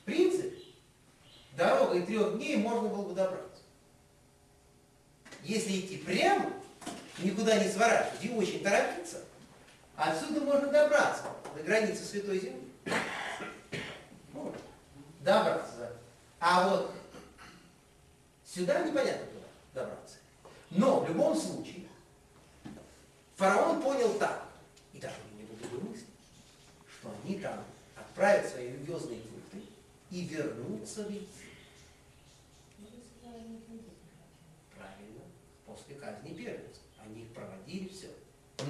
В 0.00 0.04
принципе, 0.06 0.56
дорогой 1.54 2.06
трех 2.06 2.38
дней 2.38 2.56
можно 2.56 2.88
было 2.88 3.08
бы 3.08 3.14
добраться. 3.14 3.60
Если 5.42 5.80
идти 5.80 5.98
прямо, 5.98 6.50
никуда 7.18 7.62
не 7.62 7.70
сворачивать 7.70 8.24
и 8.24 8.30
очень 8.30 8.62
торопиться, 8.62 9.22
отсюда 9.96 10.40
можно 10.40 10.68
добраться 10.68 11.24
до 11.54 11.62
границы 11.62 12.04
Святой 12.04 12.40
Земли. 12.40 12.70
Добраться. 15.20 15.92
А 16.40 16.70
вот 16.70 17.03
сюда 18.54 18.86
непонятно 18.86 19.26
куда 19.26 19.46
добраться. 19.82 20.16
Но 20.70 21.00
в 21.00 21.08
любом 21.08 21.36
случае, 21.36 21.86
фараон 23.36 23.82
понял 23.82 24.14
так, 24.14 24.46
и 24.92 24.98
даже 24.98 25.16
у 25.32 25.40
него 25.40 25.54
были 25.54 25.88
мысли, 25.88 26.06
что 26.88 27.12
они 27.24 27.38
там 27.40 27.64
отправят 27.96 28.48
свои 28.48 28.68
религиозные 28.68 29.20
культы 29.20 29.66
и 30.10 30.22
вернутся 30.22 31.04
в 31.04 31.10
Египет. 31.10 31.28
Правильно, 34.76 35.20
после 35.66 35.94
казни 35.96 36.34
первенцев. 36.34 36.82
Они 36.98 37.22
их 37.22 37.34
проводили, 37.34 37.88
все. 37.88 38.08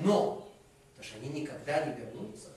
Но, 0.03 0.51
потому 0.91 1.05
что 1.05 1.19
они 1.19 1.41
никогда 1.41 1.87
не 1.87 1.95
вернутся, 2.01 2.49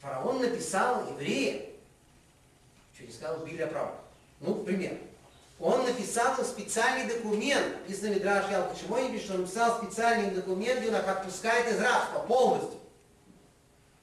фараон 0.00 0.40
написал 0.40 1.08
евреям, 1.12 1.66
что 2.94 3.04
не 3.04 3.12
сказал, 3.12 3.44
били 3.44 3.62
оправу. 3.62 3.94
Ну, 4.40 4.64
пример. 4.64 4.98
Он 5.60 5.84
написал 5.84 6.36
специальный 6.44 7.12
документ, 7.12 7.80
написано 7.80 8.14
Мидраш 8.14 8.48
Ял 8.50 8.68
Кочевой, 8.68 9.18
что 9.18 9.34
он 9.34 9.40
написал 9.40 9.82
специальный 9.82 10.30
документ, 10.30 10.80
где 10.80 10.88
он 10.90 10.96
их 10.96 11.08
отпускает 11.08 11.72
из 11.72 11.80
рабства 11.80 12.20
полностью. 12.20 12.78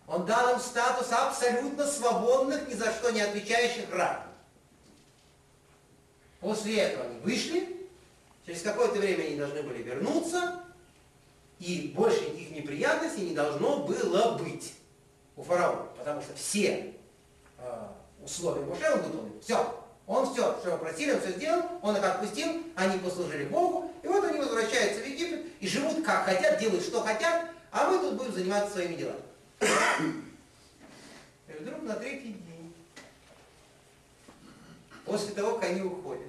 Он 0.08 0.26
дал 0.26 0.53
им 0.53 0.60
статус 0.60 1.12
абсолютно 1.12 1.88
свободных, 1.88 2.68
ни 2.68 2.74
за 2.74 2.91
что 2.91 3.12
не 3.12 3.22
отвечающих 3.22 3.89
рабов. 3.91 4.26
После 6.41 6.78
этого 6.78 7.06
они 7.06 7.20
вышли, 7.22 7.88
через 8.45 8.62
какое-то 8.62 8.99
время 8.99 9.24
они 9.24 9.38
должны 9.38 9.64
были 9.64 9.82
вернуться, 9.82 10.62
и 11.60 11.93
больше 11.95 12.22
никаких 12.22 12.51
неприятностей 12.51 13.30
не 13.30 13.34
должно 13.34 13.80
было 13.80 14.38
быть 14.38 14.74
у 15.38 15.43
фараона, 15.43 15.88
потому 15.97 16.22
что 16.22 16.36
все 16.36 16.93
э, 17.58 17.88
условия 18.24 18.66
Моше 18.66 18.91
он 18.91 19.01
выполнил. 19.01 19.41
Все. 19.41 19.84
Он 20.08 20.32
все, 20.32 20.58
что 20.60 20.78
просили, 20.78 21.14
он 21.14 21.22
все 21.22 21.32
сделал, 21.32 21.64
он 21.82 21.97
их 21.97 22.03
отпустил, 22.03 22.64
они 22.76 22.99
послужили 22.99 23.45
Богу, 23.45 23.91
и 24.03 24.08
вот 24.08 24.24
они 24.24 24.38
возвращаются 24.38 25.01
в 25.01 25.08
Египет 25.08 25.47
и 25.60 25.68
живут 25.68 26.06
как 26.06 26.26
хотят, 26.26 26.60
делают 26.60 26.84
что 26.84 27.01
хотят, 27.01 27.49
а 27.72 27.89
мы 27.89 27.99
тут 27.99 28.14
будем 28.16 28.34
заниматься 28.34 28.74
своими 28.74 28.95
делами. 28.95 29.22
И 31.47 31.53
вдруг 31.60 31.82
на 31.84 31.95
третий 31.95 32.34
день, 32.34 32.74
после 35.06 35.34
того, 35.34 35.56
как 35.56 35.72
они 35.72 35.82
уходят, 35.82 36.28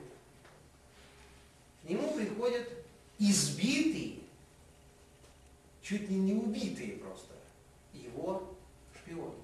к 1.83 1.89
нему 1.89 2.14
приходят 2.14 2.66
избитые, 3.18 4.20
чуть 5.83 6.09
ли 6.09 6.16
не 6.16 6.33
убитые 6.33 6.93
просто, 6.93 7.35
его 7.93 8.55
шпионы. 8.95 9.35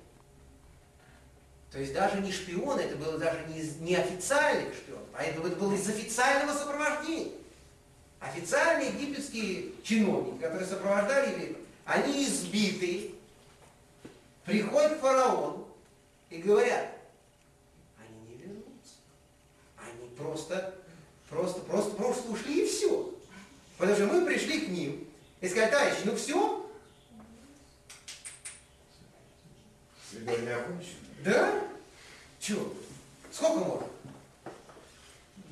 То 1.73 1.79
есть 1.81 1.95
даже 1.95 2.21
не 2.21 2.31
шпионы, 2.31 2.81
это 2.81 2.97
было 2.97 3.19
даже 3.19 3.47
не 3.49 3.61
из 3.61 3.77
неофициальных 3.77 4.75
шпионов, 4.75 5.09
а 5.15 5.23
это 5.23 5.41
было 5.41 5.73
из 5.75 5.89
официального 5.89 6.57
сопровождения. 6.57 7.33
Официальные 8.21 8.91
египетские 8.91 9.73
чиновники, 9.83 10.43
которые 10.43 10.69
сопровождали 10.69 11.33
евреев, 11.33 11.57
они 11.87 12.27
избитые, 12.27 13.13
приходят 14.45 14.99
к 14.99 15.01
фараону 15.01 15.67
и 16.29 16.39
говорят, 16.39 16.95
они 17.99 18.21
не 18.29 18.43
вернутся. 18.43 18.95
Они 19.79 20.09
просто, 20.15 20.75
просто, 21.31 21.61
просто, 21.63 21.97
просто 21.97 22.31
ушли 22.31 22.65
и 22.65 22.69
все. 22.69 23.15
Потому 23.79 23.97
что 23.97 24.07
мы 24.09 24.27
пришли 24.27 24.61
к 24.61 24.69
ним 24.69 25.09
и 25.41 25.49
сказали, 25.49 25.71
товарищи, 25.71 26.01
ну 26.05 26.17
все, 26.17 26.71
Свидание 30.11 30.57
окончено. 30.57 31.02
Да? 31.25 31.55
Чего? 32.41 32.73
Сколько 33.31 33.59
можно? 33.59 33.87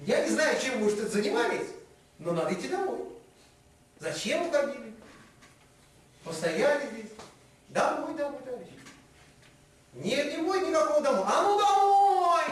Я 0.05 0.25
не 0.25 0.31
знаю, 0.31 0.61
чем 0.61 0.83
вы 0.83 0.91
что 0.91 1.09
занимались, 1.09 1.69
но 2.19 2.33
надо 2.33 2.55
идти 2.55 2.69
домой. 2.69 2.99
Зачем 4.01 4.49
уходили? 4.49 4.95
Постояли 6.25 6.91
здесь. 6.91 7.13
Домой, 7.69 8.15
домой, 8.15 8.41
товарищи. 8.45 8.73
Нет, 9.95 10.37
не 10.37 10.43
будет 10.43 10.67
никакого 10.69 11.01
домой. 11.01 11.25
А 11.27 11.43
ну 11.43 11.59
домой! 11.59 12.45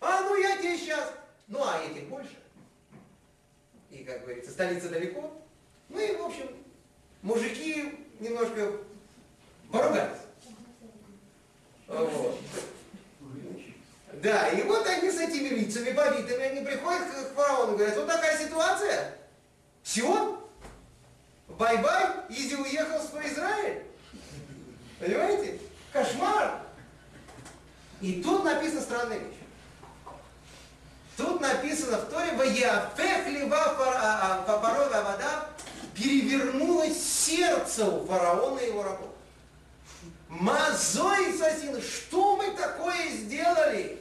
А 0.00 0.22
ну 0.22 0.36
я 0.36 0.56
тебе 0.58 0.78
сейчас. 0.78 1.12
Ну 1.48 1.60
а 1.60 1.80
этих 1.82 2.08
больше. 2.08 2.36
И, 3.90 4.04
как 4.04 4.22
говорится, 4.22 4.52
столица 4.52 4.90
далеко. 4.90 5.32
Ну 5.88 5.98
и, 5.98 6.16
в 6.16 6.22
общем, 6.22 6.48
мужики 7.22 8.06
немножко 8.20 8.72
поругались. 9.72 10.23
Вот. 11.88 12.38
Да, 14.22 14.48
и 14.48 14.62
вот 14.62 14.86
они 14.86 15.10
с 15.10 15.18
этими 15.18 15.48
лицами 15.48 15.92
побитыми, 15.92 16.42
они 16.44 16.64
приходят 16.64 17.02
к, 17.04 17.34
фараону 17.34 17.74
и 17.74 17.76
говорят, 17.76 17.96
вот 17.96 18.06
такая 18.06 18.38
ситуация, 18.38 19.18
все, 19.82 20.42
bye-bye, 21.48 22.06
Изи 22.30 22.56
уехал 22.56 22.98
в 22.98 23.02
свой 23.02 23.26
Израиль. 23.28 23.82
Понимаете? 24.98 25.60
Кошмар. 25.92 26.62
И 28.00 28.22
тут 28.22 28.44
написана 28.44 28.80
странная 28.80 29.18
вещь. 29.18 29.34
Тут 31.16 31.40
написано 31.40 31.98
в 31.98 32.10
Торе, 32.10 32.32
«ויהפך 32.32 33.26
לבב 33.28 34.44
פרעה 34.46 35.02
ועבדיו» 35.02 35.48
перевернулось 35.94 37.00
сердце 37.00 37.86
у 37.86 38.04
фараона 38.06 38.58
и 38.58 38.68
его 38.68 38.82
рабов. 38.82 39.13
Мазой 40.40 41.32
сосин, 41.38 41.80
что 41.80 42.36
мы 42.36 42.50
такое 42.56 43.08
сделали? 43.10 44.00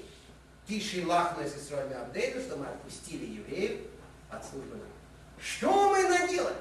Тиши 0.67 1.05
лахну 1.05 1.43
с 1.43 1.55
Исраилем 1.55 2.01
Абдейну, 2.01 2.41
что 2.41 2.57
мы 2.57 2.65
отпустили 2.65 3.25
евреев 3.25 3.81
от 4.31 4.43
службы. 4.43 4.79
Что 5.39 5.91
мы 5.91 6.01
наделали? 6.07 6.55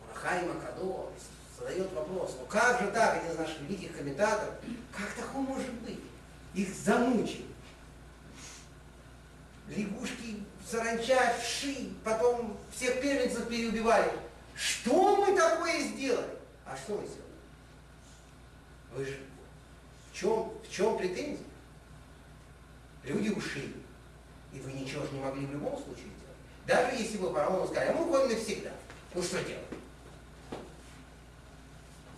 Мурахай 0.00 0.46
Макадо 0.46 1.10
задает 1.58 1.92
вопрос, 1.92 2.36
ну 2.40 2.46
как 2.46 2.80
же 2.80 2.90
так, 2.92 3.18
один 3.18 3.32
из 3.32 3.38
наших 3.38 3.60
великих 3.60 3.94
комментаторов, 3.94 4.54
как 4.96 5.12
такое 5.12 5.42
может 5.42 5.72
быть? 5.74 6.00
Их 6.54 6.74
замучили. 6.74 7.44
Лягушки, 9.68 10.44
саранча, 10.66 11.34
вши, 11.42 11.90
потом 12.02 12.56
всех 12.74 13.02
первенцев 13.02 13.46
переубивали. 13.48 14.12
Что 14.54 15.16
мы 15.16 15.36
такое 15.36 15.78
сделали? 15.80 16.38
А 16.64 16.74
что 16.74 16.94
мы 16.94 17.06
сделали? 17.06 17.25
Вы 18.96 19.04
же 19.04 19.18
в 20.10 20.16
чем, 20.16 20.50
в 20.66 20.70
чем 20.70 20.96
претензия? 20.96 21.44
Люди 23.04 23.28
ушли. 23.28 23.74
И 24.54 24.58
вы 24.58 24.72
ничего 24.72 25.04
же 25.04 25.12
не 25.12 25.20
могли 25.20 25.44
в 25.44 25.52
любом 25.52 25.76
случае 25.76 26.04
делать. 26.04 26.66
Даже 26.66 26.96
если 26.96 27.18
бы 27.18 27.30
фараону 27.30 27.66
сказали, 27.66 27.92
мы 27.92 28.08
уходим 28.08 28.30
навсегда. 28.30 28.72
Ну 29.14 29.22
что 29.22 29.44
делать? 29.44 29.64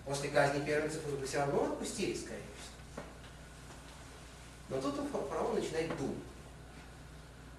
После 0.05 0.31
казни 0.31 0.65
первенцев 0.65 1.05
вы 1.05 1.17
бы 1.17 1.27
все 1.27 1.39
равно 1.39 1.65
отпустили, 1.65 2.15
скорее 2.15 2.43
всего. 2.61 3.05
Но 4.69 4.81
тут 4.81 5.11
фараон 5.11 5.57
начинает 5.57 5.95
думать. 5.99 6.17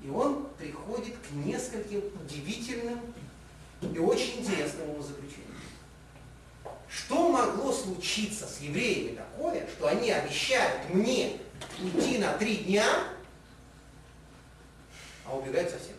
И 0.01 0.09
он 0.09 0.47
приходит 0.57 1.15
к 1.17 1.31
нескольким 1.31 2.03
удивительным 2.23 2.99
и 3.81 3.99
очень 3.99 4.39
интересным 4.39 4.91
умозаключениям. 4.91 5.49
Что 7.09 7.27
могло 7.29 7.73
случиться 7.73 8.45
с 8.45 8.59
евреями 8.59 9.15
такое, 9.15 9.67
что 9.67 9.87
они 9.87 10.11
обещают 10.11 10.93
мне 10.93 11.39
уйти 11.81 12.19
на 12.19 12.33
три 12.33 12.57
дня, 12.57 12.85
а 15.25 15.35
убегают 15.35 15.71
совсем? 15.71 15.95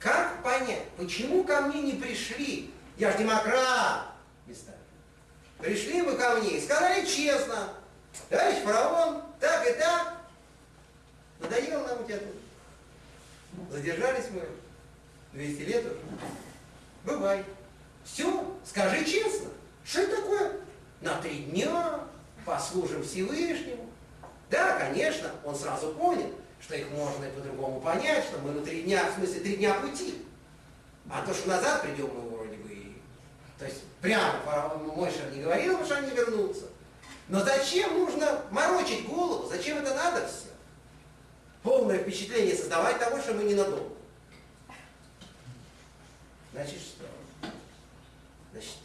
Как 0.00 0.42
понять, 0.42 0.82
почему 0.96 1.44
ко 1.44 1.60
мне 1.60 1.80
не 1.82 1.92
пришли? 1.92 2.74
Я 2.96 3.12
же 3.12 3.18
демократ, 3.18 4.08
местами. 4.46 4.76
Пришли 5.60 6.02
вы 6.02 6.16
ко 6.16 6.34
мне 6.34 6.58
и 6.58 6.60
сказали 6.60 7.06
честно, 7.06 7.74
товарищ 8.28 8.64
фараон, 8.64 9.22
так 9.38 9.64
и 9.64 9.74
так, 9.74 10.22
надоело 11.38 11.86
нам 11.86 12.02
у 12.02 12.04
тебя 12.04 12.18
тут. 12.18 13.70
Задержались 13.70 14.26
мы 14.32 14.42
200 15.34 15.60
лет 15.62 15.86
уже. 15.86 16.00
Бывай. 17.04 17.44
Все, 18.12 18.56
скажи 18.64 19.04
честно, 19.04 19.48
что 19.84 20.00
это 20.00 20.16
такое? 20.16 20.52
На 21.00 21.20
три 21.20 21.44
дня 21.44 22.00
послужим 22.44 23.04
Всевышнему. 23.04 23.88
Да, 24.50 24.78
конечно, 24.78 25.30
он 25.44 25.54
сразу 25.54 25.94
понял, 25.94 26.32
что 26.60 26.74
их 26.74 26.90
можно 26.90 27.26
и 27.26 27.30
по-другому 27.30 27.80
понять, 27.80 28.24
что 28.24 28.38
мы 28.38 28.52
на 28.52 28.62
три 28.62 28.82
дня, 28.82 29.10
в 29.10 29.14
смысле 29.14 29.40
три 29.40 29.56
дня 29.56 29.74
пути. 29.74 30.22
А 31.10 31.24
то, 31.24 31.32
что 31.32 31.48
назад 31.48 31.82
придем, 31.82 32.10
мы 32.14 32.28
вроде 32.28 32.56
бы. 32.56 32.94
То 33.58 33.66
есть 33.66 33.82
прямо 34.00 34.40
фараон 34.44 34.86
Мойша 34.86 35.30
не 35.32 35.42
говорил, 35.42 35.84
что 35.84 35.96
они 35.96 36.10
вернутся. 36.10 36.66
Но 37.28 37.44
зачем 37.44 37.92
нужно 37.98 38.42
морочить 38.50 39.06
голову? 39.06 39.48
Зачем 39.48 39.78
это 39.78 39.94
надо 39.94 40.26
все? 40.26 40.48
Полное 41.62 41.98
впечатление 41.98 42.56
создавать 42.56 42.98
того, 42.98 43.18
что 43.18 43.34
мы 43.34 43.44
ненадолго. 43.44 43.94
Значит, 46.52 46.78
что? 46.80 47.04
Значит, 48.58 48.78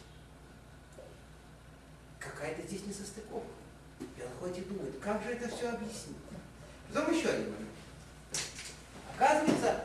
какая-то 2.20 2.62
здесь 2.62 2.86
несостыковка. 2.86 3.48
И 4.00 4.22
он 4.22 4.28
ходит 4.38 4.58
и 4.58 4.70
думает, 4.70 4.94
как 5.00 5.20
же 5.22 5.30
это 5.30 5.48
все 5.48 5.70
объяснить? 5.70 6.16
Потом 6.92 7.12
еще 7.12 7.28
один 7.28 7.50
момент. 7.50 7.70
Оказывается, 9.16 9.84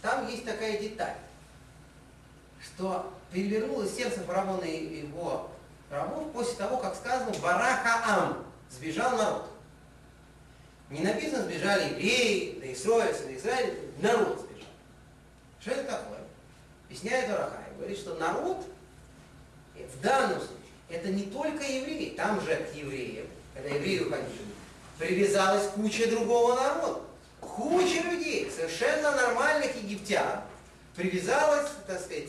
там 0.00 0.28
есть 0.28 0.44
такая 0.44 0.78
деталь, 0.78 1.16
что 2.62 3.12
перевернулось 3.32 3.94
сердце 3.94 4.20
фараона 4.20 4.64
и 4.64 5.06
его 5.06 5.50
рабов 5.90 6.32
после 6.32 6.54
того, 6.54 6.76
как 6.76 6.94
сказано 6.94 7.32
«Барахаам»– 7.40 8.44
сбежал 8.70 9.16
народ. 9.16 9.50
Не 10.90 11.00
написано 11.00 11.44
«сбежали 11.44 11.90
евреи, 11.90 12.60
да 12.60 12.72
Исроэль, 12.72 13.16
да 13.24 13.36
Израиль», 13.36 13.92
народ 13.98 14.40
сбежал. 14.40 14.70
Что 15.60 15.70
это 15.72 15.90
такое? 15.90 16.20
Объясняет 16.86 17.30
Арахай, 17.30 17.72
говорит, 17.76 17.98
что 17.98 18.14
народ 18.16 18.66
в 19.74 20.00
данном 20.00 20.38
случае 20.38 20.56
это 20.88 21.08
не 21.08 21.24
только 21.24 21.64
евреи, 21.64 22.14
там 22.16 22.40
же 22.40 22.54
к 22.56 22.74
евреям, 22.74 23.26
когда 23.54 23.70
евреи 23.70 24.00
уходили, 24.00 24.28
привязалась 24.98 25.68
куча 25.74 26.08
другого 26.10 26.54
народа. 26.54 27.00
Куча 27.40 28.02
людей, 28.02 28.50
совершенно 28.54 29.10
нормальных 29.12 29.74
египтян, 29.76 30.42
привязалась, 30.94 31.70
так 31.86 32.00
сказать, 32.00 32.28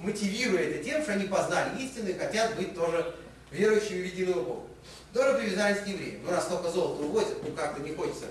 мотивируя 0.00 0.62
это 0.62 0.84
тем, 0.84 1.02
что 1.02 1.12
они 1.12 1.26
познали 1.26 1.82
истину 1.82 2.10
и 2.10 2.14
хотят 2.14 2.54
быть 2.56 2.74
тоже 2.74 3.14
верующими 3.50 4.02
в 4.02 4.06
единого 4.06 4.42
Бога. 4.42 4.66
Тоже 5.12 5.38
привязались 5.38 5.82
к 5.82 5.86
евреям. 5.88 6.22
Ну, 6.24 6.30
раз 6.30 6.44
столько 6.44 6.70
золота 6.70 7.02
увозят, 7.02 7.42
ну 7.42 7.52
как-то 7.52 7.82
не 7.82 7.92
хочется 7.92 8.26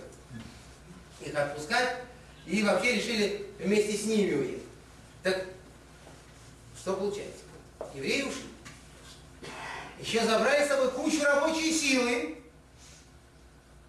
их 1.20 1.36
отпускать. 1.36 1.98
И 2.46 2.64
вообще 2.64 2.96
решили 2.96 3.46
вместе 3.60 3.98
с 3.98 4.06
ними 4.06 4.34
уехать. 4.34 4.64
Так 5.22 5.46
что 6.78 6.94
получается? 6.94 7.44
Евреи 7.94 8.24
ушли. 8.24 8.44
Еще 10.00 10.24
забрали 10.26 10.66
с 10.66 10.70
собой 10.70 10.92
кучу 10.92 11.24
рабочей 11.24 11.72
силы. 11.74 12.38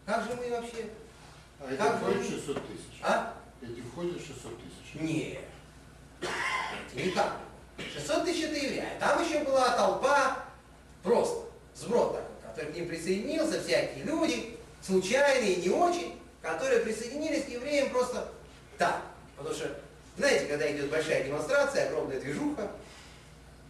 Как 0.06 0.24
же 0.24 0.34
мы 0.34 0.50
вообще? 0.50 0.86
А 1.60 1.98
входят 1.98 2.22
вы? 2.22 2.24
600 2.24 2.56
тысяч? 2.66 3.00
А? 3.02 3.34
Эти 3.62 3.80
входят 3.80 4.20
600 4.20 4.58
тысяч? 4.58 5.00
Нет. 5.00 5.40
Это 6.20 7.06
никак. 7.06 7.36
600 7.94 8.24
тысяч 8.24 8.44
это 8.44 8.56
евреи. 8.56 8.84
А 8.96 9.00
там 9.00 9.24
еще 9.24 9.44
была 9.44 9.76
толпа, 9.76 10.44
просто, 11.02 11.46
сброд 11.74 12.14
такой, 12.14 12.50
который 12.50 12.72
к 12.72 12.74
ним 12.74 12.88
присоединился, 12.88 13.62
всякие 13.62 14.04
люди, 14.04 14.58
случайные, 14.82 15.56
не 15.56 15.68
очень, 15.68 16.18
которые 16.42 16.80
присоединились 16.80 17.44
к 17.44 17.48
евреям 17.48 17.90
просто 17.90 18.28
так. 18.78 19.02
Потому 19.36 19.54
что, 19.54 19.78
знаете, 20.16 20.46
когда 20.46 20.70
идет 20.70 20.90
большая 20.90 21.24
демонстрация, 21.24 21.88
огромная 21.88 22.20
движуха, 22.20 22.70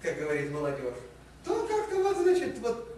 как 0.02 0.18
говорит 0.18 0.50
молодежь, 0.50 0.94
то 1.44 1.66
как-то 1.66 1.96
вот, 2.02 2.16
значит, 2.18 2.58
вот, 2.58 2.96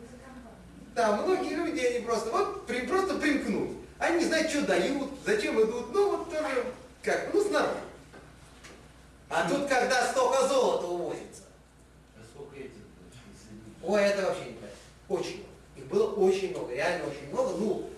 да, 0.95 1.17
многие 1.17 1.55
люди, 1.55 1.81
они 1.81 2.05
просто, 2.05 2.31
вот, 2.31 2.67
при, 2.67 2.87
просто 2.87 3.15
примкнуть. 3.17 3.71
Они 3.99 4.19
не 4.19 4.25
знают, 4.25 4.51
что 4.51 4.63
дают, 4.63 5.11
зачем 5.25 5.61
идут, 5.63 5.93
ну, 5.93 6.17
вот 6.17 6.31
тоже, 6.31 6.67
как, 7.03 7.33
ну, 7.33 7.43
снаружи. 7.43 7.79
А 9.29 9.49
тут, 9.49 9.67
когда 9.67 10.11
столько 10.11 10.47
золота 10.47 10.87
увозится, 10.87 11.45
А 12.17 12.21
сколько 12.35 12.57
этих 12.57 12.71
ой, 13.83 14.03
это 14.03 14.27
вообще 14.27 14.45
не 14.45 14.53
понятно. 14.53 14.79
Очень 15.09 15.37
много. 15.37 15.49
Их 15.77 15.87
было 15.87 16.13
очень 16.13 16.51
много, 16.51 16.75
реально 16.75 17.05
очень 17.07 17.31
много. 17.31 17.57
Ну, 17.59 17.91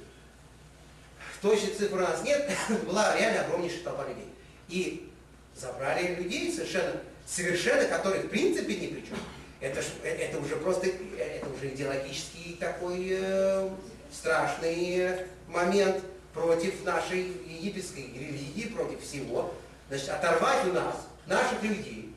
точной 1.45 1.75
цифры 1.75 1.99
у 1.99 2.07
нас 2.07 2.23
нет, 2.23 2.51
была 2.87 3.17
реально 3.19 3.45
огромнейшая 3.45 3.83
толпа 3.83 4.07
людей. 4.09 4.29
И 4.69 5.13
забрали 5.55 6.15
людей 6.15 6.53
совершенно, 6.53 7.01
совершенно, 7.27 7.85
которые 7.87 8.23
в 8.23 8.29
принципе 8.29 8.77
ни 8.77 8.87
при 8.87 9.01
чем. 9.01 9.17
Это, 9.61 9.81
э, 10.03 10.09
это 10.09 10.39
уже 10.39 10.57
просто, 10.57 10.89
э, 10.89 10.93
это 11.19 11.49
уже 11.49 11.69
идеологический 11.69 12.57
такой 12.61 13.09
э, 13.11 13.71
страшный 14.13 15.27
момент 15.49 16.03
против 16.33 16.85
нашей 16.85 17.21
египетской 17.47 18.13
религии, 18.15 18.69
против 18.75 19.03
всего. 19.03 19.55
Значит, 19.89 20.11
оторвать 20.11 20.67
у 20.67 20.73
нас, 20.73 20.97
наших 21.27 21.63
людей, 21.63 22.15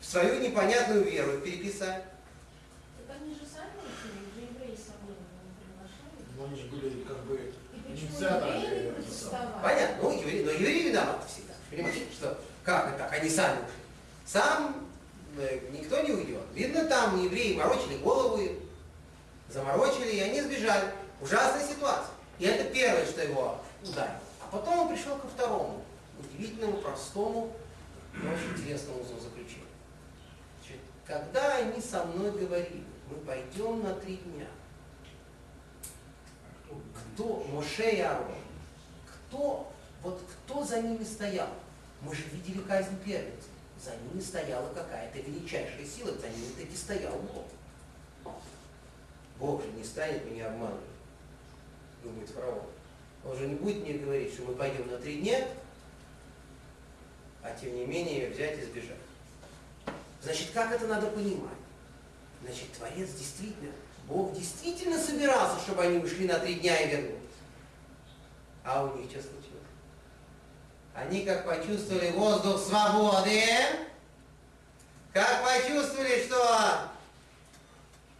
в 0.00 0.04
свою 0.04 0.40
непонятную 0.40 1.04
веру 1.04 1.40
переписать. 1.40 2.04
Так 3.06 3.16
они 3.20 3.34
же 3.34 3.40
сами 3.40 3.72
евреи 4.36 4.70
его 4.70 5.14
приглашали. 5.60 6.24
Ну, 6.36 6.44
они 6.44 6.56
же 6.56 6.68
были 6.68 7.02
как 7.02 7.24
бы 7.24 7.52
инициаторами? 7.88 8.94
Понятно, 9.62 10.02
ну, 10.02 10.20
евреи, 10.20 10.44
но 10.44 10.50
евреи 10.52 10.88
виноваты 10.90 11.26
всегда. 11.28 11.54
Понимаете, 11.70 12.02
что 12.12 12.38
как 12.64 12.88
это 12.88 12.98
так, 12.98 13.12
они 13.12 13.28
сами. 13.28 13.58
Сам 14.30 14.86
э, 15.38 15.58
никто 15.72 16.00
не 16.02 16.12
уйдет. 16.12 16.42
Видно, 16.52 16.84
там 16.84 17.22
евреи 17.22 17.56
морочили 17.56 17.96
головы, 17.96 18.58
заморочили, 19.48 20.10
и 20.10 20.20
они 20.20 20.42
сбежали. 20.42 20.92
Ужасная 21.20 21.66
ситуация. 21.66 22.12
И 22.38 22.44
это 22.44 22.70
первое, 22.72 23.06
что 23.06 23.22
его 23.22 23.58
ударило. 23.82 24.20
А 24.40 24.48
потом 24.52 24.80
он 24.80 24.88
пришел 24.88 25.16
ко 25.16 25.26
второму, 25.28 25.82
удивительному, 26.18 26.76
простому, 26.78 27.56
но 28.12 28.30
очень 28.30 28.52
интересному 28.52 29.02
заключению. 29.02 29.66
Значит, 30.60 30.80
когда 31.06 31.56
они 31.56 31.80
со 31.80 32.04
мной 32.04 32.30
говорили, 32.32 32.84
мы 33.10 33.16
пойдем 33.16 33.82
на 33.82 33.94
три 33.94 34.16
дня, 34.16 34.46
кто, 37.14 37.44
Моше 37.50 37.90
и 37.90 38.00
Аарон, 38.00 38.34
кто, 39.06 39.72
вот 40.02 40.20
кто 40.44 40.64
за 40.64 40.82
ними 40.82 41.02
стоял? 41.02 41.48
Мы 42.02 42.14
же 42.14 42.24
видели 42.30 42.60
казнь 42.60 42.96
первенцев. 43.04 43.48
За 43.82 43.94
ними 43.96 44.20
стояла 44.20 44.72
какая-то 44.74 45.20
величайшая 45.20 45.84
сила, 45.84 46.12
за 46.18 46.28
ними 46.28 46.52
таки 46.56 46.76
стоял 46.76 47.16
Бог. 47.18 47.46
Бог 49.38 49.62
же 49.62 49.70
не 49.72 49.84
станет 49.84 50.24
меня 50.28 50.48
обманывать, 50.48 50.80
думает 52.02 52.28
фараон. 52.28 52.62
Он 53.24 53.36
же 53.36 53.46
не 53.46 53.54
будет 53.54 53.82
мне 53.82 53.94
говорить, 53.94 54.32
что 54.32 54.42
мы 54.42 54.54
пойдем 54.54 54.90
на 54.90 54.98
три 54.98 55.20
дня, 55.20 55.48
а 57.42 57.52
тем 57.52 57.74
не 57.76 57.86
менее 57.86 58.30
взять 58.30 58.58
и 58.58 58.64
сбежать. 58.64 58.96
Значит, 60.22 60.50
как 60.52 60.72
это 60.72 60.86
надо 60.88 61.06
понимать? 61.08 61.58
Значит, 62.42 62.72
Творец 62.72 63.10
действительно, 63.12 63.72
Бог 64.08 64.32
действительно 64.32 64.98
собирался, 64.98 65.60
чтобы 65.60 65.82
они 65.82 65.98
ушли 65.98 66.26
на 66.26 66.38
три 66.38 66.54
дня 66.54 66.80
и 66.80 66.90
вернулись. 66.90 67.18
А 68.64 68.84
у 68.84 68.96
них 68.96 69.10
случилось? 69.10 69.37
Они 71.00 71.24
как 71.24 71.46
почувствовали 71.46 72.10
воздух 72.10 72.60
свободы, 72.60 73.40
как 75.12 75.44
почувствовали, 75.44 76.26
что 76.26 76.90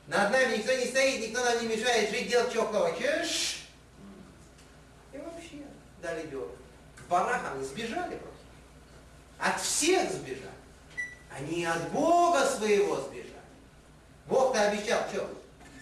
над 0.06 0.30
нами 0.30 0.58
никто 0.58 0.72
не 0.74 0.86
стоит, 0.86 1.28
никто 1.28 1.44
нам 1.44 1.60
не 1.60 1.74
мешает 1.74 2.10
жить, 2.10 2.28
делать, 2.28 2.52
что 2.52 2.66
хочешь, 2.66 3.66
дали 6.00 6.26
дёру. 6.28 6.52
В 6.96 7.08
барах 7.08 7.42
они 7.52 7.64
сбежали 7.64 8.16
просто. 8.16 8.38
От 9.38 9.60
всех 9.60 10.12
сбежали. 10.12 10.48
Они 11.36 11.64
от 11.64 11.90
Бога 11.90 12.46
своего 12.46 13.00
сбежали. 13.00 13.32
Бог-то 14.26 14.68
обещал, 14.68 15.02
что? 15.12 15.28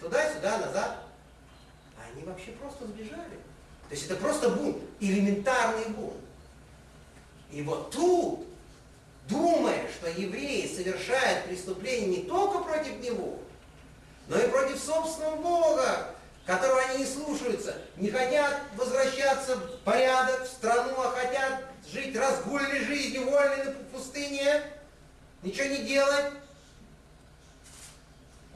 Туда-сюда, 0.01 0.57
назад. 0.57 0.97
А 1.95 2.11
они 2.11 2.23
вообще 2.23 2.51
просто 2.53 2.87
сбежали. 2.87 3.39
То 3.87 3.95
есть 3.95 4.05
это 4.05 4.15
просто 4.15 4.49
бунт, 4.49 4.77
элементарный 4.99 5.89
бунт. 5.89 6.26
И 7.51 7.61
вот 7.61 7.91
тут, 7.91 8.45
думая, 9.29 9.87
что 9.91 10.09
евреи 10.09 10.67
совершают 10.67 11.45
преступление 11.45 12.21
не 12.21 12.23
только 12.23 12.59
против 12.59 12.99
него, 12.99 13.39
но 14.27 14.37
и 14.37 14.49
против 14.49 14.79
собственного 14.79 15.37
Бога, 15.37 16.15
которого 16.45 16.79
они 16.81 16.99
не 16.99 17.05
слушаются, 17.05 17.75
не 17.95 18.09
хотят 18.09 18.61
возвращаться 18.75 19.55
в 19.55 19.79
порядок, 19.79 20.43
в 20.43 20.47
страну, 20.47 20.93
а 20.97 21.11
хотят 21.11 21.63
жить 21.91 22.15
разгульной 22.15 22.85
жизнью, 22.85 23.29
вольной 23.29 23.65
на 23.65 23.71
пустыне, 23.71 24.63
ничего 25.43 25.67
не 25.67 25.83
делать. 25.83 26.33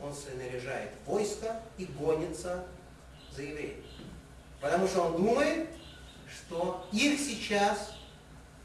Он 0.01 0.13
снаряжает 0.15 0.91
войско 1.05 1.61
и 1.77 1.85
гонится 1.85 2.65
за 3.35 3.43
евреями. 3.43 3.83
Потому 4.59 4.87
что 4.87 5.01
он 5.01 5.17
думает, 5.17 5.69
что 6.27 6.87
их 6.91 7.19
сейчас 7.19 7.93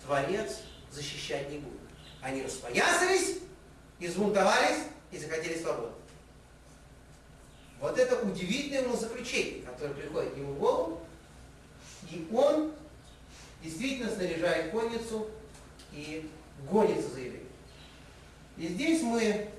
Творец 0.07 0.61
защищать 0.93 1.51
не 1.51 1.59
будет. 1.59 1.81
Они 2.23 2.43
распоясались, 2.43 3.39
избунтовались 3.99 4.85
и 5.11 5.19
захотели 5.19 5.61
свободы. 5.61 5.93
Вот 7.81 7.99
это 7.99 8.25
удивительное 8.25 8.83
ему 8.83 8.97
заключение, 8.97 9.63
которое 9.63 9.95
приходит 9.95 10.37
ему 10.37 10.55
в 10.55 10.59
голову, 10.59 11.01
и 12.11 12.27
он 12.33 12.73
действительно 13.63 14.11
снаряжает 14.11 14.71
конницу 14.71 15.29
и 15.93 16.31
гонится 16.71 17.11
за 17.11 17.21
евреем. 17.21 17.49
И 18.57 18.69
здесь 18.69 19.03
мы 19.03 19.51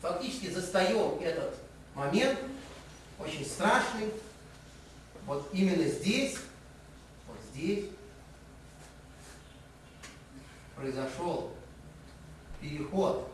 фактически 0.00 0.48
застаем 0.50 1.20
этот 1.20 1.54
момент, 1.94 2.38
очень 3.20 3.44
страшный, 3.44 4.10
вот 5.26 5.48
именно 5.52 5.84
здесь, 5.84 6.36
вот 7.28 7.38
здесь 7.52 7.84
произошел 10.76 11.52
переход 12.60 13.30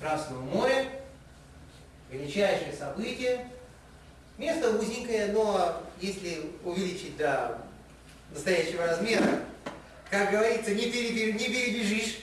Красного 0.00 0.40
моря, 0.42 0.86
величайшее 2.10 2.72
событие. 2.72 3.48
Место 4.36 4.76
узенькое, 4.76 5.28
но 5.28 5.82
если 6.00 6.50
увеличить 6.64 7.16
до 7.16 7.58
настоящего 8.32 8.86
размера, 8.86 9.40
как 10.10 10.30
говорится, 10.32 10.74
не, 10.74 10.90
перебеж, 10.90 11.40
не 11.40 11.46
перебежишь 11.46 12.18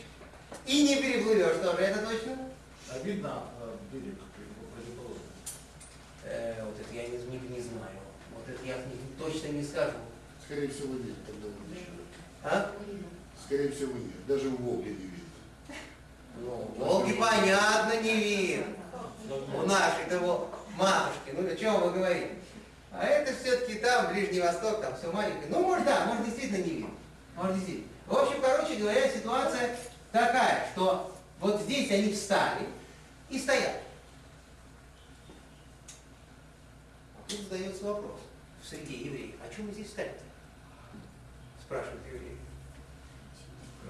и 0.67 0.83
не 0.83 0.97
переплывешь 0.97 1.57
тоже, 1.63 1.77
это 1.83 2.05
точно? 2.05 2.37
А 2.89 2.99
видно 2.99 3.43
э, 3.61 3.75
берег 3.93 4.15
противоположный. 4.19 5.23
Э, 6.25 6.65
вот 6.65 6.75
это 6.79 6.93
я 6.93 7.07
не, 7.07 7.17
не, 7.17 7.55
не 7.55 7.61
знаю. 7.61 7.97
Вот 8.35 8.47
это 8.47 8.63
я 8.65 8.75
не- 8.77 9.17
точно 9.17 9.47
не 9.47 9.63
скажу. 9.63 9.97
Скорее 10.45 10.67
всего, 10.67 10.93
нет, 10.95 11.15
тогда. 11.25 11.47
А? 12.43 12.71
Скорее 13.51 13.69
всего, 13.71 13.91
нет. 13.97 14.25
Даже 14.27 14.47
в 14.47 14.61
Волге 14.61 14.91
не 14.91 14.95
видно. 14.95 15.75
Ну, 16.37 16.73
Волги 16.77 17.11
понятно 17.11 18.01
не 18.01 18.15
видно. 18.15 18.65
У 19.53 19.65
нашей 19.65 20.05
того 20.05 20.49
матушки, 20.77 21.31
ну 21.33 21.45
о 21.45 21.55
чем 21.57 21.81
вы 21.81 21.91
говорите? 21.91 22.29
А 22.93 23.03
это 23.03 23.35
все-таки 23.35 23.79
там, 23.79 24.13
Ближний 24.13 24.39
Восток, 24.39 24.79
там 24.79 24.95
все 24.95 25.11
маленькое. 25.11 25.47
Ну, 25.49 25.63
может, 25.63 25.83
да, 25.83 26.05
может, 26.05 26.23
действительно 26.27 26.63
не 26.63 26.69
видно. 26.69 26.91
Может, 27.35 27.55
действительно. 27.55 27.87
В 28.07 28.15
общем, 28.15 28.41
короче 28.41 28.75
говоря, 28.75 29.09
ситуация 29.09 29.75
такая, 30.13 30.69
что 30.71 31.13
вот 31.41 31.59
здесь 31.63 31.91
они 31.91 32.13
встали 32.13 32.69
и 33.29 33.37
стоят. 33.37 33.81
А 37.17 37.29
тут 37.29 37.41
задается 37.41 37.83
вопрос 37.83 38.21
в 38.63 38.69
среде 38.69 38.95
евреев. 38.95 39.35
А 39.45 39.53
чем 39.53 39.67
мы 39.67 39.73
здесь 39.73 39.87
встали-то? 39.87 40.23
Спрашивают 41.61 42.01
евреи. 42.07 42.40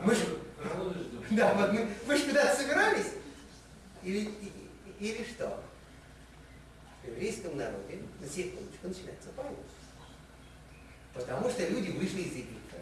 Мы 0.03 0.15
же, 0.15 0.39
да, 1.31 1.53
вот 1.53 1.73
мы, 1.73 1.87
вы 2.05 2.17
же 2.17 2.25
куда-то 2.25 2.59
собирались? 2.59 3.07
Или, 4.03 4.31
или 4.99 5.23
что? 5.23 5.63
В 7.03 7.07
еврейском 7.07 7.57
народе 7.57 8.01
на 8.19 8.27
секундочку 8.27 8.87
начинается 8.87 9.29
пауза. 9.35 9.55
Потому 11.13 11.49
что 11.49 11.67
люди 11.67 11.91
вышли 11.91 12.21
из 12.21 12.35
Египта. 12.35 12.77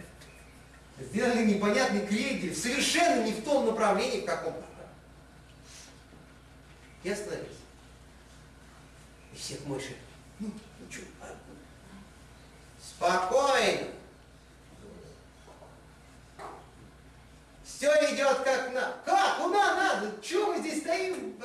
Сделали 0.99 1.45
непонятный 1.45 2.05
крендель, 2.05 2.55
совершенно 2.55 3.23
не 3.25 3.33
в 3.33 3.43
том 3.43 3.65
направлении, 3.65 4.21
в 4.21 4.25
каком 4.25 4.53
надо. 4.53 4.67
И 7.03 7.09
остановились. 7.09 7.47
И 9.33 9.37
всех 9.37 9.65
мыши. 9.65 9.95
Ну, 10.39 10.51
ну 10.79 10.91
что? 10.91 11.01
Спокойно. 12.81 13.87
Все 17.79 17.87
идет 18.13 18.39
как 18.39 18.73
надо. 18.73 18.97
Как? 19.05 19.37
Куда 19.37 19.75
надо? 19.75 20.21
Чего 20.21 20.51
мы 20.51 20.59
здесь 20.59 20.81
стоим? 20.81 21.41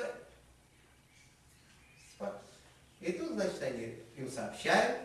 И 3.01 3.12
тут, 3.12 3.35
значит, 3.35 3.62
они 3.62 3.99
им 4.16 4.28
сообщают, 4.28 4.99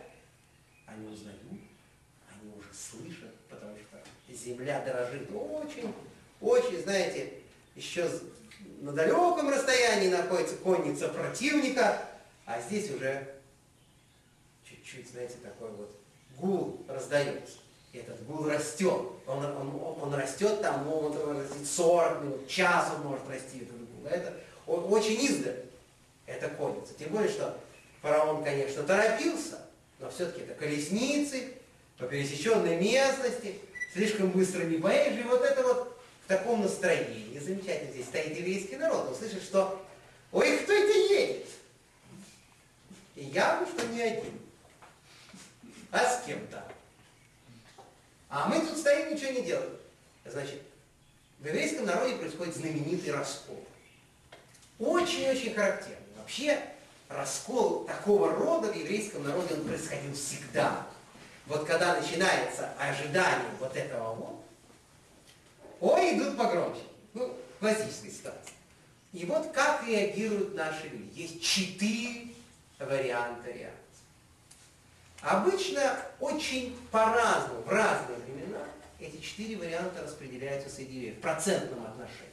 они 0.88 1.07
узнают, 1.07 1.39
они 1.43 2.51
уже 2.57 2.73
слышат, 2.73 3.36
потому 3.47 3.77
что 3.77 4.34
земля 4.34 4.84
дорожит 4.84 5.30
очень, 5.32 5.93
очень, 6.41 6.82
знаете, 6.82 7.34
еще 7.75 8.09
на 8.80 8.93
далеком 8.93 9.49
расстоянии 9.49 10.09
находится 10.09 10.55
конница 10.55 11.09
противника, 11.09 12.07
а 12.47 12.59
здесь 12.59 12.89
уже 12.89 13.36
чуть-чуть, 14.67 15.11
знаете, 15.11 15.36
такой 15.43 15.69
вот 15.73 15.95
гул 16.38 16.84
раздается. 16.88 17.57
Этот 17.91 18.23
гул 18.25 18.47
растет. 18.47 19.01
Он, 19.25 19.43
он, 19.43 19.97
он 20.01 20.13
растет 20.13 20.61
там, 20.61 20.85
ну, 20.85 20.97
он 20.97 21.13
может 21.13 21.51
расти 21.51 21.65
40 21.65 22.21
минут, 22.21 22.47
час 22.47 22.91
он 22.95 23.07
может 23.07 23.27
расти, 23.27 23.59
этот 23.59 23.77
гул. 23.77 24.05
Это 24.05 24.33
о- 24.67 24.81
очень 24.89 25.19
издали. 25.23 25.65
Это 26.27 26.49
конница. 26.49 26.93
Тем 26.93 27.09
более, 27.09 27.29
что 27.29 27.57
фараон, 28.01 28.43
конечно, 28.43 28.83
торопился, 28.83 29.59
но 29.97 30.09
все-таки 30.11 30.41
это 30.41 30.53
колесницы, 30.53 31.53
по 31.97 32.05
пересеченной 32.05 32.77
местности, 32.77 33.59
слишком 33.93 34.29
быстро 34.29 34.63
не 34.63 34.77
поедешь. 34.77 35.19
И 35.19 35.23
вот 35.23 35.41
это 35.41 35.63
вот 35.63 35.99
в 36.23 36.27
таком 36.27 36.61
настроении, 36.61 37.39
замечательно, 37.39 37.91
здесь 37.91 38.05
стоит 38.05 38.37
еврейский 38.37 38.77
народ, 38.77 39.07
он 39.09 39.15
слышит, 39.15 39.41
что 39.43 39.83
ой, 40.31 40.57
кто 40.59 40.73
это 40.73 40.97
едет? 41.13 41.47
И 43.15 43.25
явно, 43.25 43.67
что 43.67 43.85
не 43.87 44.01
один, 44.01 44.39
а 45.91 46.05
с 46.05 46.23
кем-то. 46.25 46.63
А 48.30 48.47
мы 48.47 48.59
тут 48.61 48.77
стоим, 48.77 49.13
ничего 49.13 49.32
не 49.32 49.41
делаем. 49.41 49.75
Значит, 50.25 50.61
в 51.39 51.47
еврейском 51.47 51.86
народе 51.86 52.15
происходит 52.15 52.55
знаменитый 52.55 53.11
раскол. 53.11 53.63
Очень-очень 54.77 55.53
характерный. 55.55 55.97
Вообще, 56.17 56.61
раскол 57.07 57.86
такого 57.86 58.32
рода 58.32 58.71
в 58.71 58.75
еврейском 58.75 59.23
народе 59.23 59.55
он 59.55 59.65
происходил 59.65 60.13
всегда. 60.13 60.88
Вот 61.47 61.65
когда 61.65 61.99
начинается 61.99 62.71
ожидание 62.77 63.49
вот 63.59 63.75
этого 63.75 64.13
вот, 64.13 64.43
ой, 65.82 66.15
идут 66.17 66.38
погромче. 66.38 66.82
Ну, 67.15 67.36
классическая 67.59 68.11
ситуация. 68.11 68.53
И 69.11 69.25
вот 69.25 69.51
как 69.51 69.88
реагируют 69.88 70.53
наши 70.53 70.88
люди. 70.88 71.19
Есть 71.19 71.41
четыре 71.41 72.27
варианта 72.77 73.49
реакции. 73.49 73.88
Обычно 75.22 75.97
очень 76.20 76.78
по-разному, 76.91 77.61
в 77.63 77.70
разные 77.70 78.17
времена 78.20 78.59
эти 78.99 79.22
четыре 79.22 79.57
варианта 79.57 80.03
распределяются 80.03 80.70
среди 80.70 80.95
евреев 80.95 81.17
в 81.17 81.22
процентном 81.22 81.86
отношении. 81.86 82.30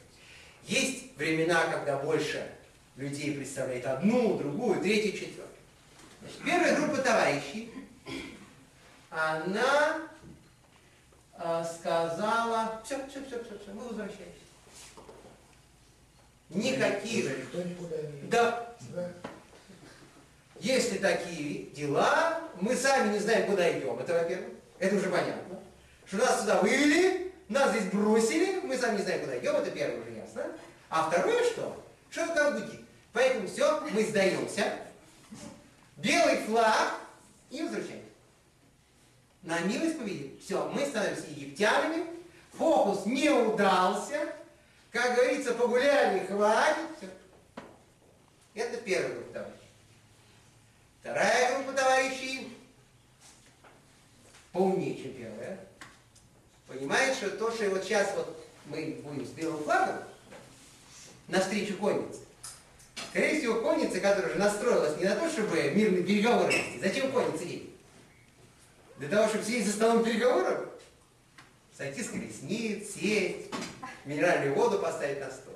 Есть 0.63 1.17
времена, 1.17 1.65
когда 1.67 1.97
больше 1.97 2.49
людей 2.95 3.35
представляет 3.35 3.85
одну, 3.85 4.37
другую, 4.37 4.81
третью, 4.81 5.13
четвертую. 5.13 5.47
Значит, 6.21 6.39
первая 6.45 6.75
группа 6.75 7.01
товарищей, 7.01 7.71
она 9.09 10.01
э, 11.37 11.63
сказала, 11.65 12.81
все, 12.85 12.97
все, 13.07 13.23
все, 13.25 13.43
все, 13.43 13.59
все, 13.59 13.73
мы 13.73 13.83
возвращаемся. 13.83 14.47
Никаких, 16.49 17.51
Да. 18.29 18.67
Если 20.59 20.97
такие 20.97 21.67
дела, 21.71 22.39
мы 22.59 22.75
сами 22.75 23.13
не 23.13 23.19
знаем, 23.19 23.49
куда 23.49 23.71
идем, 23.77 23.99
это 23.99 24.13
во-первых, 24.13 24.49
это 24.79 24.95
уже 24.95 25.09
понятно. 25.09 25.59
Что 26.05 26.17
нас 26.17 26.41
сюда 26.41 26.61
вывели, 26.61 27.33
нас 27.49 27.71
здесь 27.71 27.91
бросили, 27.91 28.59
мы 28.61 28.77
сами 28.77 28.97
не 28.97 29.03
знаем, 29.03 29.21
куда 29.21 29.37
идем, 29.37 29.55
это 29.55 29.71
первое 29.71 30.01
уже 30.01 30.11
ясно. 30.11 30.45
А 30.89 31.09
второе 31.09 31.43
что? 31.43 31.83
Что 32.09 32.27
там 32.33 32.53
гудит? 32.53 32.81
Поэтому 33.13 33.47
все, 33.47 33.81
мы 33.91 34.03
сдаемся, 34.03 34.73
белый 35.97 36.37
флаг 36.37 36.95
и 37.49 37.61
возвращаемся. 37.61 38.05
на 39.43 39.59
милость 39.59 39.97
победит. 39.97 40.41
Все, 40.43 40.69
мы 40.69 40.85
становимся 40.85 41.27
египтянами, 41.29 42.05
фокус 42.57 43.05
не 43.05 43.29
удался, 43.29 44.33
как 44.91 45.15
говорится, 45.15 45.53
погуляли, 45.53 46.25
хватит, 46.25 46.87
все. 46.97 47.07
Это 48.55 48.77
группа 49.13 49.33
товарищей. 49.33 49.56
Вторая 51.01 51.55
группа 51.55 51.73
товарищей 51.73 52.53
поумнее, 54.51 55.01
чем 55.01 55.13
первая. 55.13 55.59
Понимает, 56.67 57.15
что 57.15 57.29
то, 57.31 57.51
что 57.51 57.69
вот 57.69 57.83
сейчас 57.83 58.13
вот 58.15 58.45
мы 58.65 58.99
будем 59.03 59.25
с 59.25 59.29
белым 59.29 59.63
флагом 59.63 60.03
навстречу 61.27 61.77
коннице, 61.77 62.19
скорее 63.09 63.39
всего, 63.39 63.61
конница, 63.61 63.99
которая 63.99 64.31
уже 64.31 64.39
настроилась 64.39 64.97
не 64.97 65.05
на 65.05 65.15
то, 65.15 65.29
чтобы 65.29 65.71
мирные 65.71 66.03
переговоры 66.03 66.51
вести. 66.51 66.79
Зачем 66.81 67.11
конница 67.11 67.43
едет? 67.43 67.69
Для 68.97 69.09
того, 69.09 69.27
чтобы 69.27 69.43
сидеть 69.43 69.67
за 69.67 69.73
столом 69.73 70.03
переговоров, 70.03 70.69
сойти 71.77 72.03
с 72.03 72.09
колесниц, 72.09 72.95
сесть, 72.95 73.51
минеральную 74.05 74.55
воду 74.55 74.79
поставить 74.79 75.19
на 75.19 75.29
стол 75.29 75.53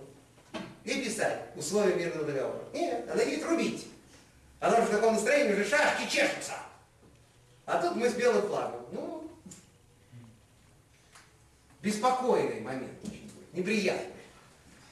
и 0.84 1.04
писать 1.04 1.48
условия 1.56 1.96
мирного 1.96 2.26
договора. 2.26 2.64
Нет, 2.74 3.10
она 3.10 3.22
едет 3.24 3.46
рубить. 3.46 3.88
Она 4.62 4.78
уже 4.78 4.88
в 4.88 4.92
таком 4.92 5.16
настроении, 5.16 5.54
уже 5.54 5.68
шашки 5.68 6.08
чешутся. 6.08 6.54
А 7.66 7.82
тут 7.82 7.96
мы 7.96 8.08
с 8.08 8.14
белым 8.14 8.48
флагом. 8.48 8.86
Ну, 8.92 9.28
беспокойный 11.82 12.62
момент 12.62 12.92
очень 13.04 13.24
будет, 13.24 13.54
неприятный. 13.54 14.14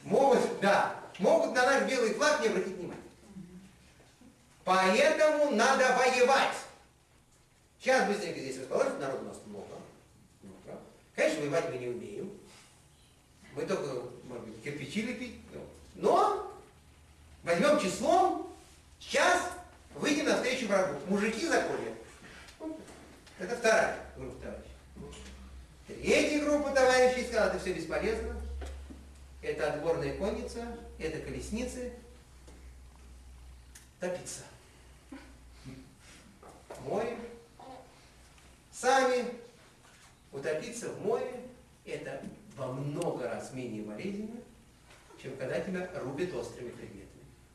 Могут, 0.04 0.60
да, 0.60 1.00
могут 1.20 1.54
на 1.54 1.66
наш 1.68 1.84
белый 1.88 2.16
флаг 2.16 2.42
не 2.42 2.48
обратить 2.48 2.78
внимания. 2.78 3.00
Поэтому 4.64 5.52
надо 5.52 5.96
воевать. 5.96 6.56
Сейчас 7.80 8.08
быстренько 8.08 8.40
здесь 8.40 8.58
расположим, 8.58 9.00
народу 9.00 9.26
у 9.26 9.28
нас 9.28 9.38
много. 9.46 9.68
много. 10.42 10.80
Конечно, 11.16 11.42
воевать 11.42 11.70
мы 11.72 11.78
не 11.78 11.88
умеем. 11.88 12.32
Мы 13.54 13.68
только, 13.68 14.02
может 14.24 14.48
быть, 14.48 14.64
кирпичи 14.64 15.04
лепить. 15.04 15.36
ну. 15.54 15.62
Но 15.94 16.52
возьмем 17.44 17.80
числом, 17.80 18.52
сейчас 19.00 19.59
выйдем 19.96 20.26
навстречу 20.26 20.68
врагу. 20.68 21.00
Мужики 21.08 21.48
законят. 21.48 21.94
Это 23.40 23.56
вторая 23.56 23.98
группа 24.18 24.42
товарищей. 24.42 24.70
Третья 25.88 26.46
группа 26.46 26.72
товарищей 26.72 27.26
сказала, 27.26 27.50
это 27.50 27.60
все 27.60 27.74
бесполезно. 27.74 28.36
Это 29.42 29.74
отборная 29.74 30.18
конница, 30.18 30.78
это 30.98 31.20
колесницы. 31.20 31.94
Топиться. 34.00 34.42
Море. 36.86 37.18
Сами 38.72 39.26
утопиться 40.32 40.90
в 40.90 41.02
море 41.06 41.42
это 41.86 42.22
во 42.56 42.72
много 42.72 43.28
раз 43.28 43.52
менее 43.54 43.84
болезненно, 43.84 44.40
чем 45.22 45.36
когда 45.38 45.60
тебя 45.60 45.90
рубят 45.96 46.34
острыми 46.34 46.70
предметами. 46.70 47.09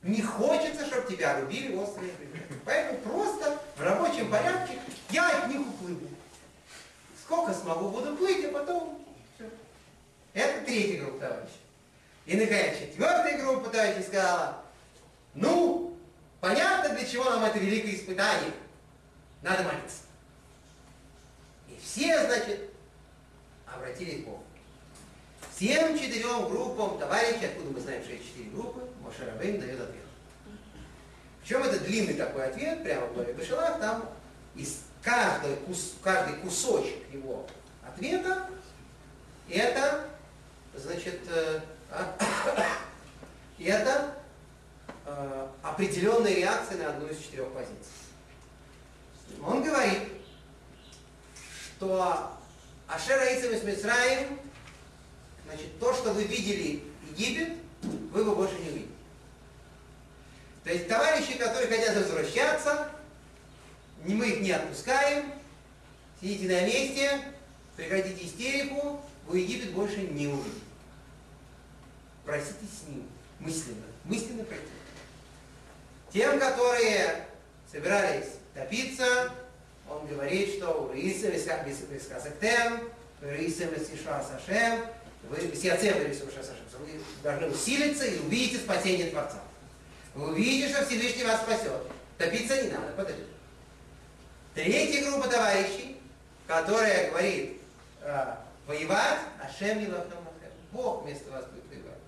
Не 0.04 0.20
хочется, 0.20 0.84
чтобы 0.84 1.10
тебя 1.10 1.40
рубили 1.40 1.74
острыми 1.74 2.10
предметами. 2.10 2.60
Поэтому 2.66 3.00
просто 3.00 3.58
в 3.74 3.80
рабочем 3.80 4.30
порядке 4.30 4.78
я 5.08 5.26
от 5.30 5.48
них 5.48 5.60
уплыву. 5.60 6.08
Сколько 7.22 7.54
смогу, 7.54 7.88
буду 7.88 8.14
плыть, 8.14 8.44
а 8.44 8.52
потом 8.52 9.02
все. 9.34 9.48
Это 10.34 10.62
третья 10.66 11.02
группа 11.02 11.20
товарищей. 11.20 11.60
И, 12.26 12.36
наконец, 12.36 12.78
четвертая 12.78 13.42
группа 13.42 13.70
товарищей 13.70 14.02
сказала, 14.02 14.62
ну, 15.32 15.96
понятно, 16.38 16.94
для 16.94 17.06
чего 17.06 17.24
нам 17.24 17.42
это 17.44 17.58
великое 17.58 17.94
испытание. 17.94 18.52
Надо 19.40 19.62
молиться. 19.62 20.02
И 21.70 21.78
все, 21.82 22.26
значит, 22.26 22.60
обратились 23.66 24.22
к 24.22 24.26
Богу. 24.26 24.44
Всем 25.56 25.98
четырем 25.98 26.46
группам 26.50 26.98
товарищей, 26.98 27.46
откуда 27.46 27.70
мы 27.70 27.80
знаем, 27.80 28.02
что 28.02 28.18
четыре 28.18 28.50
группы, 28.50 28.83
Моше 29.04 29.30
Рабейн 29.30 29.60
дает 29.60 29.80
ответ. 29.80 30.04
Причем 31.42 31.62
это 31.62 31.78
длинный 31.80 32.14
такой 32.14 32.46
ответ, 32.46 32.82
прямо 32.82 33.06
в 33.06 33.14
главе 33.14 33.34
там 33.34 34.08
из 34.54 34.80
каждой, 35.02 35.56
кус, 35.66 35.94
каждый 36.02 36.36
кусочек 36.36 37.12
его 37.12 37.46
ответа, 37.86 38.48
это, 39.48 40.06
значит, 40.74 41.20
э, 41.28 41.60
это 43.58 44.14
э, 45.04 45.48
определенная 45.62 46.34
реакция 46.34 46.78
на 46.78 46.90
одну 46.90 47.08
из 47.08 47.18
четырех 47.18 47.52
позиций. 47.52 47.92
Он 49.44 49.62
говорит, 49.62 50.08
что 51.76 52.32
Ашера 52.88 53.38
Исам 53.38 53.52
из 53.52 53.62
Мисраим, 53.64 54.38
значит, 55.46 55.78
то, 55.78 55.92
что 55.92 56.12
вы 56.14 56.24
видели 56.24 56.82
Египет, 57.10 57.58
вы 57.82 58.20
его 58.20 58.34
больше 58.34 58.54
не 58.54 58.70
увидите. 58.70 58.93
То 60.64 60.72
есть 60.72 60.88
товарищи, 60.88 61.36
которые 61.36 61.68
хотят 61.68 61.94
возвращаться, 61.94 62.88
мы 64.04 64.28
их 64.28 64.40
не 64.40 64.50
отпускаем, 64.50 65.32
сидите 66.20 66.46
на 66.48 66.66
месте, 66.66 67.20
прекратите 67.76 68.24
истерику, 68.24 69.00
вы 69.26 69.40
Египет 69.40 69.72
больше 69.72 69.98
не 69.98 70.28
увидите. 70.28 70.60
Проститесь 72.24 72.78
с 72.82 72.88
ним 72.88 73.06
мысленно, 73.38 73.84
мысленно 74.04 74.44
простите. 74.44 74.70
Тем, 76.10 76.38
которые 76.38 77.26
собирались 77.70 78.36
топиться, 78.54 79.32
он 79.88 80.06
говорит, 80.06 80.54
что 80.54 80.90
Рисем 80.94 81.32
Вискасактем, 81.32 82.88
Рисем 83.20 83.70
Сашем, 83.76 84.80
вы 85.24 85.56
Сиацем 85.56 86.06
Рисем 86.06 86.28
Сашем, 86.30 86.54
должны 87.22 87.48
усилиться 87.48 88.06
и 88.06 88.18
увидите 88.20 88.58
спасение 88.58 89.10
Творца. 89.10 89.43
Вы 90.14 90.28
увидите, 90.28 90.72
что 90.72 90.86
Всевышний 90.86 91.24
вас 91.24 91.42
спасет. 91.42 91.82
Топиться 92.18 92.62
не 92.62 92.70
надо, 92.70 92.92
подождите. 92.92 93.28
Третья 94.54 95.10
группа 95.10 95.28
товарищей, 95.28 95.96
которая 96.46 97.10
говорит, 97.10 97.60
э, 98.02 98.34
воевать, 98.66 99.18
Ашем 99.42 99.80
Елахам 99.80 100.24
Бог 100.74 101.04
вместо 101.04 101.30
вас 101.30 101.46
будет 101.46 101.68
воевать. 101.68 101.98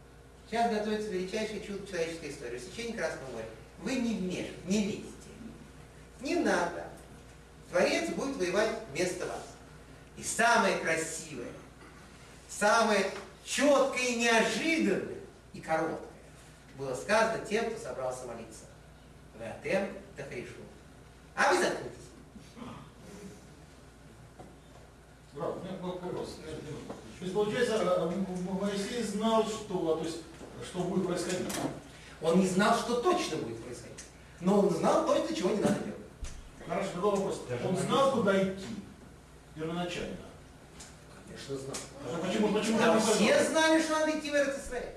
Сейчас 0.49 0.71
готовится 0.73 1.09
величайшее 1.09 1.61
чудо 1.61 1.87
человеческой 1.87 2.31
истории, 2.31 2.57
рассечение 2.57 2.97
Красного 2.97 3.31
моря. 3.31 3.47
Вы 3.83 3.95
не 3.95 4.15
вмешивайтесь, 4.15 4.65
не 4.67 4.85
лезьте. 4.85 5.07
Не 6.21 6.35
надо. 6.37 6.85
Творец 7.71 8.11
будет 8.11 8.37
воевать 8.37 8.71
вместо 8.93 9.27
вас. 9.27 9.43
И 10.17 10.23
самое 10.23 10.79
красивое, 10.79 11.53
самое 12.49 13.07
четкое 13.45 14.03
и 14.03 14.17
неожиданное 14.17 15.19
и 15.53 15.61
короткое 15.61 16.16
было 16.79 16.95
сказано 16.95 17.45
тем, 17.45 17.71
кто 17.71 17.79
собрался 17.83 18.27
молиться. 18.27 18.65
Ватем 19.39 19.89
тахришу. 20.17 20.53
А 21.35 21.53
вы 21.53 21.59
заткнитесь. 21.63 21.93
Брат, 25.35 25.55
у 25.57 25.61
меня 25.61 25.73
был 25.83 25.93
вопрос. 25.93 26.37
То 27.19 27.25
есть, 27.25 27.35
получается, 27.35 27.75
а, 27.81 28.07
М- 28.13 28.59
Моисей 28.61 29.03
знал, 29.03 29.45
что, 29.47 29.97
то 29.97 30.05
есть, 30.05 30.19
что 30.65 30.79
будет 30.81 31.07
происходить. 31.07 31.47
Он 32.23 32.41
не 32.41 32.47
знал, 32.47 32.75
что 32.79 33.01
точно 33.03 33.37
будет 33.39 33.63
происходить. 33.63 34.05
Но 34.41 34.61
он 34.61 34.71
знал 34.71 35.07
точно, 35.07 35.37
чего 35.37 35.51
не 35.51 35.61
надо 35.61 35.75
делать. 35.81 35.95
Хорошо, 36.67 36.89
другой 36.95 37.11
вопрос. 37.17 37.41
Он 37.69 37.77
знал, 37.77 38.13
куда 38.13 38.43
идти 38.43 38.67
первоначально. 39.55 40.17
Конечно, 41.27 41.57
знал. 41.57 41.77
А 42.15 42.27
почему, 42.27 42.49
почему 42.53 42.79
Да, 42.79 42.99
все 42.99 43.45
знали, 43.45 43.83
что 43.83 43.93
надо 43.99 44.19
идти 44.19 44.31
в 44.31 44.35
Иерусалим. 44.35 44.89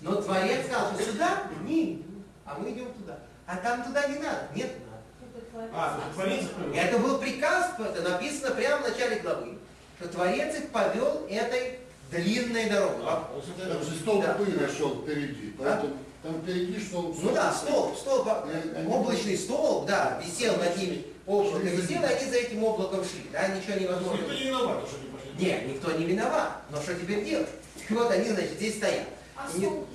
Но 0.00 0.16
Творец 0.16 0.66
сказал, 0.66 0.94
что 0.94 1.02
сюда 1.04 1.42
не 1.64 1.94
иду, 1.94 2.22
а 2.44 2.54
мы 2.58 2.70
идем 2.70 2.92
туда. 2.94 3.18
А 3.46 3.56
там 3.56 3.82
туда 3.84 4.06
не 4.08 4.18
надо. 4.18 4.48
Нет, 4.54 4.70
надо. 4.86 5.68
А, 5.74 6.00
Творец. 6.14 6.44
Это 6.74 6.98
был 6.98 7.18
приказ, 7.18 7.72
это 7.78 8.08
написано 8.08 8.54
прямо 8.54 8.82
в 8.82 8.88
начале 8.90 9.16
главы, 9.20 9.58
что 9.98 10.08
Творец 10.08 10.56
их 10.56 10.70
повел 10.70 11.26
этой 11.28 11.78
длинной 12.10 12.70
дорогой. 12.70 13.04
А, 13.06 13.28
Там 13.58 13.82
же 13.82 13.96
столб 14.00 14.24
Да. 14.24 14.34
пыли 14.34 14.58
шел 14.76 15.02
впереди, 15.02 15.54
поэтому 15.58 15.96
там 16.22 16.40
впереди 16.42 16.80
шел 16.88 17.14
Ну 17.20 17.32
да, 17.34 17.52
столб, 17.52 17.96
столб, 17.98 18.28
Э, 18.46 18.86
облачный 18.88 19.36
столб, 19.36 19.86
да, 19.86 20.20
висел 20.24 20.56
над 20.56 20.76
ними, 20.76 21.04
облако 21.26 21.58
висело, 21.66 22.06
они 22.06 22.30
за 22.30 22.36
этим 22.38 22.64
облаком 22.64 23.04
шли, 23.04 23.28
да, 23.32 23.48
ничего 23.48 23.78
невозможно. 23.78 24.22
Никто 24.22 24.32
не 24.32 24.44
виноват, 24.44 24.88
что 24.88 24.96
они 24.98 25.08
пошли. 25.10 25.46
Нет, 25.46 25.66
никто 25.68 25.92
не 25.92 26.04
виноват, 26.06 26.52
но 26.70 26.80
что 26.80 26.94
теперь 26.94 27.24
делать? 27.24 27.48
Вот 27.90 28.10
они, 28.10 28.28
значит, 28.30 28.52
здесь 28.52 28.76
стоят. 28.76 29.06
А 29.42 29.48
Не- 29.56 29.64
стол 29.64 29.86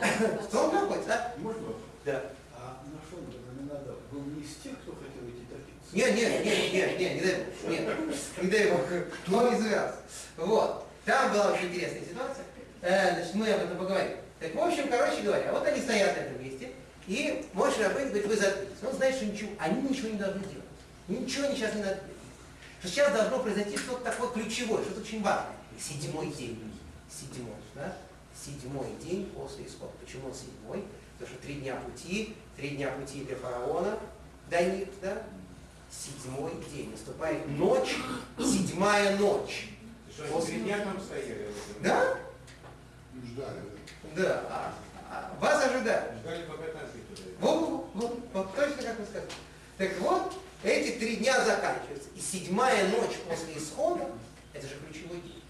а 0.00 0.22
надо. 0.22 0.42
Столб 0.44 0.72
находится, 0.72 1.14
а? 1.14 1.34
Можно 1.38 1.60
вопрос? 1.62 1.82
Да. 2.04 2.22
А 2.56 2.82
нашел 2.86 3.24
Надо 3.68 3.94
был 4.10 4.20
не 4.22 4.42
из 4.42 4.56
тех, 4.62 4.72
кто 4.80 4.92
хотел 4.92 5.28
идти 5.28 5.46
топиться? 5.48 5.92
Не, 5.92 6.04
не, 6.12 6.24
не, 6.44 6.70
не, 6.72 6.98
не, 6.98 7.14
не 7.14 7.20
дай 7.20 7.36
бог, 7.36 7.70
нет, 7.70 8.42
не 8.42 8.50
дай 8.50 8.70
бог, 8.70 8.80
он 9.40 9.54
не 9.54 9.60
завязался. 9.60 9.96
Вот, 10.36 10.86
там 11.04 11.32
была 11.32 11.52
очень 11.52 11.68
интересная 11.68 12.00
ситуация, 12.02 12.44
Э, 12.82 13.14
значит, 13.14 13.34
мы 13.36 13.48
об 13.48 13.62
этом 13.62 13.78
поговорим. 13.78 14.16
Так, 14.40 14.54
в 14.56 14.58
общем, 14.58 14.88
короче 14.88 15.22
говоря, 15.22 15.52
вот 15.52 15.64
они 15.64 15.80
стоят 15.80 16.16
на 16.16 16.20
этом 16.22 16.42
месте, 16.44 16.72
и 17.06 17.46
Моше 17.52 17.84
Рабейн 17.84 18.08
говорит, 18.08 18.26
вы 18.26 18.36
заткнитесь. 18.36 18.74
Он 18.84 18.92
знает, 18.92 19.14
что 19.14 19.26
ничего, 19.26 19.50
они 19.60 19.82
ничего 19.82 20.08
не 20.08 20.18
должны 20.18 20.40
делать. 20.40 20.64
Ничего 21.06 21.46
они 21.46 21.54
сейчас 21.56 21.74
не 21.74 21.82
надо 21.82 21.94
делать. 21.94 22.10
что 22.80 22.88
сейчас 22.88 23.12
должно 23.12 23.38
произойти 23.38 23.76
что-то 23.76 24.02
такое 24.02 24.30
ключевое, 24.30 24.82
что-то 24.82 25.00
очень 25.00 25.22
важное. 25.22 25.52
Седьмой 25.78 26.26
день. 26.32 26.60
Седьмой, 27.08 27.54
да? 27.76 27.96
Седьмой 28.44 28.88
день 29.00 29.30
после 29.36 29.66
исхода. 29.66 29.92
Почему 30.04 30.28
он 30.28 30.34
седьмой? 30.34 30.84
Потому 31.18 31.36
что 31.36 31.46
три 31.46 31.54
дня 31.56 31.76
пути, 31.76 32.34
три 32.56 32.70
дня 32.70 32.90
пути 32.90 33.24
для 33.24 33.36
фараона, 33.36 33.98
до 34.50 34.64
них, 34.64 34.88
да? 35.00 35.22
Седьмой 35.90 36.52
день. 36.74 36.90
Наступает 36.90 37.46
ночь, 37.48 37.96
седьмая 38.38 39.16
ночь. 39.18 39.68
Что, 40.10 40.40
три 40.40 40.60
дня 40.60 40.80
там 40.80 41.00
стояли? 41.00 41.52
Да? 41.80 42.18
Ждали, 43.24 43.60
Да. 44.16 44.44
А, 44.50 44.74
а 45.10 45.38
вас 45.40 45.64
ожидают. 45.64 46.18
Ждали, 46.20 46.46
пока. 46.46 46.62
Вот, 47.42 47.60
вот, 47.60 47.90
вот, 47.94 48.20
вот 48.32 48.54
точно 48.54 48.82
как 48.82 48.98
вы 49.00 49.04
сказали. 49.04 49.30
Так 49.76 49.98
вот, 50.00 50.34
эти 50.62 50.98
три 50.98 51.16
дня 51.16 51.44
заканчиваются. 51.44 52.08
И 52.14 52.20
седьмая 52.20 52.88
ночь 52.88 53.16
после 53.28 53.58
исхода, 53.58 54.08
это 54.52 54.66
же 54.66 54.74
ключевой 54.76 55.20
день. 55.20 55.41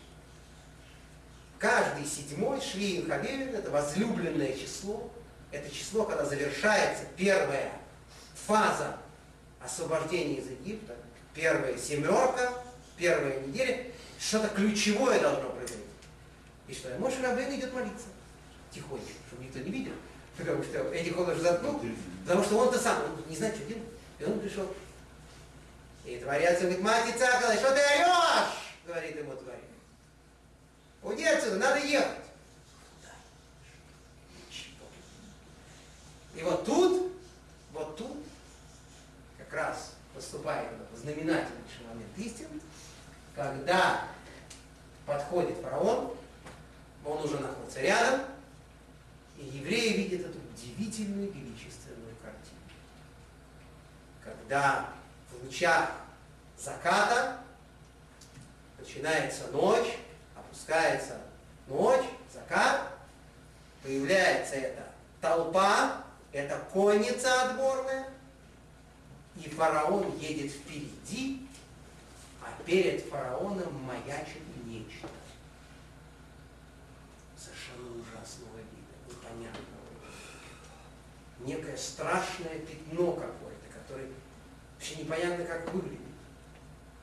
Каждый 1.62 2.04
седьмой 2.04 2.60
Швиин 2.60 3.08
Хавевин, 3.08 3.54
это 3.54 3.70
возлюбленное 3.70 4.52
число, 4.52 5.08
это 5.52 5.72
число, 5.72 6.02
когда 6.02 6.24
завершается 6.24 7.04
первая 7.16 7.70
фаза 8.34 8.96
освобождения 9.60 10.38
из 10.38 10.50
Египта, 10.50 10.96
первая 11.32 11.78
семерка, 11.78 12.52
первая 12.96 13.38
неделя, 13.42 13.86
что-то 14.18 14.48
ключевое 14.48 15.20
должно 15.20 15.50
произойти. 15.50 15.84
И 16.66 16.74
что? 16.74 16.88
Моше 16.98 17.22
Рабейн 17.22 17.54
идет 17.54 17.72
молиться 17.72 18.06
тихонечко, 18.72 19.12
чтобы 19.28 19.44
никто 19.44 19.60
не 19.60 19.70
видел, 19.70 19.92
потому 20.36 20.64
что 20.64 20.82
он 20.82 21.30
уже 21.30 21.40
заткнул, 21.42 21.80
потому 22.26 22.42
что 22.42 22.56
он-то 22.58 22.78
сам, 22.80 23.04
он 23.04 23.30
не 23.30 23.36
знает, 23.36 23.54
что 23.54 23.64
делать. 23.66 23.84
И 24.18 24.24
он 24.24 24.40
пришел. 24.40 24.66
И 26.06 26.16
творец 26.16 26.58
говорит, 26.58 26.80
мать 26.80 27.14
Ицакала, 27.14 27.54
что 27.54 27.70
ты 27.70 27.78
орешь? 27.78 28.50
Говорит 28.84 29.16
ему 29.16 29.36
творец. 29.36 29.61
Отсюда, 31.02 31.56
надо 31.56 31.84
ехать. 31.84 32.18
И 36.36 36.42
вот 36.42 36.64
тут, 36.64 37.12
вот 37.72 37.96
тут, 37.96 38.16
как 39.38 39.52
раз 39.52 39.94
наступает 40.14 40.70
этот 40.72 40.98
знаменательнейший 40.98 41.86
момент 41.88 42.16
истины, 42.16 42.60
когда 43.34 44.04
подходит 45.04 45.58
фараон, 45.58 46.16
он 47.04 47.24
уже 47.24 47.38
находится 47.38 47.80
рядом, 47.80 48.22
и 49.36 49.44
евреи 49.44 49.96
видят 49.96 50.30
эту 50.30 50.38
удивительную 50.38 51.30
величественную 51.32 52.14
картину. 52.22 52.60
Когда 54.22 54.90
в 55.30 55.44
лучах 55.44 55.90
заката 56.56 57.40
начинается 58.78 59.48
ночь, 59.48 59.98
опускается 60.34 61.18
ночь, 61.66 62.04
закат, 62.32 62.88
появляется 63.82 64.56
эта 64.56 64.84
толпа, 65.20 66.04
эта 66.32 66.61
конница 66.72 67.50
отборная, 67.50 68.08
и 69.36 69.48
фараон 69.48 70.16
едет 70.18 70.50
впереди, 70.50 71.46
а 72.42 72.50
перед 72.64 73.04
фараоном 73.04 73.74
маячит 73.84 74.42
нечто. 74.64 75.08
Совершенно 77.36 78.00
ужасного 78.00 78.56
вида, 78.56 78.96
непонятного. 79.08 79.82
Некое 81.40 81.76
страшное 81.76 82.58
пятно 82.60 83.12
какое-то, 83.12 83.66
которое 83.72 84.08
вообще 84.74 84.96
непонятно 84.96 85.44
как 85.44 85.72
выглядит. 85.72 86.00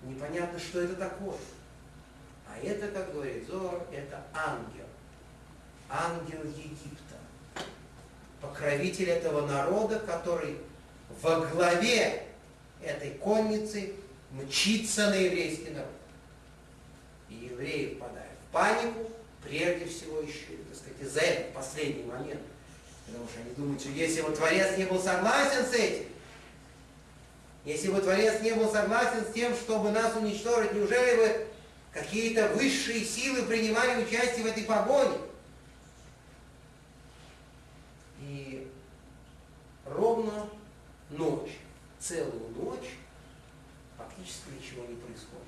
Непонятно, 0.03 0.57
что 0.57 0.82
это 0.82 0.95
такое. 0.95 1.38
А 2.47 2.57
это, 2.57 2.88
как 2.88 3.13
говорит 3.13 3.47
Зор, 3.47 3.86
это 3.91 4.24
ангел. 4.34 4.88
Ангел 5.89 6.43
Египта. 6.43 7.09
Покровитель 8.50 9.10
этого 9.10 9.45
народа, 9.45 10.00
который 10.00 10.58
во 11.22 11.41
главе 11.41 12.24
этой 12.82 13.12
конницы 13.12 13.93
мчится 14.32 15.12
на 15.12 15.16
еврейский 15.16 15.70
народ. 15.70 15.91
И 17.30 17.36
евреи 17.36 17.93
впадают 17.93 18.39
в 18.47 18.52
панику, 18.52 19.12
прежде 19.43 19.86
всего 19.86 20.22
еще, 20.22 20.58
так 20.68 20.78
сказать, 20.78 21.00
из-за 21.00 21.20
этого 21.22 21.54
последний 21.54 22.04
момент. 22.04 22.41
Потому 23.06 23.28
что 23.28 23.39
они 23.39 23.54
думают, 23.56 23.82
что 23.82 23.91
если 23.91 24.22
бы 24.22 24.32
Творец 24.32 24.78
не 24.78 24.86
был 24.86 25.00
согласен 25.00 25.66
с 25.66 25.74
этим, 25.74 26.06
если 27.66 27.91
бы 27.91 28.02
Творец 28.02 28.41
не 28.41 28.54
был 28.54 28.72
согласен 28.72 29.26
с 29.26 29.34
тем, 29.34 29.54
чтобы 29.54 29.91
нас 29.91 30.16
уничтожить, 30.16 30.74
неужели 30.74 31.18
бы 31.18 31.47
какие-то 31.93 32.47
высшие 32.56 33.06
силы 33.06 33.43
принимали 33.43 34.04
участие 34.04 34.43
в 34.43 34.47
этой 34.47 34.64
погоне? 34.64 35.18
И 38.22 38.68
ровно 40.00 40.50
ночь, 41.10 41.58
целую 42.00 42.50
ночь, 42.56 42.97
фактически 43.97 44.50
ничего 44.58 44.86
не 44.86 44.95
происходит. 44.95 45.47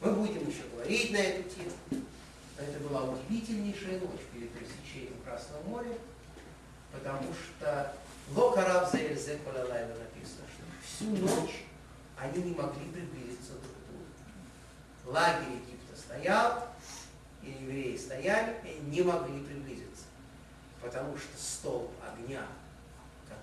Мы 0.00 0.12
будем 0.12 0.48
еще 0.48 0.64
говорить 0.72 1.12
на 1.12 1.16
эту 1.18 1.48
тему. 1.48 2.02
Это 2.58 2.80
была 2.80 3.04
удивительнейшая 3.04 4.00
ночь 4.00 4.20
перед 4.32 4.50
пересечением 4.52 5.20
Красного 5.22 5.62
моря, 5.64 5.96
потому 6.92 7.28
что 7.34 7.94
Локараб 8.34 8.90
за 8.90 8.98
Эльзеквалалайва 8.98 9.94
написано, 9.98 10.46
что 10.52 10.64
всю 10.82 11.10
ночь 11.16 11.64
они 12.18 12.42
не 12.42 12.54
могли 12.54 12.86
приблизиться 12.90 13.52
друг 13.52 13.62
к 13.62 13.86
другу. 13.88 15.14
Лагерь 15.14 15.52
Египта 15.52 15.96
стоял, 15.96 16.68
и 17.42 17.50
евреи 17.50 17.96
стояли, 17.96 18.56
и 18.64 18.80
не 18.90 19.02
могли 19.02 19.40
приблизиться. 19.44 20.04
Потому 20.82 21.16
что 21.16 21.38
столб 21.38 21.92
огня, 22.02 22.46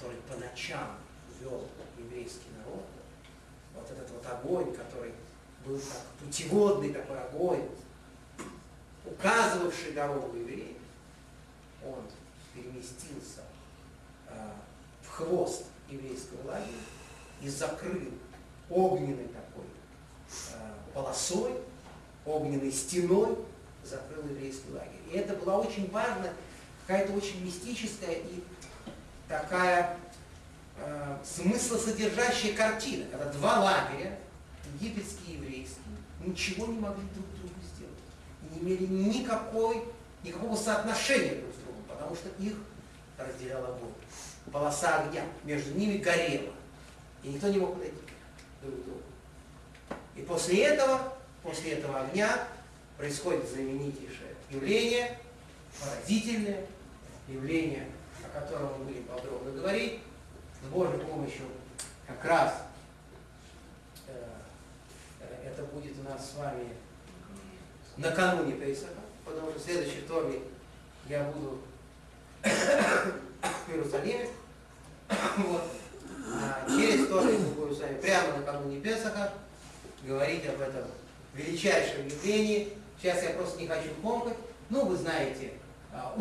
который 0.03 0.19
по 0.23 0.35
ночам 0.35 0.97
вел 1.39 1.65
еврейский 1.97 2.49
народ, 2.57 2.85
вот 3.73 3.89
этот 3.89 4.09
вот 4.11 4.25
огонь, 4.25 4.73
который 4.73 5.13
был 5.65 5.77
как 5.77 6.01
путеводный 6.19 6.93
такой 6.93 7.19
огонь, 7.19 7.69
указывавший 9.05 9.93
дорогу 9.93 10.35
евреям, 10.35 10.75
он 11.85 12.03
переместился 12.53 13.43
э, 14.27 14.51
в 15.01 15.09
хвост 15.09 15.63
еврейского 15.89 16.47
лагеря 16.47 16.67
и 17.41 17.47
закрыл 17.47 18.11
огненной 18.69 19.27
такой 19.27 19.65
э, 20.53 20.73
полосой, 20.93 21.53
огненной 22.25 22.71
стеной, 22.71 23.37
закрыл 23.83 24.23
еврейский 24.29 24.71
лагерь. 24.71 25.01
И 25.11 25.17
это 25.17 25.35
была 25.35 25.59
очень 25.59 25.89
важная, 25.91 26.33
какая-то 26.85 27.13
очень 27.13 27.45
мистическая 27.45 28.15
и 28.15 28.43
такая 29.33 29.97
э, 30.77 31.17
смыслосодержащая 31.23 32.53
картина, 32.53 33.05
когда 33.11 33.25
два 33.31 33.59
лагеря, 33.61 34.19
египетский 34.79 35.33
и 35.33 35.35
еврейский, 35.37 35.81
ничего 36.23 36.67
не 36.67 36.79
могли 36.79 37.03
друг 37.15 37.25
другу 37.39 37.55
сделать. 37.75 38.51
Не 38.51 38.59
имели 38.59 38.85
никакой, 38.85 39.85
никакого 40.23 40.55
соотношения 40.55 41.41
друг 41.41 41.51
с 41.51 41.57
другом, 41.63 41.83
потому 41.87 42.15
что 42.15 42.29
их 42.39 42.53
разделял 43.17 43.63
огонь. 43.63 43.91
Полоса 44.51 44.99
огня 44.99 45.23
между 45.43 45.73
ними 45.73 45.97
горела. 45.97 46.53
И 47.23 47.29
никто 47.29 47.47
не 47.47 47.57
мог 47.57 47.73
подойти 47.73 47.95
друг 48.61 48.75
к 48.75 48.83
другу. 48.83 49.01
И 50.15 50.21
после 50.21 50.63
этого, 50.65 51.13
после 51.41 51.71
этого 51.71 52.01
огня 52.01 52.47
происходит 52.97 53.49
знаменитейшее 53.49 54.35
явление, 54.51 55.17
поразительное 55.79 56.65
явление, 57.27 57.87
о 58.33 58.39
котором 58.41 58.79
мы 58.79 58.85
будем 58.85 59.03
подробно 59.03 59.51
говорить, 59.51 59.99
с 60.61 60.67
Божьей 60.67 60.99
помощью 60.99 61.45
как 62.07 62.23
раз 62.25 62.63
э, 64.07 64.13
это 65.45 65.63
будет 65.63 65.93
у 65.99 66.09
нас 66.09 66.31
с 66.31 66.35
вами 66.35 66.69
накануне 67.97 68.53
Пейсаха, 68.53 69.01
потому 69.23 69.51
что 69.51 69.59
следующий 69.59 70.01
вторник 70.01 70.41
я 71.07 71.23
буду 71.23 71.59
в 72.43 73.69
Иерусалиме. 73.69 74.29
Вот. 75.37 75.63
А 76.33 76.65
через 76.67 77.05
вторник 77.05 77.39
мы 77.39 77.47
будем 77.53 77.75
с 77.75 77.79
вами 77.79 78.01
прямо 78.01 78.37
накануне 78.37 78.79
Песаха 78.79 79.33
говорить 80.03 80.47
об 80.47 80.61
этом 80.61 80.85
величайшем 81.33 82.07
явлении. 82.07 82.73
Сейчас 82.99 83.21
я 83.23 83.31
просто 83.31 83.59
не 83.59 83.67
хочу 83.67 83.89
комкать. 84.01 84.37
Ну, 84.69 84.85
вы 84.85 84.95
знаете 84.95 85.51
а, 85.91 86.13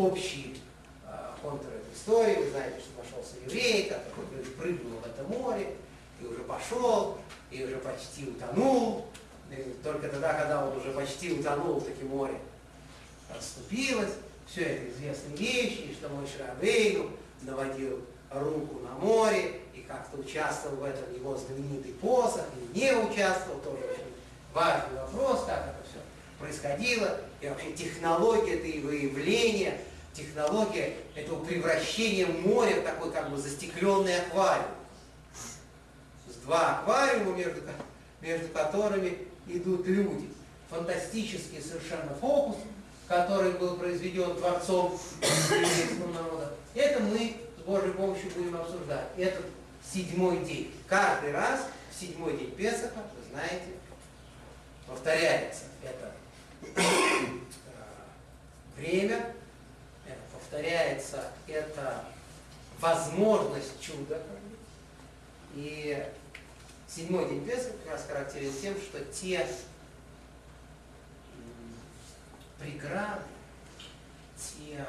общий 1.42 1.46
а, 1.46 1.50
контур 1.50 1.68
этой 1.68 1.94
истории, 1.94 2.44
вы 2.44 2.50
знаете, 2.50 2.80
что 2.80 3.02
нашелся 3.02 3.36
еврей, 3.44 3.88
который 3.88 4.44
прыгнул 4.56 4.98
в 5.00 5.06
это 5.06 5.22
море, 5.24 5.74
и 6.20 6.26
уже 6.26 6.40
пошел, 6.40 7.18
и 7.50 7.64
уже 7.64 7.76
почти 7.78 8.28
утонул. 8.28 9.06
И 9.50 9.76
только 9.82 10.08
тогда, 10.08 10.32
когда 10.34 10.66
он 10.66 10.76
уже 10.76 10.92
почти 10.92 11.32
утонул, 11.32 11.80
таки 11.80 12.04
море 12.04 12.38
расступилось. 13.34 14.12
Все 14.46 14.62
это 14.62 14.90
известные 14.90 15.36
вещи, 15.36 15.90
и 15.90 15.94
что 15.94 16.08
мой 16.08 16.26
Шрабейну 16.26 17.10
наводил 17.42 18.00
руку 18.30 18.80
на 18.80 18.94
море, 18.94 19.60
и 19.74 19.80
как-то 19.80 20.18
участвовал 20.18 20.76
в 20.76 20.84
этом 20.84 21.14
его 21.14 21.36
знаменитый 21.36 21.92
посох, 21.92 22.44
или 22.56 22.80
не 22.80 22.92
участвовал, 22.92 23.60
тоже 23.60 23.82
очень 23.84 24.12
важный 24.52 24.98
вопрос, 25.00 25.44
как 25.46 25.58
это 25.58 25.76
все 25.88 26.00
происходило, 26.38 27.20
и 27.40 27.48
вообще 27.48 27.72
технология 27.72 28.54
этого 28.54 28.92
явления, 28.92 29.78
технология 30.12 30.94
этого 31.14 31.44
превращения 31.44 32.26
моря 32.26 32.80
в 32.80 32.84
такой 32.84 33.12
как 33.12 33.30
бы 33.30 33.36
застекленный 33.36 34.18
аквариум. 34.18 34.66
С 36.28 36.34
два 36.44 36.78
аквариума, 36.78 37.36
между, 37.36 37.60
между 38.20 38.48
которыми 38.48 39.18
идут 39.46 39.86
люди. 39.86 40.28
Фантастический 40.70 41.60
совершенно 41.60 42.14
фокус, 42.14 42.56
который 43.08 43.52
был 43.52 43.76
произведен 43.76 44.36
Творцом 44.36 44.98
еврейского 45.20 46.12
народа. 46.12 46.52
Это 46.74 47.00
мы 47.00 47.36
с 47.58 47.62
Божьей 47.62 47.92
помощью 47.92 48.30
будем 48.30 48.56
обсуждать. 48.56 49.06
Этот 49.16 49.44
седьмой 49.92 50.38
день. 50.44 50.72
Каждый 50.88 51.32
раз 51.32 51.66
в 51.90 52.00
седьмой 52.00 52.36
день 52.38 52.50
Песаха, 52.52 53.02
вы 53.16 53.30
знаете, 53.30 53.66
повторяется 54.86 55.64
это 55.82 56.12
э, 56.76 56.82
время, 58.76 59.34
повторяется 60.52 61.24
это 61.46 62.04
возможность 62.78 63.80
чуда. 63.80 64.20
И 65.54 66.06
седьмой 66.86 67.28
день 67.30 67.46
Песаха 67.46 67.72
как 67.84 67.92
раз 67.92 68.06
характерен 68.06 68.52
тем, 68.60 68.74
что 68.76 69.02
те 69.06 69.46
преграды, 72.58 73.22
те 74.36 74.84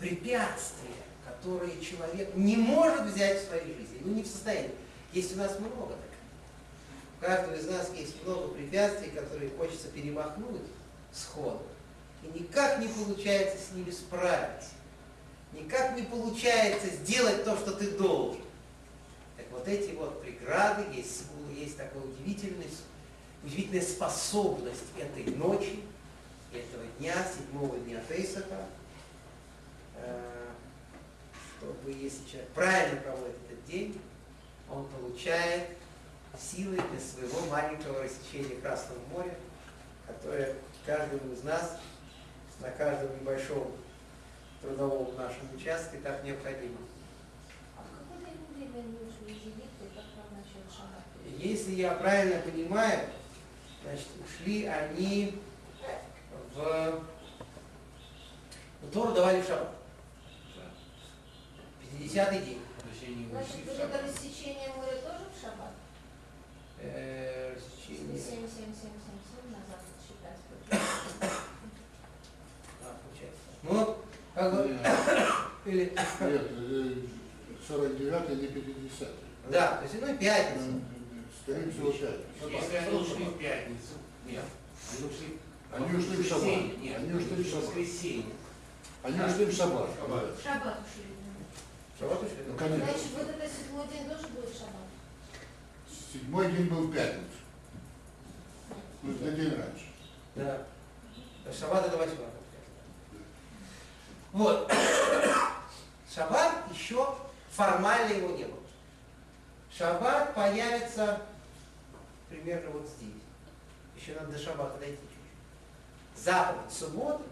препятствия, 0.00 1.04
которые 1.24 1.80
человек 1.80 2.34
не 2.34 2.56
может 2.56 3.06
взять 3.06 3.42
в 3.42 3.48
своей 3.48 3.76
жизни, 3.76 4.00
ну 4.00 4.14
не 4.14 4.22
в 4.24 4.26
состоянии. 4.26 4.74
Есть 5.12 5.34
у 5.34 5.38
нас 5.38 5.58
много 5.60 5.94
таких. 5.94 6.18
У 7.20 7.24
каждого 7.24 7.54
из 7.54 7.66
нас 7.68 7.90
есть 7.96 8.22
много 8.24 8.48
препятствий, 8.48 9.10
которые 9.10 9.50
хочется 9.50 9.88
перемахнуть 9.88 10.62
сходу. 11.12 11.62
И 12.22 12.38
никак 12.38 12.80
не 12.80 12.88
получается 12.88 13.56
с 13.58 13.74
ними 13.74 13.90
справиться. 13.90 14.70
Никак 15.52 15.96
не 15.96 16.02
получается 16.02 16.88
сделать 16.88 17.44
то, 17.44 17.56
что 17.56 17.72
ты 17.72 17.92
должен. 17.92 18.42
Так 19.36 19.46
вот 19.50 19.66
эти 19.66 19.94
вот 19.94 20.20
преграды, 20.22 20.84
есть, 20.94 21.24
есть 21.54 21.76
такая 21.76 22.02
удивительная, 22.02 22.66
удивительная 23.42 23.82
способность 23.82 24.84
этой 24.98 25.34
ночи, 25.34 25.80
этого 26.52 26.84
дня, 26.98 27.14
седьмого 27.34 27.78
дня 27.78 28.00
Пейсаха, 28.08 28.66
э, 29.96 30.48
чтобы 31.58 31.92
если 31.92 32.24
человек 32.28 32.50
правильно 32.50 33.00
проводит 33.00 33.36
этот 33.48 33.64
день, 33.64 34.00
он 34.70 34.86
получает 34.86 35.68
силы 36.38 36.76
для 36.76 37.00
своего 37.00 37.46
маленького 37.50 38.02
рассечения 38.02 38.60
Красного 38.60 39.00
моря, 39.12 39.34
которое 40.06 40.54
каждому 40.86 41.32
из 41.32 41.42
нас 41.42 41.78
на 42.60 42.70
каждом 42.70 43.18
небольшом 43.20 43.72
трудовом 44.60 45.14
нашем 45.16 45.54
участке 45.54 45.98
так 45.98 46.24
необходимо. 46.24 46.78
А 47.76 47.82
в 47.82 47.90
какой 47.98 48.32
и 48.32 48.68
как? 48.68 48.84
Если 51.38 51.72
я 51.74 51.92
правильно 51.94 52.40
понимаю, 52.42 53.08
значит, 53.82 54.08
ушли 54.24 54.66
они 54.66 55.38
в... 56.54 57.02
Ну, 58.80 58.90
Тору 58.92 59.12
давали 59.12 59.40
в 59.40 59.46
шаббат. 59.46 59.74
50-й 61.98 62.44
день. 62.44 62.62
Значит, 63.30 63.56
вот 63.66 63.78
это 63.78 64.02
рассечение 64.02 64.68
моря 64.76 64.96
тоже 64.96 65.24
в 65.32 65.40
шаббат? 65.40 65.72
Э, 66.80 67.54
рассечение. 67.54 68.18
7, 68.18 68.24
7, 68.24 68.48
7, 68.48 68.48
7, 68.48 68.74
7 68.74 69.50
на 69.50 69.58
запад 69.68 69.86
считать. 70.02 70.38
получается. 73.02 73.40
А, 73.57 73.57
Ну, 73.68 73.96
как 74.34 74.54
бы... 74.54 74.78
Или... 75.66 75.84
Нет, 75.84 75.96
э, 76.20 76.94
49 77.66 78.40
не 78.40 78.46
50 78.48 79.08
Да, 79.50 79.76
то 79.76 79.82
есть, 79.82 79.94
ну, 80.00 80.16
пятница. 80.16 80.66
Скорее 81.42 81.70
всего, 81.70 81.92
5. 81.92 82.02
Если 82.50 82.76
они 82.76 82.98
ушли 82.98 83.24
в 83.24 83.38
пятницу, 83.38 83.94
нет, 84.26 84.44
они 84.92 85.06
ушли 85.06 85.38
Они 85.72 85.96
ушли 85.96 86.16
в 86.16 86.26
шаббат. 86.26 86.48
Они 86.48 87.14
ушли 87.14 87.42
в 87.42 87.46
шаббат. 87.46 87.64
воскресенье. 87.64 88.24
Они 89.02 89.20
ушли 89.20 89.44
в 89.44 89.52
шаббат. 89.52 89.90
Шаббат 90.42 90.78
ушли. 90.80 91.04
Шаббат 91.98 92.22
ушли? 92.22 92.36
Ну, 92.46 92.54
конечно. 92.54 92.84
Значит, 92.84 93.06
вот 93.16 93.28
это 93.28 93.48
седьмой 93.48 93.86
день 93.88 94.08
тоже 94.08 94.28
будет 94.28 94.52
шаббат? 94.52 94.88
Седьмой 96.12 96.52
день 96.52 96.66
был 96.66 96.86
в 96.86 96.92
пятницу. 96.92 97.24
Ну, 99.02 99.12
на 99.20 99.30
день 99.32 99.50
раньше. 99.50 99.86
Да. 100.36 100.62
Шаббат 101.52 101.86
это 101.86 101.96
восьмой. 101.96 102.37
Вот. 104.32 104.70
Шаббат 106.14 106.54
еще 106.72 107.14
формально 107.50 108.12
его 108.12 108.36
не 108.36 108.44
было. 108.44 108.58
Шаббат 109.76 110.34
появится 110.34 111.20
примерно 112.28 112.70
вот 112.70 112.88
здесь. 112.88 113.12
Еще 113.96 114.14
надо 114.18 114.32
до 114.32 114.38
шаббата 114.38 114.78
дойти 114.78 114.96
чуть-чуть. 114.96 116.24
Заповедь 116.24 116.72
субботы, 116.72 117.24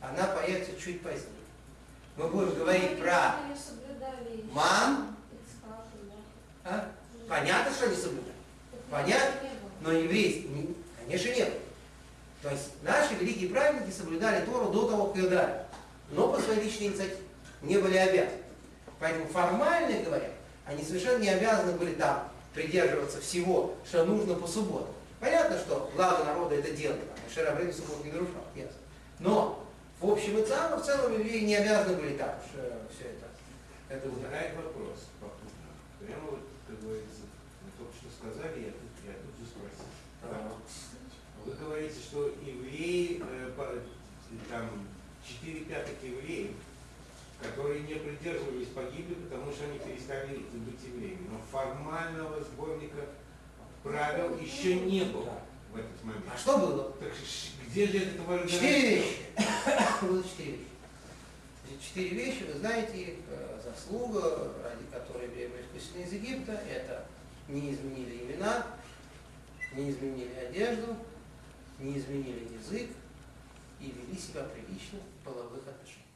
она 0.00 0.26
появится 0.28 0.78
чуть 0.80 1.02
позднее. 1.02 1.28
Мы 2.16 2.28
будем 2.28 2.54
говорить 2.54 3.00
про 3.00 3.36
соблюдали 3.56 4.44
мам, 4.52 5.16
а? 6.64 6.90
понятно, 7.28 7.72
что 7.72 7.86
они 7.86 7.96
соблюдают. 7.96 8.36
Так 8.70 8.80
Понятно? 8.90 9.48
Но 9.80 9.92
еврейский, 9.92 10.48
не- 10.48 10.76
конечно, 10.98 11.28
не 11.34 11.44
было. 11.44 11.58
То 12.42 12.50
есть 12.50 12.82
наши 12.82 13.14
великие 13.14 13.50
праведники 13.50 13.94
соблюдали 13.94 14.44
Тору 14.44 14.70
до 14.70 14.88
того, 14.88 15.06
как 15.06 15.16
ее 15.16 15.28
дали. 15.30 15.61
Но 16.12 16.30
по 16.30 16.38
своей 16.40 16.62
личной 16.62 16.88
инициативе 16.88 17.18
не 17.62 17.78
были 17.78 17.96
обязаны. 17.96 18.38
Поэтому 19.00 19.26
формально 19.26 20.02
говоря, 20.04 20.30
они 20.66 20.84
совершенно 20.84 21.20
не 21.20 21.28
обязаны 21.28 21.72
были 21.72 21.94
там 21.94 22.28
придерживаться 22.54 23.20
всего, 23.20 23.74
что 23.84 24.04
нужно 24.04 24.34
по 24.34 24.46
субботам. 24.46 24.94
Понятно, 25.18 25.58
что 25.58 25.90
глава 25.96 26.24
народа 26.24 26.56
это 26.56 26.70
делает, 26.72 27.00
а 27.14 27.32
Шерабрин 27.32 27.72
суббот 27.72 28.04
не 28.04 28.12
нарушал, 28.12 28.44
ясно. 28.54 28.76
Но 29.18 29.66
в 30.00 30.10
общем 30.10 30.38
и 30.38 30.44
целом, 30.44 30.80
в 30.80 30.84
целом 30.84 31.12
евреи 31.12 31.44
не 31.44 31.56
обязаны 31.56 31.96
были 31.96 32.16
так 32.16 32.42
уж 32.44 32.50
все 32.94 33.08
это, 33.08 33.26
это. 33.88 34.08
Возникает 34.08 34.56
вопрос 34.56 35.06
попутно. 35.20 35.70
Прямо 36.00 36.30
вот, 36.30 36.40
как 36.66 36.80
говорится, 36.82 37.22
вы 37.62 37.70
только 37.78 37.94
что 37.96 38.08
сказали, 38.10 38.60
я 38.60 38.72
тут, 38.72 38.92
я 39.06 39.14
тут 39.14 39.34
же 39.38 39.46
спросил. 39.46 39.86
Вы 41.44 41.52
говорите, 41.54 41.98
что 41.98 42.26
евреи, 42.42 43.22
э, 43.22 43.50
там, 44.50 44.70
4 45.42 45.60
пятых 45.64 45.94
евреев, 46.02 46.52
которые 47.42 47.80
не 47.80 47.94
придерживались, 47.94 48.68
погибли, 48.68 49.14
потому 49.14 49.50
что 49.52 49.64
они 49.64 49.78
перестали 49.78 50.36
быть 50.36 50.82
евреями. 50.84 51.26
Но 51.30 51.40
формального 51.50 52.40
сборника 52.42 53.06
правил 53.82 54.38
еще 54.38 54.76
не 54.76 55.04
было 55.04 55.40
в 55.72 55.76
этот 55.76 56.04
момент. 56.04 56.24
А 56.32 56.38
что 56.38 56.58
было? 56.58 56.92
Так 56.92 57.10
где 57.68 57.86
же 57.86 57.98
это 57.98 58.22
твое 58.22 58.48
Четыре 58.48 58.96
вещи. 58.96 59.16
Было 60.02 60.22
четыре 60.22 60.52
вещи. 60.52 60.66
Четыре 61.80 62.10
вещи, 62.10 62.44
вы 62.52 62.58
знаете, 62.58 62.96
их 62.96 63.14
э, 63.28 63.60
заслуга, 63.64 64.52
ради 64.62 64.84
которой 64.92 65.26
евреи 65.26 65.48
были 65.48 65.80
спасены 65.80 66.04
из 66.04 66.12
Египта, 66.12 66.52
это 66.52 67.06
не 67.48 67.72
изменили 67.72 68.24
имена, 68.24 68.66
не 69.74 69.90
изменили 69.90 70.34
одежду, 70.34 70.96
не 71.78 71.98
изменили 71.98 72.46
язык 72.60 72.90
себя 74.22 74.42
прилично 74.44 74.98
в 75.20 75.24
половых 75.24 75.60
отношениях. 75.66 76.06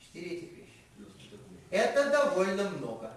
Четыре 0.00 0.36
этих 0.38 0.50
вещи. 0.52 0.66
Это 1.70 2.10
довольно 2.10 2.70
много. 2.70 3.12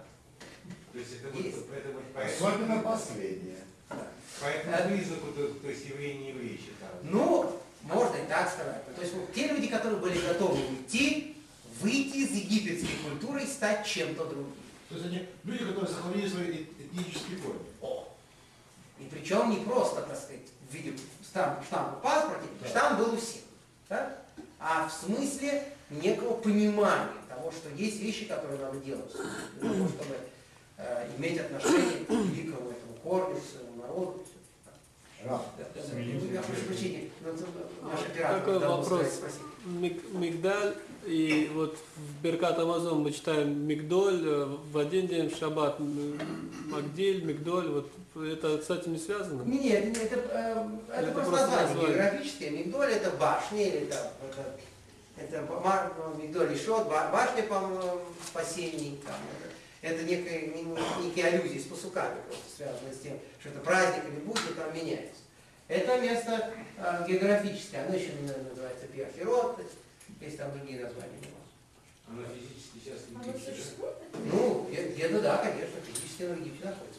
То 0.92 0.98
есть 0.98 1.12
это 1.22 1.36
Есть. 1.38 1.56
вот, 1.58 1.70
это 1.76 1.92
вот 1.92 2.12
по, 2.12 2.22
Особенно 2.24 2.82
последнее. 2.82 3.58
по 3.88 4.44
этому 4.46 4.88
признаку, 4.96 5.26
то, 5.32 5.48
то 5.54 5.68
есть 5.70 5.86
евреи 5.86 6.16
не 6.16 6.28
евреи 6.30 6.56
считалось. 6.58 7.00
Ну, 7.04 7.60
можно 7.82 8.16
и 8.16 8.26
так 8.26 8.50
сказать. 8.50 8.94
То 8.94 9.00
есть 9.02 9.14
вот 9.14 9.32
те 9.32 9.46
люди, 9.48 9.68
которые 9.68 10.00
были 10.00 10.18
готовы 10.18 10.58
уйти, 10.68 11.36
выйти 11.80 12.16
из 12.18 12.32
египетской 12.32 12.96
культуры 13.08 13.44
и 13.44 13.46
стать 13.46 13.86
чем-то 13.86 14.24
другим. 14.26 14.52
То 14.88 14.96
есть 14.96 15.06
они 15.06 15.28
люди, 15.44 15.64
которые 15.64 15.86
сохранили 15.88 16.28
свои 16.28 16.48
эт- 16.48 16.86
этнические 16.86 17.38
корни. 17.38 17.60
О! 17.80 18.08
И 18.98 19.04
причем 19.04 19.50
не 19.50 19.64
просто, 19.64 20.02
так 20.02 20.16
сказать, 20.18 20.40
в 20.68 20.74
виде 20.74 20.92
штампа, 21.30 21.62
штампа 21.64 21.96
в 21.98 22.02
паспорте, 22.02 22.46
Да. 22.62 22.68
штамп 22.68 22.98
был 22.98 23.14
у 23.14 23.16
всех. 23.16 23.42
да? 23.88 24.16
А 24.58 24.88
в 24.88 24.92
смысле 24.92 25.64
некого 25.90 26.34
понимания 26.34 27.08
того, 27.28 27.50
что 27.52 27.68
есть 27.76 28.00
вещи, 28.00 28.26
которые 28.26 28.58
надо 28.58 28.78
делать, 28.78 29.10
для 29.60 29.70
того, 29.70 29.88
чтобы 29.88 30.16
э, 30.76 31.08
иметь 31.18 31.38
отношение 31.40 32.04
к 32.04 32.10
великому 32.10 32.70
этому 32.70 32.94
корню, 33.02 33.36
к 33.36 33.44
своему 33.44 33.82
народу. 33.82 34.24
Да, 35.22 35.42
да, 35.58 35.64
да, 35.74 35.98
я 35.98 36.40
прошу 36.40 36.62
прощения. 36.62 37.10
Ну, 37.20 37.88
наш 37.90 38.00
оператор 38.00 38.38
Такой 38.40 38.58
вопрос. 38.58 39.20
Мигдаль, 39.66 40.74
и 41.04 41.50
вот 41.54 41.76
в 41.96 42.22
Беркат 42.22 42.58
Амазон 42.58 43.02
мы 43.02 43.12
читаем 43.12 43.66
Мигдоль, 43.66 44.22
э, 44.26 44.44
в 44.72 44.78
один 44.78 45.06
день 45.06 45.28
в 45.28 45.36
Шаббат 45.36 45.78
Магдиль, 45.78 47.24
Мигдоль, 47.24 47.68
вот 47.68 47.90
это 48.14 48.62
с 48.62 48.70
этим 48.70 48.92
не 48.94 48.98
связано? 48.98 49.42
Нет, 49.42 49.84
нет, 49.86 50.12
это, 50.12 50.16
э, 50.32 50.68
это, 50.92 51.00
Это 51.02 51.12
просто 51.12 51.30
название 51.32 51.66
название. 51.74 51.88
географическое. 51.94 52.50
Мигдоль 52.50 52.92
это 52.92 53.10
башня, 53.12 53.62
или 53.66 53.78
это, 53.86 54.12
это, 54.28 54.56
это 55.36 55.42
ба- 55.46 55.92
Мигдоль 56.20 56.52
еще, 56.52 56.78
ба- 56.84 57.08
башня, 57.12 57.42
по-моему, 57.44 58.00
спасений. 58.26 59.00
Там, 59.06 59.14
это, 59.82 59.94
это 59.94 60.02
некая, 60.04 60.46
не- 60.48 61.04
некие 61.06 61.26
аллюзии 61.26 61.58
с 61.60 61.64
пасуками, 61.64 62.16
просто 62.26 62.44
связанные 62.56 62.94
с 62.94 62.98
тем, 63.00 63.18
что 63.38 63.50
это 63.50 63.60
праздник 63.60 64.04
или 64.04 64.20
будни 64.20 64.52
там 64.56 64.74
меняется. 64.74 65.20
Это 65.68 66.00
место 66.00 66.50
э, 66.78 67.06
географическое, 67.08 67.86
оно 67.86 67.94
еще 67.94 68.10
наверное, 68.20 68.50
называется 68.50 68.86
Пиахирот, 68.88 69.60
есть 70.20 70.36
там 70.36 70.50
другие 70.58 70.80
названия. 70.84 71.18
у 72.08 72.12
нас. 72.16 72.24
Оно 72.24 72.34
физически 72.34 72.78
сейчас 72.82 73.00
не? 73.08 74.30
Ну, 74.32 74.66
где- 74.68 74.88
где-то 74.88 75.20
да, 75.20 75.36
конечно, 75.38 75.76
физически 75.86 76.24
оно 76.24 76.34
в 76.34 76.40
Египте 76.40 76.64
находится. 76.64 76.89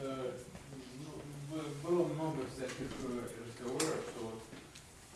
Э, 0.00 0.32
ну, 1.50 1.62
Было 1.82 2.04
много 2.08 2.42
всяких 2.54 2.90
э, 3.04 3.28
разговоров, 3.46 4.00
что 4.10 4.24
вот 4.24 4.42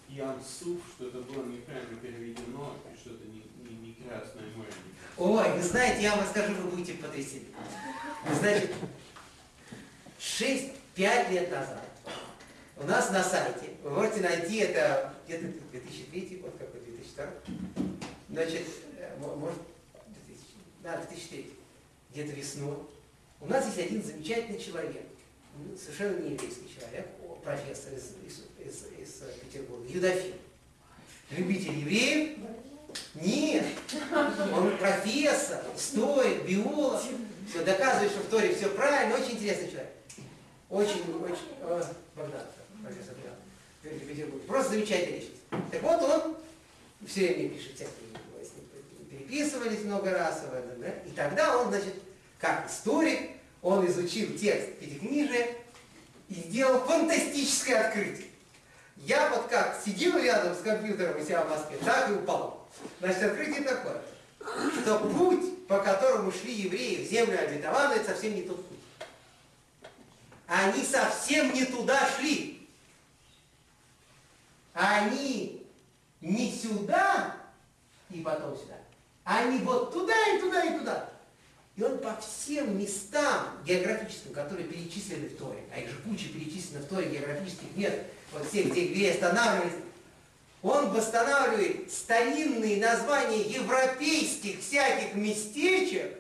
Ян 0.08 0.40
Суф, 0.42 0.80
что 0.94 1.08
это 1.08 1.18
было 1.18 1.44
неправильно 1.46 1.96
переведено, 2.00 2.76
и 2.92 2.98
что 2.98 3.10
это 3.10 3.24
не, 3.26 3.42
не, 3.68 3.76
не 3.88 3.94
Красное 3.94 4.44
море. 4.56 4.70
Ой, 5.18 5.52
вы 5.56 5.62
знаете, 5.62 6.02
я 6.02 6.14
вам 6.14 6.24
расскажу, 6.24 6.54
вы 6.54 6.70
будете 6.70 6.94
потрясены. 6.94 7.46
Значит, 8.38 8.72
6-5 10.20 11.30
лет 11.32 11.50
назад 11.50 11.82
у 12.78 12.84
нас 12.84 13.10
на 13.10 13.24
сайте, 13.24 13.70
вы 13.82 13.90
можете 13.90 14.20
найти 14.20 14.58
это 14.58 15.14
где-то 15.26 15.46
2003 15.72 16.36
год, 16.42 16.54
какой 16.58 16.80
2002, 16.80 17.26
значит, 18.30 18.66
э, 18.98 19.16
мо- 19.18 19.34
может, 19.34 19.58
2000, 20.26 20.44
да, 20.82 20.98
2003, 20.98 21.55
где-то 22.16 22.32
весной, 22.32 22.78
у 23.40 23.46
нас 23.46 23.66
есть 23.66 23.78
один 23.78 24.02
замечательный 24.02 24.58
человек, 24.58 25.04
м, 25.58 25.76
совершенно 25.76 26.18
не 26.20 26.32
еврейский 26.32 26.74
человек, 26.74 27.06
профессор 27.44 27.92
из, 27.92 28.14
из, 28.26 28.38
из, 28.58 28.84
из, 28.98 29.22
Петербурга, 29.42 29.86
Юдофил. 29.86 30.32
Любитель 31.30 31.78
евреев, 31.78 32.38
нет, 33.16 33.66
он 34.54 34.78
профессор, 34.78 35.62
историк, 35.76 36.44
биолог, 36.46 37.02
все 37.50 37.64
доказывает, 37.64 38.10
что 38.10 38.20
в 38.20 38.26
Торе 38.28 38.54
все 38.54 38.70
правильно, 38.70 39.16
очень 39.16 39.32
интересный 39.32 39.68
человек. 39.70 39.92
Очень, 40.70 41.02
очень, 41.22 41.52
э, 41.60 41.82
Богдан, 42.16 42.40
профессор 42.82 43.14
Богдан, 43.14 43.98
в 43.98 44.08
Петербурге. 44.08 44.46
Просто 44.46 44.72
замечательная 44.72 45.20
личность. 45.20 45.42
Так 45.70 45.82
вот 45.82 46.02
он 46.02 46.36
все 47.06 47.34
время 47.34 47.50
пишет 47.50 47.74
всякие, 47.74 48.06
переписывались 49.10 49.84
много 49.84 50.10
раз, 50.10 50.42
да, 50.78 50.88
и 51.06 51.10
тогда 51.10 51.58
он, 51.58 51.68
значит, 51.68 51.94
как 52.38 52.70
историк, 52.70 53.30
он 53.62 53.86
изучил 53.86 54.36
текст 54.38 54.78
Пятикнижия 54.78 55.48
и 56.28 56.34
сделал 56.34 56.80
фантастическое 56.80 57.86
открытие. 57.86 58.28
Я 58.96 59.28
вот 59.30 59.48
как 59.48 59.80
сидел 59.84 60.18
рядом 60.18 60.54
с 60.54 60.60
компьютером 60.60 61.20
у 61.20 61.24
себя 61.24 61.44
в 61.44 61.50
Москве, 61.50 61.78
так 61.84 62.10
и 62.10 62.14
упал. 62.14 62.68
Значит, 63.00 63.22
открытие 63.22 63.62
такое, 63.62 64.02
что 64.80 64.98
путь, 64.98 65.66
по 65.66 65.80
которому 65.80 66.32
шли 66.32 66.52
евреи 66.52 67.04
в 67.04 67.10
землю 67.10 67.38
обетованную, 67.38 68.00
это 68.00 68.10
совсем 68.10 68.34
не 68.34 68.42
тот 68.42 68.66
путь. 68.66 68.78
Они 70.46 70.84
совсем 70.84 71.52
не 71.52 71.64
туда 71.64 72.08
шли. 72.16 72.68
Они 74.72 75.66
не 76.20 76.52
сюда 76.52 77.36
и 78.10 78.20
потом 78.20 78.56
сюда. 78.56 78.76
Они 79.24 79.58
вот 79.58 79.92
туда 79.92 80.14
и 80.34 80.40
туда 80.40 80.64
и 80.64 80.78
туда. 80.78 81.10
И 81.76 81.82
он 81.82 81.98
по 81.98 82.16
всем 82.16 82.78
местам 82.78 83.48
географическим, 83.66 84.32
которые 84.32 84.66
перечислены 84.66 85.28
в 85.28 85.36
Торе, 85.36 85.62
а 85.74 85.78
их 85.78 85.90
же 85.90 85.96
куча 85.98 86.28
перечислено 86.28 86.80
в 86.80 86.86
Торе 86.86 87.10
географических 87.10 87.76
мест, 87.76 87.96
вот 88.32 88.48
всех, 88.48 88.70
где 88.70 88.86
евреи 88.86 89.12
останавливались, 89.12 89.74
он 90.62 90.90
восстанавливает 90.90 91.92
старинные 91.92 92.80
названия 92.80 93.42
европейских 93.42 94.60
всяких 94.60 95.14
местечек, 95.14 96.18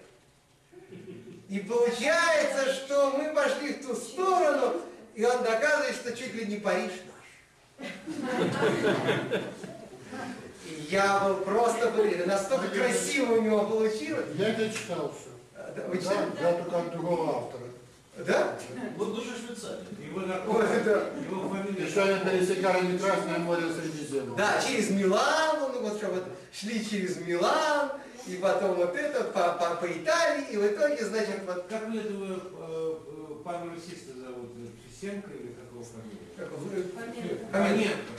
и 1.48 1.60
получается, 1.60 2.74
что 2.74 3.12
мы 3.16 3.32
пошли 3.32 3.74
в 3.74 3.86
ту 3.86 3.94
сторону, 3.94 4.82
и 5.14 5.24
он 5.24 5.42
доказывает, 5.42 5.94
что 5.94 6.14
чуть 6.14 6.34
ли 6.34 6.44
не 6.46 6.56
Париж 6.56 6.90
наш. 7.78 7.88
И 10.66 10.88
я 10.90 11.20
был 11.20 11.36
просто 11.36 11.90
потрясен. 11.92 12.26
Настолько 12.26 12.68
красиво 12.68 13.34
у 13.34 13.42
него 13.42 13.64
получилось. 13.64 14.26
Я 14.34 14.48
это 14.48 14.68
читал 14.70 15.14
все. 15.14 15.35
Да, 15.74 15.82
Вы 15.88 15.96
Да, 15.96 16.02
читали? 16.02 16.28
я 16.40 16.52
только 16.52 16.78
от 16.78 16.92
другого 16.92 17.36
автора. 17.38 17.62
Да? 18.18 18.58
Вот 18.96 19.08
лучше 19.08 19.36
Швейцария. 19.36 19.84
Его, 20.00 20.20
Ой, 20.20 20.64
да. 20.84 21.04
его 21.28 21.48
фамилия... 21.50 21.86
Еще 21.86 22.00
они 22.00 22.24
пересекали 22.24 22.86
не 22.86 22.98
Красное 22.98 23.38
море, 23.38 23.64
Средиземное. 23.72 24.36
Да, 24.36 24.60
через 24.66 24.90
Милан, 24.90 25.58
ну 25.60 25.80
вот 25.82 25.98
что 25.98 26.08
вот 26.08 26.24
шли 26.52 26.82
через 26.84 27.18
Милан, 27.18 27.90
и 28.26 28.36
потом 28.36 28.74
вот 28.74 28.96
это 28.96 29.24
по, 29.24 29.52
по, 29.52 29.76
по 29.76 29.86
Италии, 29.86 30.46
и 30.50 30.56
в 30.56 30.66
итоге, 30.66 31.04
значит, 31.04 31.42
вот 31.46 31.66
Как 31.68 31.88
вы 31.88 31.98
этого 31.98 32.40
э, 32.58 32.94
э, 33.06 33.34
пана 33.44 33.70
Русиста 33.72 34.18
зовут? 34.18 34.50
Семка 34.98 35.30
или 35.30 35.52
какого 35.52 35.84
фамилия? 35.84 36.25
Как 36.36 36.48
Фоменко. 36.50 37.46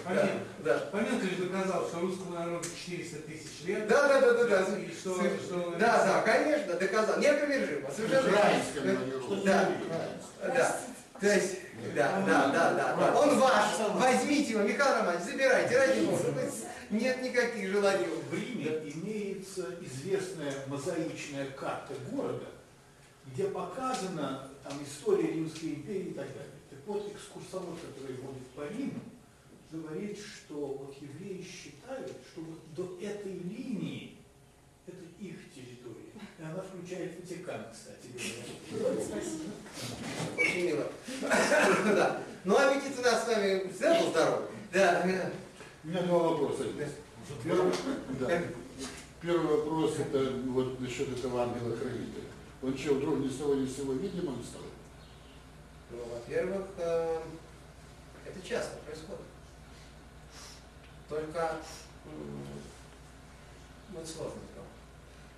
Фоменко. 0.04 0.30
Да. 0.64 0.80
Фоменко 0.92 1.26
же 1.26 1.36
доказал, 1.44 1.88
что 1.88 2.00
русскому 2.00 2.36
народу 2.36 2.66
400 2.86 3.18
тысяч 3.20 3.66
лет. 3.66 3.88
Да, 3.88 4.08
да, 4.08 4.22
да, 4.22 4.34
да, 4.34 4.44
да. 4.66 4.78
И 4.80 4.92
что, 4.92 5.16
Соверш- 5.22 5.44
что 5.46 5.76
Да, 5.80 6.06
да, 6.06 6.22
конечно, 6.24 6.74
доказал. 6.74 7.20
Неопровержимо, 7.20 7.90
совершенно. 7.92 8.32
Манеру. 8.32 9.36
Да. 9.46 9.70
Да. 10.42 10.80
То 11.20 11.34
есть, 11.34 11.58
да, 11.96 12.24
да, 12.26 12.48
да, 12.50 12.74
да, 12.74 12.96
да. 12.96 13.20
Он 13.20 13.40
ваш. 13.40 13.66
Возьмите 13.96 14.52
его, 14.54 14.64
Михаил 14.64 14.96
Романович, 15.00 15.24
забирайте, 15.26 15.78
ради 15.78 16.06
бога. 16.06 16.24
Нет 16.90 17.22
никаких 17.22 17.70
желаний. 17.70 18.06
В 18.30 18.34
Риме 18.34 18.92
имеется 18.94 19.66
известная 19.82 20.54
мозаичная 20.68 21.48
карта 21.52 21.94
города, 22.12 22.46
где 23.26 23.44
показана 23.46 24.48
там 24.64 24.74
история 24.84 25.32
Римской 25.34 25.70
империи 25.70 26.10
и 26.10 26.14
так 26.14 26.28
далее. 26.28 26.47
Вот, 26.88 27.12
экскурсовод, 27.14 27.78
который 27.82 28.16
водит 28.22 28.48
по 28.56 28.62
Риму, 28.62 29.02
говорит, 29.70 30.18
что 30.18 30.56
вот 30.56 30.96
евреи 31.02 31.44
считают, 31.44 32.14
что 32.32 32.42
вот 32.42 32.60
до 32.76 32.98
этой 33.06 33.34
линии 33.34 34.16
это 34.86 35.04
их 35.20 35.36
территория. 35.54 36.14
И 36.40 36.42
она 36.42 36.62
включает 36.62 37.20
Ватикан, 37.20 37.66
кстати 37.74 38.08
говоря. 38.72 38.94
Очень 40.38 40.66
мило. 40.66 40.92
Да. 41.22 42.24
Ну, 42.46 42.56
аппетит 42.56 42.98
у 42.98 43.02
нас 43.02 43.26
с 43.26 43.28
вами 43.28 43.70
всегда 43.70 44.02
был 44.02 44.10
здоров. 44.10 44.42
Да. 44.72 45.02
У 45.84 45.88
меня 45.88 46.02
два 46.04 46.20
вопроса. 46.20 46.64
Первый, 47.44 47.74
да. 48.18 48.44
Первый 49.22 49.58
вопрос 49.58 50.00
это 50.00 50.32
вот 50.46 50.80
насчет 50.80 51.10
этого 51.18 51.44
ангела-хранителя. 51.44 52.24
Он 52.62 52.78
что, 52.78 52.94
вдруг 52.94 53.20
ни 53.20 53.28
с 53.28 53.36
того 53.36 53.56
ни 53.56 53.68
с 53.68 53.76
сего 53.76 53.92
видимым 53.92 54.42
стал? 54.42 54.62
Ну, 55.90 56.04
во-первых, 56.06 56.68
э, 56.78 57.22
это 58.26 58.48
часто 58.48 58.78
происходит. 58.78 59.22
Только 61.08 61.58
ну, 62.06 64.00
это 64.00 64.02
разговор. 64.02 64.34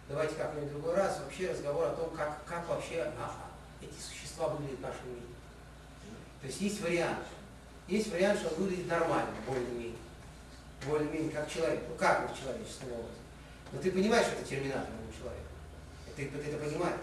Давайте 0.09 0.35
как-нибудь 0.35 0.69
в 0.69 0.73
другой 0.73 0.95
раз 0.95 1.19
вообще 1.19 1.51
разговор 1.51 1.85
о 1.85 1.95
том, 1.95 2.09
как, 2.09 2.43
как 2.45 2.67
вообще 2.67 3.13
а, 3.19 3.31
эти 3.79 3.93
существа 4.01 4.47
выглядят 4.47 4.79
в 4.79 4.81
нашем 4.81 5.09
мире. 5.09 5.27
То 6.41 6.47
есть 6.47 6.61
есть 6.61 6.81
вариант. 6.81 7.25
Есть 7.87 8.11
вариант, 8.11 8.39
что 8.39 8.49
он 8.49 8.55
выглядит 8.55 8.87
нормально, 8.87 9.31
более-менее. 9.45 9.95
Более-менее 10.87 11.29
как 11.29 11.47
человек. 11.51 11.83
Ну 11.87 11.95
как 11.95 12.27
вот 12.27 12.37
человеческим 12.37 12.87
образом. 12.87 13.11
Но 13.71 13.79
ты 13.79 13.91
понимаешь, 13.91 14.25
что 14.25 14.35
это 14.35 14.45
терминатор, 14.45 14.89
а 14.89 15.05
не 15.05 15.13
человек. 15.15 15.43
Ты, 16.15 16.25
ты 16.25 16.49
это 16.49 16.57
понимаешь. 16.57 16.99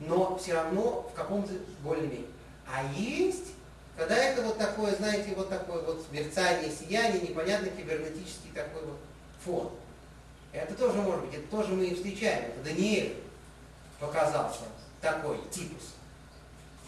Но 0.00 0.38
все 0.38 0.54
равно 0.54 1.02
в 1.02 1.14
каком-то 1.14 1.52
более-менее. 1.82 2.28
А 2.72 2.84
есть, 2.94 3.54
когда 3.96 4.16
это 4.16 4.42
вот 4.42 4.58
такое, 4.58 4.94
знаете, 4.96 5.34
вот 5.34 5.48
такое 5.48 5.82
вот 5.82 6.04
мерцание, 6.12 6.70
сияние, 6.70 7.22
непонятный 7.22 7.70
кибернетический 7.70 8.50
такой 8.54 8.82
вот 8.84 8.98
фон. 9.44 9.70
Это 10.52 10.74
тоже 10.74 10.98
может 10.98 11.24
быть, 11.26 11.34
это 11.34 11.48
тоже 11.48 11.72
мы 11.72 11.86
и 11.86 11.94
встречаем. 11.94 12.50
Это 12.50 12.64
Даниэль 12.64 13.16
показался 13.98 14.64
такой 15.00 15.38
типус, 15.50 15.94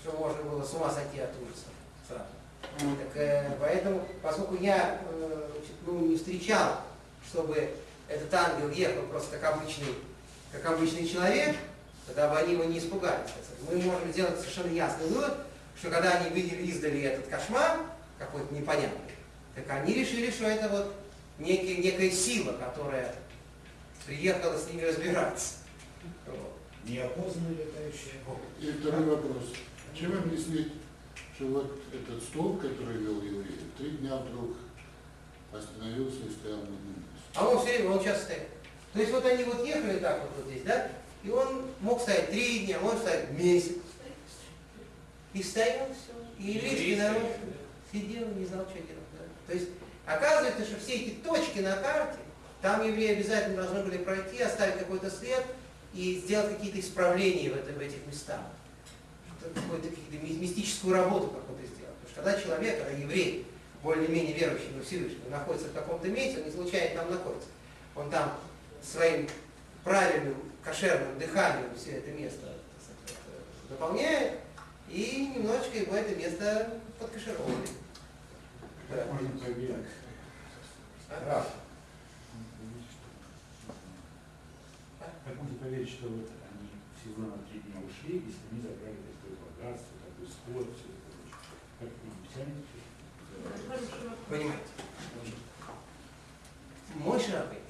что 0.02 0.12
можно 0.12 0.42
было 0.42 0.64
с 0.64 0.72
ума 0.74 0.90
сойти 0.90 1.20
от 1.20 1.30
ужаса 1.30 1.66
сразу. 2.06 2.24
Так, 2.78 3.16
э, 3.16 3.56
поэтому, 3.60 4.06
поскольку 4.22 4.56
я 4.56 5.00
э, 5.10 5.48
ну, 5.86 6.06
не 6.06 6.16
встречал, 6.16 6.80
чтобы 7.28 7.70
этот 8.08 8.32
ангел 8.32 8.70
ехал 8.70 9.02
просто 9.04 9.38
как 9.38 9.54
обычный, 9.54 9.94
как 10.52 10.66
обычный 10.66 11.06
человек, 11.06 11.56
тогда 12.06 12.28
бы 12.28 12.38
они 12.38 12.54
его 12.54 12.64
не 12.64 12.78
испугались. 12.78 13.30
Мы 13.68 13.76
можем 13.76 14.12
сделать 14.12 14.38
совершенно 14.38 14.72
ясный 14.72 15.06
вывод, 15.08 15.34
что 15.78 15.90
когда 15.90 16.12
они 16.12 16.30
видели, 16.30 16.66
издали 16.66 17.02
этот 17.02 17.26
кошмар, 17.28 17.80
какой-то 18.18 18.52
непонятный, 18.54 19.14
так 19.54 19.70
они 19.70 19.94
решили, 19.94 20.30
что 20.30 20.44
это 20.44 20.68
вот 20.68 20.94
некий, 21.38 21.78
некая 21.78 22.10
сила, 22.10 22.52
которая 22.52 23.14
приехала 24.06 24.56
с 24.56 24.68
ними 24.68 24.82
разбираться. 24.82 25.54
Вот. 26.26 26.52
Неопознанные 26.84 27.64
летающие. 27.64 28.14
И 28.60 28.72
второй 28.80 29.04
вопрос. 29.04 29.44
Чем 29.94 30.16
объяснить, 30.16 30.72
что 31.34 31.46
вот 31.46 31.80
этот 31.92 32.22
столб, 32.22 32.60
который 32.60 32.98
вел 32.98 33.22
евреев, 33.22 33.60
три 33.76 33.90
дня 33.90 34.16
вдруг 34.16 34.56
остановился 35.52 36.18
и 36.26 36.32
стоял 36.32 36.58
на 36.58 36.64
одном 36.64 36.94
месте? 36.96 37.20
А 37.34 37.48
он 37.48 37.58
все 37.58 37.76
время, 37.76 37.90
он 37.90 38.00
сейчас 38.00 38.22
стоит. 38.22 38.48
То 38.92 39.00
есть 39.00 39.12
вот 39.12 39.24
они 39.24 39.44
вот 39.44 39.66
ехали 39.66 39.98
так 39.98 40.22
вот, 40.22 40.30
вот 40.36 40.46
здесь, 40.46 40.62
да, 40.62 40.90
и 41.22 41.30
он 41.30 41.66
мог 41.80 42.00
стоять 42.00 42.30
три 42.30 42.66
дня, 42.66 42.78
может 42.80 43.00
стоять 43.00 43.30
месяц. 43.30 43.76
И 45.32 45.42
стоял 45.42 45.86
все. 45.88 46.12
И 46.38 46.52
еврейский 46.52 46.96
народ 46.96 47.36
сидел, 47.92 48.28
не 48.28 48.46
знал, 48.46 48.64
что 48.64 48.74
делать. 48.74 49.04
да. 49.12 49.24
То 49.46 49.52
есть 49.52 49.68
оказывается, 50.06 50.64
что 50.64 50.80
все 50.80 50.94
эти 50.94 51.10
точки 51.16 51.60
на 51.60 51.76
карте, 51.76 52.18
там 52.62 52.86
евреи 52.86 53.12
обязательно 53.12 53.62
должны 53.62 53.82
были 53.84 53.98
пройти, 53.98 54.42
оставить 54.42 54.78
какой-то 54.78 55.10
след 55.10 55.44
и 55.94 56.16
сделать 56.16 56.56
какие-то 56.56 56.80
исправления 56.80 57.50
в, 57.50 57.56
это, 57.56 57.72
в 57.72 57.80
этих 57.80 58.06
местах. 58.06 58.40
Какую-то 59.54 59.88
мистическую 60.12 60.94
работу 60.94 61.28
какую-то 61.28 61.66
сделать. 61.66 61.94
Потому 62.02 62.10
что 62.10 62.22
когда 62.22 62.40
человек, 62.40 62.78
когда 62.78 62.92
еврей, 62.92 63.46
более-менее 63.82 64.34
верующий 64.34 64.72
во 64.76 64.84
Всевышнего, 64.84 65.30
находится 65.30 65.68
в 65.68 65.72
каком-то 65.72 66.08
месте, 66.08 66.40
он 66.40 66.44
не 66.44 66.50
случайно 66.52 67.00
там 67.00 67.10
находится. 67.10 67.48
Он 67.96 68.10
там 68.10 68.34
своим 68.82 69.26
правильным 69.82 70.36
кошерным 70.62 71.18
дыханием 71.18 71.70
все 71.76 71.92
это 71.92 72.10
место 72.10 72.40
сказать, 72.78 73.16
э, 73.28 73.70
дополняет, 73.70 74.32
и 74.90 75.26
немножечко 75.36 75.78
его 75.78 75.94
это 75.94 76.14
место 76.16 76.80
подкашировывает. 76.98 77.70
Да. 78.90 79.06
Можно 79.12 79.38
проверить. 79.38 79.86
А? 81.08 81.24
Раф. 81.26 81.46
Как 85.24 85.36
можно 85.36 85.56
проверить, 85.58 85.88
что 85.90 86.08
вот 86.08 86.28
они 86.50 86.68
всего 87.00 87.26
на 87.28 87.38
три 87.48 87.60
дня 87.60 87.80
ушли, 87.80 88.14
если 88.26 88.40
они 88.50 88.60
забрали 88.62 88.96
такое 88.96 89.36
богатство, 89.46 89.92
такой 90.02 90.26
скот, 90.26 90.76
все 90.76 90.86
это 90.90 91.00
прочее? 91.06 91.36
Как 91.78 91.88
они 92.02 92.12
тянет 92.34 92.64
Понимаете? 94.28 94.64
Мой 96.94 97.20
Шарабей 97.20 97.60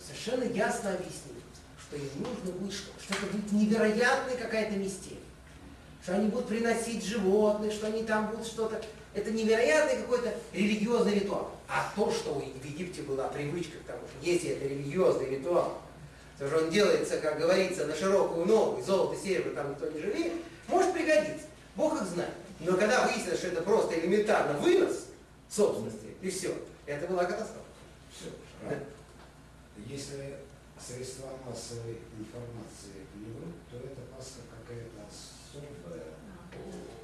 совершенно 0.00 0.44
ясно 0.44 0.94
объяснил, 0.94 1.34
что 1.80 1.96
им 1.96 2.22
нужно 2.22 2.52
будет 2.52 2.72
что- 2.72 2.92
что-то 3.02 3.26
будет 3.26 3.50
невероятная 3.52 4.36
какая-то 4.36 4.76
мистерия. 4.76 5.18
Что 6.02 6.14
они 6.14 6.28
будут 6.28 6.48
приносить 6.48 7.04
животных, 7.04 7.72
что 7.72 7.86
они 7.86 8.02
там 8.02 8.30
будут 8.30 8.46
что-то. 8.46 8.80
Это 9.14 9.30
невероятный 9.30 10.02
какой-то 10.02 10.34
религиозный 10.52 11.14
ритуал. 11.14 11.50
А 11.68 11.92
то, 11.94 12.10
что 12.10 12.34
в 12.34 12.64
Египте 12.64 13.02
была 13.02 13.28
привычка 13.28 13.78
к 13.78 13.86
тому, 13.86 14.00
что 14.00 14.28
если 14.28 14.50
это 14.50 14.66
религиозный 14.66 15.30
ритуал, 15.30 15.80
то 16.38 16.48
же 16.48 16.58
он 16.58 16.70
делается, 16.70 17.18
как 17.18 17.38
говорится, 17.38 17.86
на 17.86 17.94
широкую 17.94 18.46
ногу, 18.46 18.82
золото, 18.82 19.20
серебро 19.22 19.52
там 19.52 19.70
никто 19.70 19.88
не 19.90 20.00
жалеет, 20.00 20.32
может 20.66 20.92
пригодиться. 20.92 21.46
Бог 21.76 22.00
их 22.00 22.08
знает. 22.08 22.34
Но 22.60 22.76
когда 22.76 23.06
выяснилось, 23.06 23.38
что 23.38 23.48
это 23.48 23.62
просто 23.62 23.98
элементарно 23.98 24.58
вынос 24.58 25.06
собственности, 25.48 26.16
и 26.20 26.30
все, 26.30 26.54
это 26.86 27.06
была 27.06 27.24
катастрофа. 27.24 27.60
Все, 28.10 28.30
Раф. 28.68 28.78
Если 29.86 30.36
средства 30.78 31.30
массовой 31.46 31.98
информации 32.18 33.06
не 33.14 33.32
врут, 33.32 33.54
то 33.70 33.76
это 33.76 34.00
Пасха 34.14 34.40
какая-то 34.50 35.06
особая. 35.06 36.14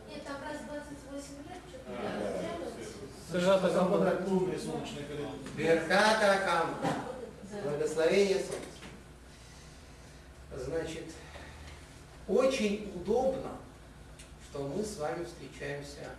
Нет, 0.09 0.25
там 0.25 0.37
раз 0.43 0.63
28 0.67 1.47
лет, 1.47 1.63
что-то 1.69 1.89
А, 1.89 2.43
я 2.43 2.59
да, 2.59 2.71
потеряла. 2.71 3.18
Сажата 3.31 3.71
Камбада. 3.71 4.23
Полная 4.27 4.59
солнечная 4.59 5.05
колено. 5.05 5.31
Берката 5.57 6.41
Кам. 6.47 6.77
Да, 6.83 6.89
вот, 7.07 7.63
да. 7.65 7.71
Благословение 7.71 8.39
солнца. 8.39 8.65
Значит, 10.65 11.05
очень 12.27 12.91
удобно, 12.95 13.53
что 14.49 14.67
мы 14.67 14.83
с 14.83 14.97
вами 14.97 15.25
встречаемся 15.25 16.11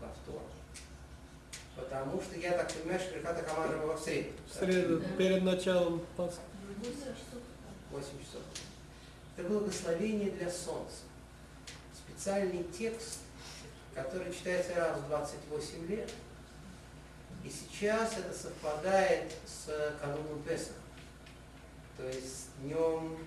во 0.00 0.08
вторник. 0.08 0.48
Потому 1.74 2.20
что 2.20 2.38
я 2.38 2.52
так 2.52 2.72
понимаю, 2.72 3.00
что 3.00 3.14
Берката 3.14 3.42
Камада 3.42 3.78
во 3.78 3.96
среду. 3.96 4.30
В 4.48 4.54
среду, 4.54 5.02
перед 5.18 5.42
началом 5.42 6.02
Пасхи. 6.16 6.38
Восемь 6.78 7.14
часов. 7.14 7.42
8 7.92 8.04
часов. 8.24 8.42
Это 9.36 9.48
благословение 9.48 10.30
для 10.30 10.50
солнца. 10.50 11.02
Специальный 11.94 12.64
текст, 12.64 13.18
который 13.94 14.32
читается 14.32 14.74
раз 14.76 14.98
в 14.98 15.08
28 15.08 15.86
лет. 15.88 16.10
И 17.44 17.50
сейчас 17.50 18.16
это 18.16 18.32
совпадает 18.32 19.32
с 19.46 19.96
кануном 20.00 20.42
Песах. 20.42 20.76
То 21.96 22.06
есть 22.06 22.48
днем 22.60 23.18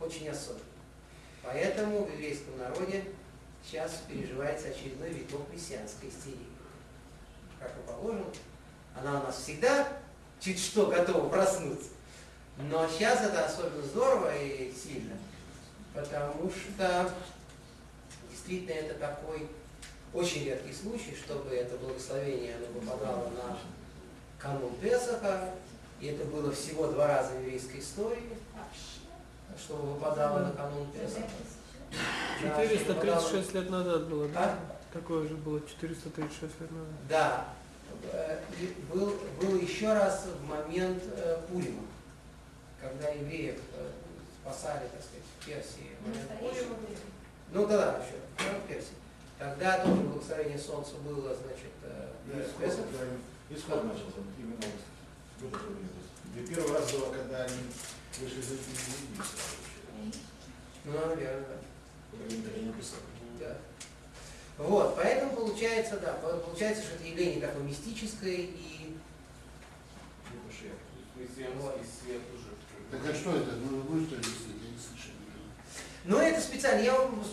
очень 0.00 0.28
особенным. 0.28 0.64
Поэтому 1.42 2.04
в 2.04 2.12
еврейском 2.12 2.58
народе 2.58 3.04
сейчас 3.64 4.02
переживается 4.08 4.68
очередной 4.68 5.10
виток 5.10 5.50
мессианской 5.52 6.08
истерии. 6.08 6.46
Как 7.58 7.70
и 7.70 7.86
положено, 7.86 8.26
она 8.96 9.20
у 9.20 9.24
нас 9.24 9.38
всегда 9.38 9.88
чуть 10.40 10.58
что 10.58 10.86
готова 10.86 11.28
проснуться. 11.28 11.90
Но 12.58 12.86
сейчас 12.88 13.22
это 13.22 13.46
особенно 13.46 13.82
здорово 13.82 14.36
и 14.36 14.72
сильно, 14.72 15.16
потому 15.94 16.50
что 16.50 17.10
действительно 18.28 18.72
это 18.72 18.94
такой 18.94 19.48
очень 20.12 20.44
редкий 20.44 20.72
случай, 20.72 21.14
чтобы 21.14 21.54
это 21.54 21.76
благословение 21.76 22.56
оно 22.56 22.66
попадало 22.80 23.28
на 23.30 23.58
канун 24.38 24.74
Песаха, 24.76 25.50
и 26.00 26.06
это 26.06 26.24
было 26.24 26.50
всего 26.52 26.88
два 26.88 27.06
раза 27.06 27.32
в 27.32 27.42
еврейской 27.42 27.80
истории, 27.80 28.36
чтобы 29.58 29.92
выпадало 29.92 30.40
на 30.40 30.52
канун 30.52 30.90
Песаха. 30.90 31.28
Да, 32.42 32.64
чтобы 32.64 32.76
выпадало- 32.76 33.20
436 33.20 33.54
лет 33.54 33.70
назад 33.70 34.08
было, 34.08 34.28
да? 34.28 34.44
А? 34.44 34.76
Такое 34.92 35.28
же 35.28 35.34
было 35.36 35.60
436 35.60 36.60
лет 36.60 36.70
назад. 36.70 36.88
Да. 37.08 37.44
Э, 38.12 38.40
был, 38.92 39.14
был 39.40 39.56
еще 39.56 39.92
раз 39.92 40.24
в 40.26 40.48
момент 40.48 41.02
э, 41.16 41.38
Пурима, 41.48 41.82
когда 42.80 43.08
евреев 43.08 43.58
э, 43.74 43.90
спасали, 44.42 44.88
так 44.88 45.02
сказать, 45.02 45.24
в 45.38 45.46
Персии. 45.46 45.90
Ну 46.40 47.62
еще, 47.62 47.66
да, 47.66 48.02
в 48.38 48.68
Персии. 48.68 48.99
Тогда 49.40 49.78
тоже 49.78 50.02
благословение 50.02 50.58
солнца 50.58 50.96
было, 50.96 51.34
значит, 51.34 51.72
э, 51.82 52.10
исход, 52.26 52.60
Песах. 52.62 52.84
да, 52.92 53.56
исход 53.56 53.84
начался 53.84 54.20
именно 54.38 54.56
в 55.38 55.48
это 55.48 55.58
время. 55.64 56.46
Первый 56.46 56.72
раз 56.78 56.92
было, 56.92 57.10
когда 57.10 57.44
они 57.44 57.56
вышли 58.20 58.38
из 58.38 58.50
Египта. 58.50 59.24
Ну, 60.84 60.92
наверное, 60.92 61.40
да. 61.40 61.56
Да. 63.40 63.56
Вот, 64.58 64.94
поэтому 64.96 65.34
получается, 65.34 65.98
да, 66.00 66.12
по- 66.14 66.36
получается, 66.36 66.82
что 66.84 66.96
это 66.96 67.04
явление 67.04 67.40
такое 67.40 67.62
мистическое 67.62 68.36
и. 68.36 68.94
Так 72.90 73.00
а 73.08 73.14
что 73.14 73.36
это? 73.36 73.52
Ну, 73.56 73.80
вы 73.88 74.04
что 74.04 74.16
объяснить? 74.16 74.60
Я 74.62 74.70
не 74.70 74.76
слышал. 74.76 75.12
Ну, 76.04 76.18
это 76.18 76.40
специально, 76.42 76.82
я 76.82 76.98
вам 76.98 77.24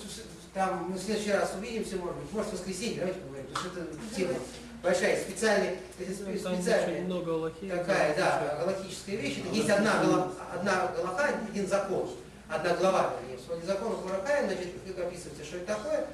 там 0.58 0.90
мы 0.90 0.98
в 0.98 1.02
следующий 1.02 1.32
раз 1.32 1.54
увидимся, 1.56 1.98
может 1.98 2.16
быть, 2.18 2.32
может 2.34 2.50
в 2.50 2.54
воскресенье, 2.54 2.96
давайте 2.98 3.20
поговорим, 3.20 3.46
потому 3.48 3.70
что 3.70 3.80
это 3.80 4.16
тема 4.16 4.40
большая, 4.82 5.22
специальная, 5.22 5.76
Там 5.98 6.08
очень 6.30 6.40
специальная 6.62 7.02
много 7.02 7.32
Аллахи. 7.34 7.70
такая, 7.70 8.16
да, 8.18 8.58
галактическая 8.62 9.16
вещь. 9.18 9.38
Это 9.46 9.54
есть 9.56 9.70
одна, 9.70 10.04
гала- 10.04 10.32
одна 10.54 10.88
галаха, 10.96 11.30
один 11.50 11.68
закон, 11.68 12.10
одна 12.50 12.76
глава, 12.76 13.14
вернее, 13.22 13.38
в 13.38 13.46
своде 13.46 13.66
закона 13.68 13.96
Куракая, 13.98 14.46
значит, 14.48 14.70
как 14.88 15.06
описывается, 15.06 15.44
что 15.46 15.58
это 15.58 15.76
такое. 15.76 16.08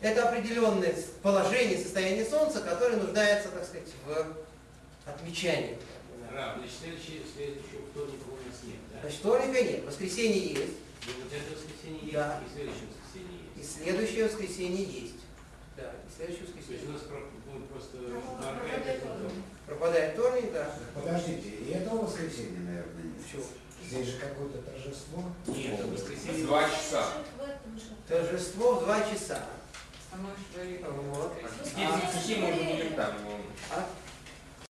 Это 0.00 0.28
определенное 0.28 0.94
положение, 1.22 1.78
состояние 1.78 2.24
Солнца, 2.24 2.60
которое 2.60 2.96
нуждается, 2.96 3.48
так 3.50 3.64
сказать, 3.64 3.88
в 4.06 4.26
отмечании. 5.08 5.76
Ра, 6.32 6.54
значит, 6.56 6.74
следующий, 6.80 7.22
следующего 7.34 7.82
вторника 7.90 8.24
у 8.28 8.34
нас 8.36 8.58
нет, 8.64 8.76
да? 8.92 9.00
Значит, 9.00 9.18
вторника 9.18 9.62
нет, 9.62 9.84
воскресенье 9.86 10.38
есть, 10.40 10.72
И 11.02 11.10
вот 11.18 11.32
это 11.32 11.50
воскресенье 11.58 12.00
есть, 12.02 12.14
Да. 12.14 12.40
и 12.46 12.54
следующее 12.54 12.86
воскресенье 12.86 13.01
и 13.62 13.64
следующее 13.64 14.24
воскресенье 14.24 14.84
есть. 14.84 15.22
Да, 15.76 15.92
и 15.92 16.10
следующее 16.16 16.46
То 16.46 16.58
есть 16.58 16.66
воскресенье. 16.66 16.88
у 16.88 16.92
нас 16.92 17.02
будет 17.46 17.68
просто 17.68 17.96
Ну, 17.98 19.30
пропадает 19.66 20.14
вторник, 20.14 20.52
да. 20.52 20.74
Подождите, 20.94 21.48
и 21.48 21.70
этого 21.70 22.04
воскресенья, 22.04 22.58
наверное, 22.58 23.04
нет? 23.04 23.14
Почему? 23.22 23.44
Здесь 23.86 24.06
же 24.08 24.18
какое-то 24.18 24.58
торжество. 24.62 25.24
Нет, 25.46 25.78
это 25.78 25.86
воскресенье. 25.86 26.44
Два 26.44 26.68
часа. 26.68 27.12
Торжество 28.08 28.74
в 28.74 28.84
два 28.84 29.00
часа. 29.08 29.46
Вот. 30.12 31.32
А, 32.96 33.16
а? 33.70 33.88